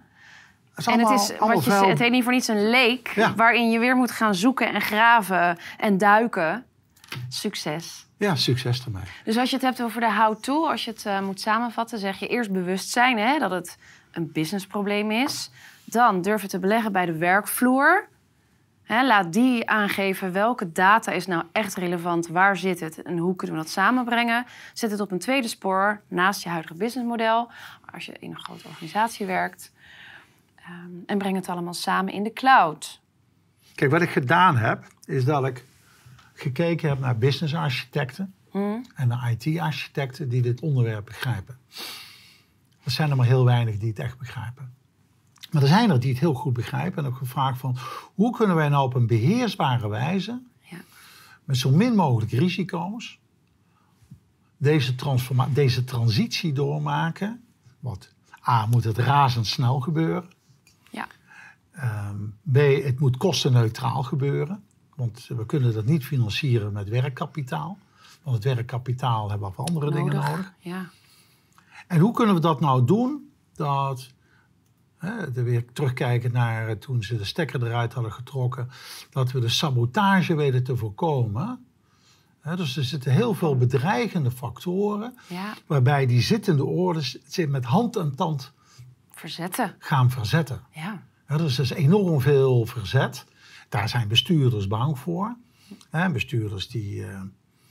is 0.76 0.86
en 0.86 0.98
het 0.98 1.10
is, 1.10 1.32
wat 1.38 1.64
je, 1.64 1.70
het 1.72 1.98
heet 1.98 2.10
niet 2.10 2.22
voor 2.24 2.32
niets 2.32 2.48
een 2.48 2.68
leek, 2.70 3.08
Ja. 3.14 3.34
waarin 3.34 3.70
je 3.70 3.78
weer 3.78 3.96
moet 3.96 4.10
gaan 4.10 4.34
zoeken 4.34 4.74
en 4.74 4.80
graven 4.80 5.58
en 5.78 5.98
duiken. 5.98 6.64
Succes. 7.28 8.06
Ja, 8.20 8.34
succes 8.34 8.84
ermee. 8.84 9.02
Dus 9.24 9.36
als 9.36 9.50
je 9.50 9.56
het 9.56 9.64
hebt 9.64 9.82
over 9.82 10.00
de 10.00 10.12
how-to, 10.12 10.68
als 10.68 10.84
je 10.84 10.90
het 10.90 11.06
eh, 11.06 11.20
moet 11.20 11.40
samenvatten, 11.40 11.98
zeg 11.98 12.18
je 12.18 12.26
eerst 12.26 12.50
bewustzijn 12.50 13.18
hè, 13.18 13.38
dat 13.38 13.50
het 13.50 13.78
een 14.12 14.32
businessprobleem 14.32 15.10
is. 15.10 15.50
Dan 15.84 16.22
durven 16.22 16.48
te 16.48 16.58
beleggen 16.58 16.92
bij 16.92 17.06
de 17.06 17.16
werkvloer. 17.16 18.08
Hè, 18.82 19.06
laat 19.06 19.32
die 19.32 19.68
aangeven 19.68 20.32
welke 20.32 20.72
data 20.72 21.12
is 21.12 21.26
nou 21.26 21.44
echt 21.52 21.74
relevant, 21.74 22.26
waar 22.28 22.56
zit 22.56 22.80
het 22.80 23.02
en 23.02 23.18
hoe 23.18 23.36
kunnen 23.36 23.56
we 23.56 23.62
dat 23.62 23.72
samenbrengen. 23.72 24.46
Zet 24.72 24.90
het 24.90 25.00
op 25.00 25.10
een 25.10 25.18
tweede 25.18 25.48
spoor 25.48 26.00
naast 26.08 26.42
je 26.42 26.48
huidige 26.48 26.74
businessmodel, 26.74 27.50
als 27.92 28.06
je 28.06 28.12
in 28.18 28.30
een 28.30 28.40
grote 28.40 28.68
organisatie 28.68 29.26
werkt. 29.26 29.72
Ehm, 30.56 30.90
en 31.06 31.18
breng 31.18 31.36
het 31.36 31.48
allemaal 31.48 31.74
samen 31.74 32.12
in 32.12 32.22
de 32.22 32.32
cloud. 32.32 33.00
Kijk, 33.74 33.90
wat 33.90 34.02
ik 34.02 34.10
gedaan 34.10 34.56
heb, 34.56 34.84
is 35.04 35.24
dat 35.24 35.46
ik 35.46 35.64
gekeken 36.40 36.88
heb 36.88 36.98
naar 36.98 37.18
businessarchitecten 37.18 38.34
Hm? 38.50 38.58
en 38.94 39.08
naar 39.08 39.30
IT-architecten 39.30 40.28
die 40.28 40.42
dit 40.42 40.60
onderwerp 40.60 41.04
begrijpen. 41.04 41.58
Er 42.82 42.90
zijn 42.90 43.10
er 43.10 43.16
maar 43.16 43.26
heel 43.26 43.44
weinig 43.44 43.78
die 43.78 43.88
het 43.88 43.98
echt 43.98 44.18
begrijpen. 44.18 44.74
Maar 45.50 45.62
er 45.62 45.68
zijn 45.68 45.90
er 45.90 46.00
die 46.00 46.10
het 46.10 46.20
heel 46.20 46.34
goed 46.34 46.52
begrijpen 46.52 47.04
en 47.04 47.10
ook 47.10 47.16
gevraagd 47.16 47.58
van 47.58 47.76
hoe 48.14 48.36
kunnen 48.36 48.56
wij 48.56 48.68
nou 48.68 48.84
op 48.84 48.94
een 48.94 49.06
beheersbare 49.06 49.88
wijze, 49.88 50.42
Ja. 50.60 50.78
met 51.44 51.56
zo 51.56 51.70
min 51.70 51.94
mogelijk 51.94 52.32
risico's, 52.32 53.18
deze, 54.56 54.94
deze 55.52 55.84
transitie 55.84 56.52
doormaken. 56.52 57.44
Want 57.80 58.14
A, 58.48 58.66
moet 58.66 58.84
het 58.84 58.98
razendsnel 58.98 59.80
gebeuren. 59.80 60.30
Ja. 60.90 61.06
Ehm, 61.70 62.16
B, 62.52 62.56
het 62.84 63.00
moet 63.00 63.16
kostenneutraal 63.16 64.02
gebeuren. 64.02 64.64
Want 65.00 65.26
we 65.28 65.46
kunnen 65.46 65.74
dat 65.74 65.84
niet 65.84 66.04
financieren 66.04 66.72
met 66.72 66.88
werkkapitaal. 66.88 67.78
Want 68.22 68.36
het 68.44 68.54
werkkapitaal 68.54 69.30
hebben 69.30 69.48
we 69.48 69.54
voor 69.54 69.64
andere 69.64 69.90
dingen 69.90 70.14
nodig. 70.14 70.52
Ja. 70.58 70.90
En 71.86 72.00
hoe 72.00 72.12
kunnen 72.12 72.34
we 72.34 72.40
dat 72.40 72.60
nou 72.60 72.84
doen? 72.84 73.32
Dat, 73.54 74.10
hè, 74.98 75.32
weer 75.32 75.72
terugkijken 75.72 76.32
naar 76.32 76.68
eh, 76.68 76.74
toen 76.76 77.02
ze 77.02 77.16
de 77.16 77.24
stekker 77.24 77.66
eruit 77.66 77.92
hadden 77.92 78.12
getrokken. 78.12 78.68
Dat 79.10 79.32
we 79.32 79.40
de 79.40 79.48
sabotage 79.48 80.34
weten 80.34 80.62
te 80.64 80.76
voorkomen. 80.76 81.64
Hè, 82.40 82.56
dus 82.56 82.76
er 82.76 82.84
zitten 82.84 83.12
heel 83.12 83.34
veel 83.34 83.56
bedreigende 83.56 84.30
factoren, 84.30 85.18
Ja, 85.26 85.54
waarbij 85.66 86.06
die 86.06 86.20
zittende 86.22 86.64
orde 86.64 87.00
zich 87.26 87.48
met 87.48 87.64
hand 87.64 87.96
en 87.96 88.14
tand 88.14 88.52
verzetten. 89.10 89.74
gaan 89.78 90.10
verzetten. 90.10 90.60
Ja, 90.70 91.02
dus 91.26 91.58
er 91.58 91.64
is 91.64 91.70
enorm 91.70 92.20
veel 92.20 92.66
verzet. 92.66 93.24
Daar 93.70 93.88
zijn 93.88 94.08
bestuurders 94.08 94.66
bang 94.66 94.98
voor. 94.98 95.36
Hè, 95.90 96.10
bestuurders 96.10 96.68
die 96.68 97.04
eh, 97.06 97.20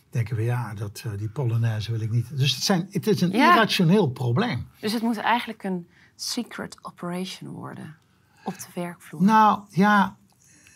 denken 0.09 0.35
van 0.35 0.45
ja, 0.45 0.73
dat, 0.73 1.03
eh, 1.05 1.11
die 1.17 1.29
Polonaise 1.29 1.91
wil 1.91 2.01
ik 2.01 2.11
niet. 2.11 2.37
Dus 2.37 2.53
het, 2.55 2.63
zijn, 2.63 2.87
het 2.91 3.07
is 3.07 3.21
een 3.21 3.31
Ja. 3.31 3.51
irrationeel 3.51 4.07
probleem. 4.09 4.67
dus 4.79 4.93
het 4.93 5.01
moet 5.01 5.17
eigenlijk 5.17 5.63
een 5.63 5.87
secret 6.15 6.77
operation 6.81 7.49
worden 7.49 7.95
op 8.43 8.53
de 8.57 8.65
werkvloer. 8.73 9.23
Nou 9.23 9.59
ja, 9.69 10.17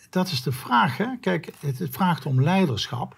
dat 0.09 0.27
is 0.31 0.43
de 0.43 0.51
vraag. 0.51 0.97
Hè? 0.97 1.17
Kijk, 1.21 1.53
het, 1.59 1.79
het 1.79 1.93
vraagt 1.93 2.25
om 2.25 2.41
leiderschap. 2.41 3.17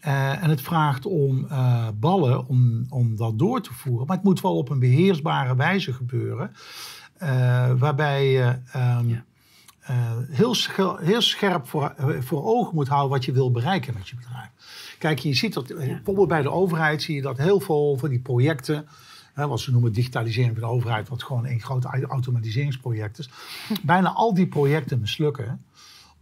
Eh, 0.00 0.42
en 0.42 0.50
het 0.50 0.60
vraagt 0.60 1.06
om 1.06 1.46
ballen 1.94 2.46
om, 2.46 2.86
om 2.88 3.16
dat 3.16 3.38
door 3.38 3.60
te 3.62 3.72
voeren. 3.74 4.06
Maar 4.06 4.16
het 4.16 4.24
moet 4.24 4.40
wel 4.40 4.56
op 4.56 4.68
een 4.68 4.78
beheersbare 4.78 5.56
wijze 5.56 5.92
gebeuren. 5.92 6.52
waarbij 7.78 8.30
je 8.30 8.58
ehm, 8.72 9.08
Ja. 9.08 9.24
Eh, 9.92 10.12
heel, 10.36 10.54
scher- 10.54 10.98
heel 11.00 11.20
scherp 11.20 11.68
voor, 11.68 11.94
eh, 11.96 12.20
voor 12.20 12.44
ogen 12.44 12.74
moet 12.74 12.88
houden 12.88 13.10
wat 13.10 13.24
je 13.24 13.32
wil 13.32 13.50
bereiken 13.50 13.94
met 13.94 14.08
je 14.08 14.16
bedrijf. 14.16 14.48
Kijk, 14.98 15.18
je 15.18 15.34
ziet 15.34 15.54
dat 15.54 15.70
eh, 15.70 15.76
bijvoorbeeld 15.86 16.28
bij 16.28 16.42
de 16.42 16.50
overheid 16.50 17.02
zie 17.02 17.14
je 17.14 17.22
dat 17.22 17.38
heel 17.38 17.60
veel 17.60 17.96
van 17.98 18.08
die 18.08 18.20
projecten. 18.20 18.86
Hè, 19.32 19.46
wat 19.46 19.60
ze 19.60 19.70
noemen 19.70 19.92
digitalisering 19.92 20.52
van 20.58 20.68
de 20.68 20.74
overheid, 20.74 21.08
wat 21.08 21.22
gewoon 21.22 21.46
een 21.46 21.60
groot 21.60 21.84
au- 21.84 22.02
automatiseringsproject 22.06 23.18
is. 23.18 23.28
Bijna 23.82 24.12
al 24.12 24.34
die 24.34 24.46
projecten 24.46 25.00
mislukken 25.00 25.64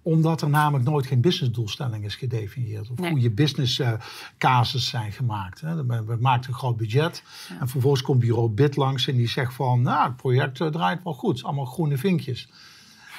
omdat 0.02 0.42
er 0.42 0.48
namelijk 0.48 0.88
nooit 0.88 1.06
geen 1.06 1.20
businessdoelstelling 1.20 2.04
is 2.04 2.14
gedefinieerd. 2.16 2.90
Of 2.90 2.98
Nee. 2.98 3.10
goede 3.10 3.30
business 3.30 3.78
eh, 3.78 3.92
casus 4.38 4.88
zijn 4.88 5.12
gemaakt. 5.12 5.60
Hè. 5.60 5.86
We, 5.86 6.04
we 6.04 6.16
maken 6.20 6.48
een 6.48 6.54
groot 6.54 6.76
budget. 6.76 7.22
En 7.60 7.68
vervolgens 7.68 8.02
komt 8.02 8.18
bureau 8.20 8.48
BID 8.48 8.76
langs 8.76 9.06
en 9.08 9.16
die 9.16 9.28
zegt 9.28 9.54
van... 9.54 9.82
nou, 9.82 10.06
het 10.06 10.16
project 10.16 10.56
draait 10.56 11.02
wel 11.02 11.14
goed. 11.14 11.42
Allemaal 11.44 11.64
groene 11.64 11.98
vinkjes. 11.98 12.48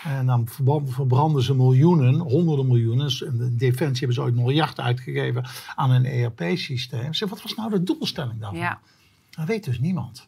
En 0.04 0.26
dan 0.26 0.48
verbranden 0.86 1.44
ze 1.44 1.56
miljoenen, 1.56 2.16
honderden 2.20 2.68
miljoenen. 2.68 3.12
In 3.26 3.38
de 3.38 3.56
Defensie 3.56 3.98
hebben 3.98 4.14
ze 4.16 4.22
ooit 4.22 4.36
miljard 4.36 4.80
uitgegeven 4.80 5.46
aan 5.76 5.92
een 5.92 6.06
ERP-systeem. 6.06 7.14
Zeg, 7.14 7.30
wat 7.30 7.42
was 7.42 7.56
nou 7.56 7.70
de 7.70 7.84
doelstelling 7.84 8.40
daarvan? 8.40 8.60
Ja, 8.60 8.80
Dat 9.30 9.46
weet 9.48 9.64
dus 9.64 9.80
niemand. 9.80 10.28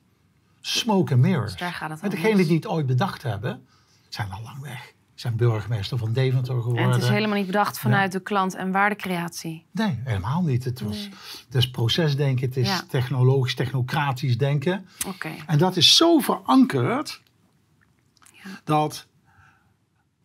Smoke 0.62 1.14
and 1.14 1.22
mirrors. 1.22 1.52
dus 1.52 1.60
daar 1.60 1.72
gaat 1.74 2.02
het 2.02 2.12
degenen 2.12 2.46
die 2.48 2.56
het 2.56 2.68
ooit 2.68 2.86
bedacht 2.86 3.24
hebben, 3.24 3.66
zijn 4.10 4.32
al 4.32 4.42
lang 4.42 4.60
weg. 4.62 4.94
Zijn 5.16 5.36
burgemeester 5.36 5.98
van 5.98 6.14
Deventer 6.14 6.56
geworden. 6.62 6.84
En 6.84 6.90
het 6.92 7.02
is 7.02 7.10
helemaal 7.10 7.38
niet 7.38 7.46
bedacht 7.46 7.80
vanuit 7.80 8.12
de 8.12 8.20
klant- 8.20 8.56
en 8.56 8.72
waardecreatie. 8.72 9.66
Nee, 9.72 10.00
helemaal 10.04 10.42
niet. 10.44 10.64
Het, 10.64 10.82
was, 10.82 11.10
het 11.46 11.56
is 11.56 11.70
procesdenken, 11.72 12.48
het 12.48 12.58
is 12.58 12.68
Ja. 12.68 12.84
technologisch, 12.90 13.56
technocratisch 13.56 14.38
denken. 14.38 14.86
Oké, 15.08 15.30
En 15.48 15.58
dat 15.58 15.76
is 15.78 15.96
zo 15.96 16.20
verankerd 16.20 17.22
dat 18.64 19.08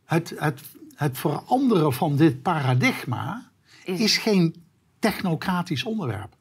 het, 0.09 0.35
het, 0.37 0.61
het 0.95 1.19
veranderen 1.19 1.93
van 1.93 2.17
dit 2.17 2.43
paradigma 2.43 3.51
Is- 3.85 4.01
is 4.01 4.19
geen 4.19 4.55
technocratisch 4.99 5.85
onderwerp. 5.85 6.37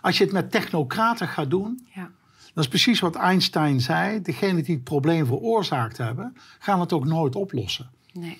Als 0.00 0.18
je 0.18 0.24
het 0.24 0.32
met 0.32 0.50
technocraten 0.50 1.28
gaat 1.28 1.50
doen, 1.50 1.86
ja. 1.94 2.10
dat 2.54 2.64
is 2.64 2.68
precies 2.70 3.00
wat 3.00 3.14
Einstein 3.14 3.80
zei. 3.80 4.22
Degenen 4.22 4.64
die 4.64 4.74
het 4.74 4.84
probleem 4.84 5.26
veroorzaakt 5.26 5.96
hebben, 5.96 6.36
gaan 6.58 6.80
het 6.80 6.92
ook 6.92 7.04
nooit 7.04 7.36
oplossen. 7.36 7.90
Nee. 8.12 8.38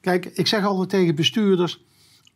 Kijk, 0.00 0.26
ik 0.26 0.46
zeg 0.46 0.64
altijd 0.64 0.88
tegen 0.88 1.14
bestuurders: 1.14 1.84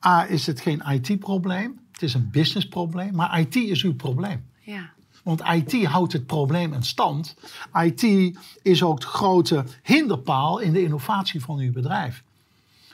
A, 0.06 0.26
is 0.28 0.46
het 0.46 0.60
geen 0.60 0.82
IT-probleem. 0.90 1.80
Het 1.92 2.02
is 2.02 2.14
een 2.14 2.30
businessprobleem, 2.30 3.14
maar 3.14 3.40
IT 3.40 3.54
is 3.54 3.82
uw 3.82 3.94
probleem. 3.94 4.46
Ja, 4.60 4.92
Want 5.26 5.42
IT 5.52 5.84
houdt 5.84 6.12
het 6.12 6.26
probleem 6.26 6.72
in 6.72 6.82
stand. 6.82 7.36
IT 7.82 8.02
is 8.62 8.82
ook 8.82 9.00
de 9.00 9.06
grote 9.06 9.64
hinderpaal 9.82 10.58
in 10.58 10.72
de 10.72 10.82
innovatie 10.82 11.40
van 11.40 11.58
uw 11.58 11.72
bedrijf. 11.72 12.22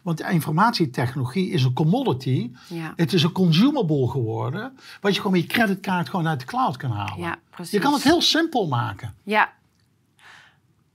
Want 0.03 0.19
de 0.19 0.31
informatietechnologie 0.31 1.51
is 1.51 1.65
een 1.65 1.73
commodity. 1.73 2.51
Ja. 2.69 2.93
Het 2.97 3.13
is 3.13 3.23
een 3.23 3.33
consumable 3.33 4.09
geworden. 4.09 4.79
Wat 5.01 5.13
je 5.15 5.21
gewoon 5.21 5.37
met 5.37 5.43
je 5.43 5.49
creditkaart 5.49 6.09
gewoon 6.09 6.29
uit 6.29 6.41
de 6.41 6.47
cloud 6.47 6.77
kan 6.77 6.91
halen. 6.91 7.19
ja, 7.19 7.39
precies. 7.51 7.73
je 7.73 7.79
kan 7.79 7.93
het 7.93 8.03
heel 8.03 8.23
simpel 8.23 8.67
maken. 8.69 9.15
Ja, 9.23 9.53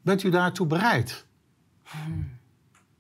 Bent 0.02 0.24
u 0.24 0.30
daartoe 0.30 0.68
bereid? 0.68 1.26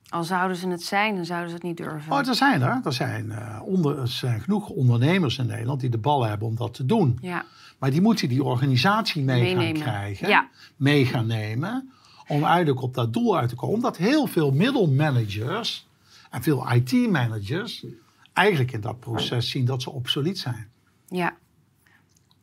al 0.10 0.24
zouden 0.24 0.58
ze 0.58 0.68
het 0.68 0.84
zijn, 0.84 1.16
dan 1.16 1.26
zouden 1.26 1.50
ze 1.50 1.56
het 1.56 1.64
niet 1.64 1.78
durven. 1.78 2.12
Oh, 2.12 2.28
er 2.28 2.36
zijn 2.36 2.62
er. 2.62 2.82
Er 2.84 2.94
zijn, 2.94 3.32
eh, 3.32 3.62
onder, 3.64 4.00
er 4.00 4.08
zijn 4.08 4.42
genoeg 4.42 4.70
ondernemers 4.70 5.38
in 5.38 5.46
Nederland 5.48 5.80
die 5.80 5.90
de 5.90 5.98
ballen 5.98 6.30
hebben 6.30 6.48
om 6.48 6.56
dat 6.56 6.74
te 6.74 6.86
doen. 6.86 7.18
Ja, 7.22 7.46
Maar 7.78 7.91
die 7.91 8.01
moeten 8.01 8.30
die 8.30 8.43
organisatie 8.43 9.23
mee 9.23 9.41
Meenemen. 9.41 9.82
gaan 9.82 9.91
krijgen. 9.93 10.28
Ja. 10.28 10.49
Mee 10.75 11.05
gaan 11.05 11.28
nemen. 11.28 11.91
Om 12.28 12.36
uiteindelijk 12.36 12.82
op 12.82 12.93
dat 12.93 13.13
doel 13.13 13.38
uit 13.38 13.49
te 13.49 13.55
komen. 13.55 13.75
Omdat 13.75 13.97
heel 13.97 14.28
veel 14.28 14.51
middelmanagers 14.51 15.88
en 16.30 16.43
veel 16.43 16.71
IT-managers 16.73 17.86
eigenlijk 18.34 18.71
in 18.71 18.82
dat 18.82 18.99
proces 18.99 19.49
zien 19.49 19.65
dat 19.65 19.82
ze 19.82 19.91
obsolet 19.91 20.38
zijn. 20.38 20.69
ja. 21.07 21.36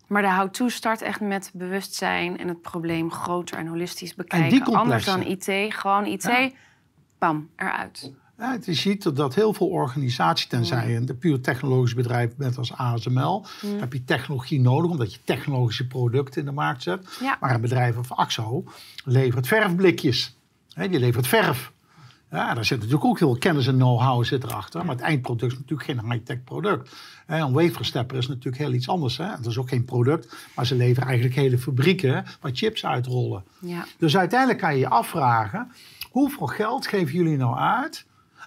Maar 0.07 0.23
de 0.23 0.33
how-to 0.35 0.69
start 0.69 1.03
echt 1.03 1.21
met 1.21 1.51
bewustzijn 1.55 2.39
en 2.39 2.49
het 2.49 2.61
probleem 2.63 3.11
groter 3.11 3.59
en 3.59 3.67
holistisch 3.67 4.15
bekijken. 4.15 4.65
Anders 4.75 5.05
dan. 5.05 5.23
IT, 5.23 5.45
gewoon 5.75 6.07
IT, 6.07 6.23
Ja. 6.23 6.51
bam, 7.19 7.49
eruit. 7.57 8.13
Ja, 8.39 8.53
het 8.53 8.69
is 8.69 8.81
ziet 8.81 9.03
dat- 9.03 9.17
dat 9.17 9.35
heel 9.35 9.53
veel 9.53 9.67
organisaties, 9.67 10.47
tenzij 10.47 10.91
je 10.91 10.97
een 10.97 11.19
puur 11.19 11.41
technologisch 11.41 11.95
bedrijf 11.95 12.37
bent 12.37 12.59
als 12.59 12.73
ASML, 12.73 13.47
heb 13.67 13.93
je 13.93 14.05
technologie 14.05 14.61
nodig 14.61 14.91
omdat 14.91 15.15
je 15.15 15.21
technologische 15.25 15.87
producten 15.87 16.41
in 16.41 16.47
de 16.47 16.53
markt 16.53 16.83
zet. 16.83 17.17
Ja. 17.21 17.37
Maar 17.41 17.55
een 17.55 17.61
bedrijf 17.61 17.97
als 17.97 18.11
Axo 18.11 18.65
levert 19.05 19.47
verfblikjes. 19.47 20.37
Die 20.75 20.99
levert 20.99 21.27
verf. 21.27 21.73
Ja, 22.31 22.55
daar 22.55 22.65
zit 22.65 22.79
natuurlijk 22.79 23.05
ook 23.05 23.19
heel 23.19 23.37
kennis 23.39 23.67
en 23.67 23.75
know-how 23.77 24.25
zit 24.25 24.45
erachter. 24.45 24.85
Maar 24.85 24.95
het 24.95 25.05
eindproduct 25.05 25.53
is 25.53 25.59
natuurlijk 25.59 25.89
geen 25.91 26.11
high-tech 26.13 26.45
product. 26.45 26.91
Een 27.27 27.53
waferstepper 27.53 28.17
is 28.17 28.29
natuurlijk 28.29 28.57
heel 28.57 28.73
iets 28.73 28.89
anders. 28.89 29.17
Hè. 29.17 29.25
Het 29.25 29.47
is 29.47 29.59
ook 29.59 29.69
geen 29.69 29.85
product, 29.85 30.37
maar 30.57 30.67
ze 30.67 30.75
leveren 30.75 31.07
eigenlijk 31.09 31.37
hele 31.37 31.59
fabrieken 31.59 32.25
waar 32.41 32.51
chips 32.55 32.85
uitrollen. 32.87 33.45
Ja, 33.59 33.85
Dus 33.99 34.17
uiteindelijk 34.17 34.59
kan 34.61 34.73
je 34.73 34.79
je 34.79 34.89
afvragen: 34.89 35.73
hoeveel 36.11 36.47
geld 36.47 36.87
geven 36.87 37.15
jullie 37.15 37.37
nou 37.37 37.57
uit 37.59 38.05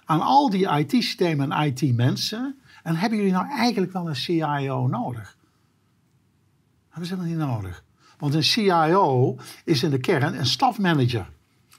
aan 0.08 0.20
al 0.20 0.50
die 0.50 0.68
IT-systemen 0.78 1.52
en 1.52 1.66
IT-mensen? 1.66 2.58
En 2.82 2.96
hebben 2.96 3.18
jullie 3.18 3.32
nou 3.32 3.48
eigenlijk 3.50 3.92
wel 3.92 4.08
een 4.08 4.16
CIO 4.16 4.86
nodig? 4.86 5.36
Hebben 6.88 7.08
ze 7.08 7.16
dat 7.16 7.24
niet 7.24 7.36
nodig? 7.36 7.84
Want 8.18 8.34
een 8.34 8.42
CIO 8.42 9.36
is 9.64 9.82
in 9.82 9.90
de 9.90 9.98
kern 10.00 10.38
een 10.38 10.46
stafmanager 10.46 11.28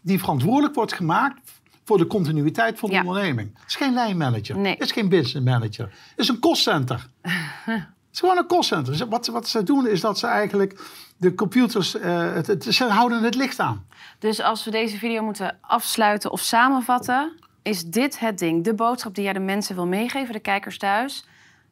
die 0.02 0.20
verantwoordelijk 0.20 0.76
wordt 0.76 0.94
gemaakt 0.94 1.52
voor 1.84 1.98
de 1.98 2.08
continuïteit 2.08 2.80
van 2.80 2.90
de 2.90 2.96
Ja. 2.96 3.02
onderneming. 3.04 3.50
Het 3.54 3.68
is 3.68 3.76
geen 3.76 3.94
lijnmanager, 3.94 4.58
Nee. 4.58 4.72
het 4.74 4.82
is 4.82 4.92
geen 4.92 5.10
business 5.10 5.46
manager, 5.46 5.86
het 5.86 6.14
is 6.20 6.28
een 6.28 6.40
costcenter. 6.40 7.08
Het 8.10 8.18
is 8.18 8.24
gewoon 8.30 8.38
een 8.44 8.48
callcenter. 8.48 8.96
Ze- 8.96 9.08
Wat, 9.08 9.28
wat 9.28 9.48
ze 9.48 9.64
doen 9.64 9.88
is 9.88 10.02
dat 10.02 10.20
ze 10.20 10.28
eigenlijk 10.28 10.82
de 11.18 11.34
computers, 11.36 11.96
eh, 11.96 12.34
het, 12.34 12.48
het- 12.48 12.64
ze 12.64 12.84
houden 12.86 13.24
het 13.24 13.36
licht 13.36 13.60
aan. 13.60 13.86
Dus 14.20 14.42
als 14.42 14.64
we 14.66 14.72
deze 14.72 14.98
video 14.98 15.24
moeten 15.24 15.58
afsluiten 15.62 16.32
of 16.32 16.42
samenvatten, 16.42 17.34
is 17.70 17.86
dit 17.86 18.20
het 18.20 18.38
ding. 18.40 18.64
De 18.64 18.74
boodschap 18.74 19.16
die 19.16 19.24
jij 19.24 19.34
de 19.34 19.40
mensen 19.40 19.76
wil 19.76 19.88
meegeven, 19.88 20.34
de 20.34 20.40
kijkers 20.40 20.78
thuis. 20.78 21.28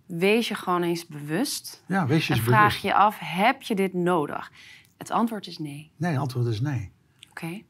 Wees 0.05 0.47
je 0.47 0.55
gewoon 0.55 0.83
eens 0.83 1.07
bewust. 1.07 1.83
Ja, 1.87 2.05
wees 2.07 2.27
je 2.27 2.33
En 2.33 2.39
vraag 2.41 2.65
bewust. 2.67 2.81
je 2.83 2.93
af, 2.93 3.17
heb 3.19 3.61
je 3.61 3.75
dit 3.75 3.93
nodig? 3.93 4.51
Het 4.97 5.11
antwoord 5.11 5.47
is 5.47 5.57
nee. 5.57 5.91
Nee, 5.97 6.11
het 6.11 6.19
antwoord 6.21 6.45
is 6.47 6.61
nee. 6.61 6.91
Oké. 7.29 7.61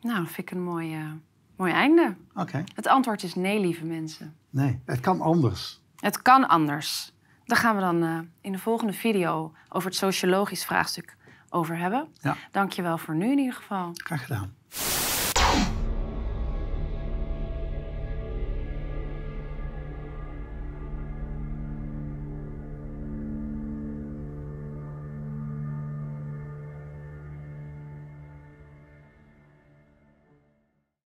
Nou, 0.00 0.18
dat 0.18 0.26
vind 0.32 0.38
ik 0.38 0.50
een 0.50 0.62
mooi, 0.64 0.94
eh, 0.94 1.12
mooi 1.56 1.72
einde. 1.72 2.16
Oké, 2.34 2.64
Het 2.74 2.86
antwoord 2.86 3.22
is 3.22 3.34
nee, 3.34 3.60
lieve 3.60 3.84
mensen. 3.84 4.36
nee, 4.50 4.80
het 4.84 5.00
kan 5.00 5.20
anders. 5.20 5.80
Het 5.96 6.22
kan 6.22 6.48
anders. 6.48 7.12
Daar 7.44 7.58
gaan 7.58 7.74
we 7.74 7.80
dan 7.80 8.02
eh, 8.02 8.18
in 8.40 8.52
de 8.52 8.58
volgende 8.58 8.92
video 8.92 9.52
over 9.68 9.88
het 9.88 9.98
sociologisch 9.98 10.64
vraagstuk 10.64 11.16
over 11.50 11.76
hebben. 11.78 12.08
Ja. 12.20 12.36
Dank 12.50 12.72
je 12.72 12.82
wel 12.82 12.98
voor 12.98 13.14
nu 13.14 13.30
in 13.30 13.38
ieder 13.38 13.54
geval. 13.54 13.90
Graag 13.94 14.22
gedaan. 14.26 14.54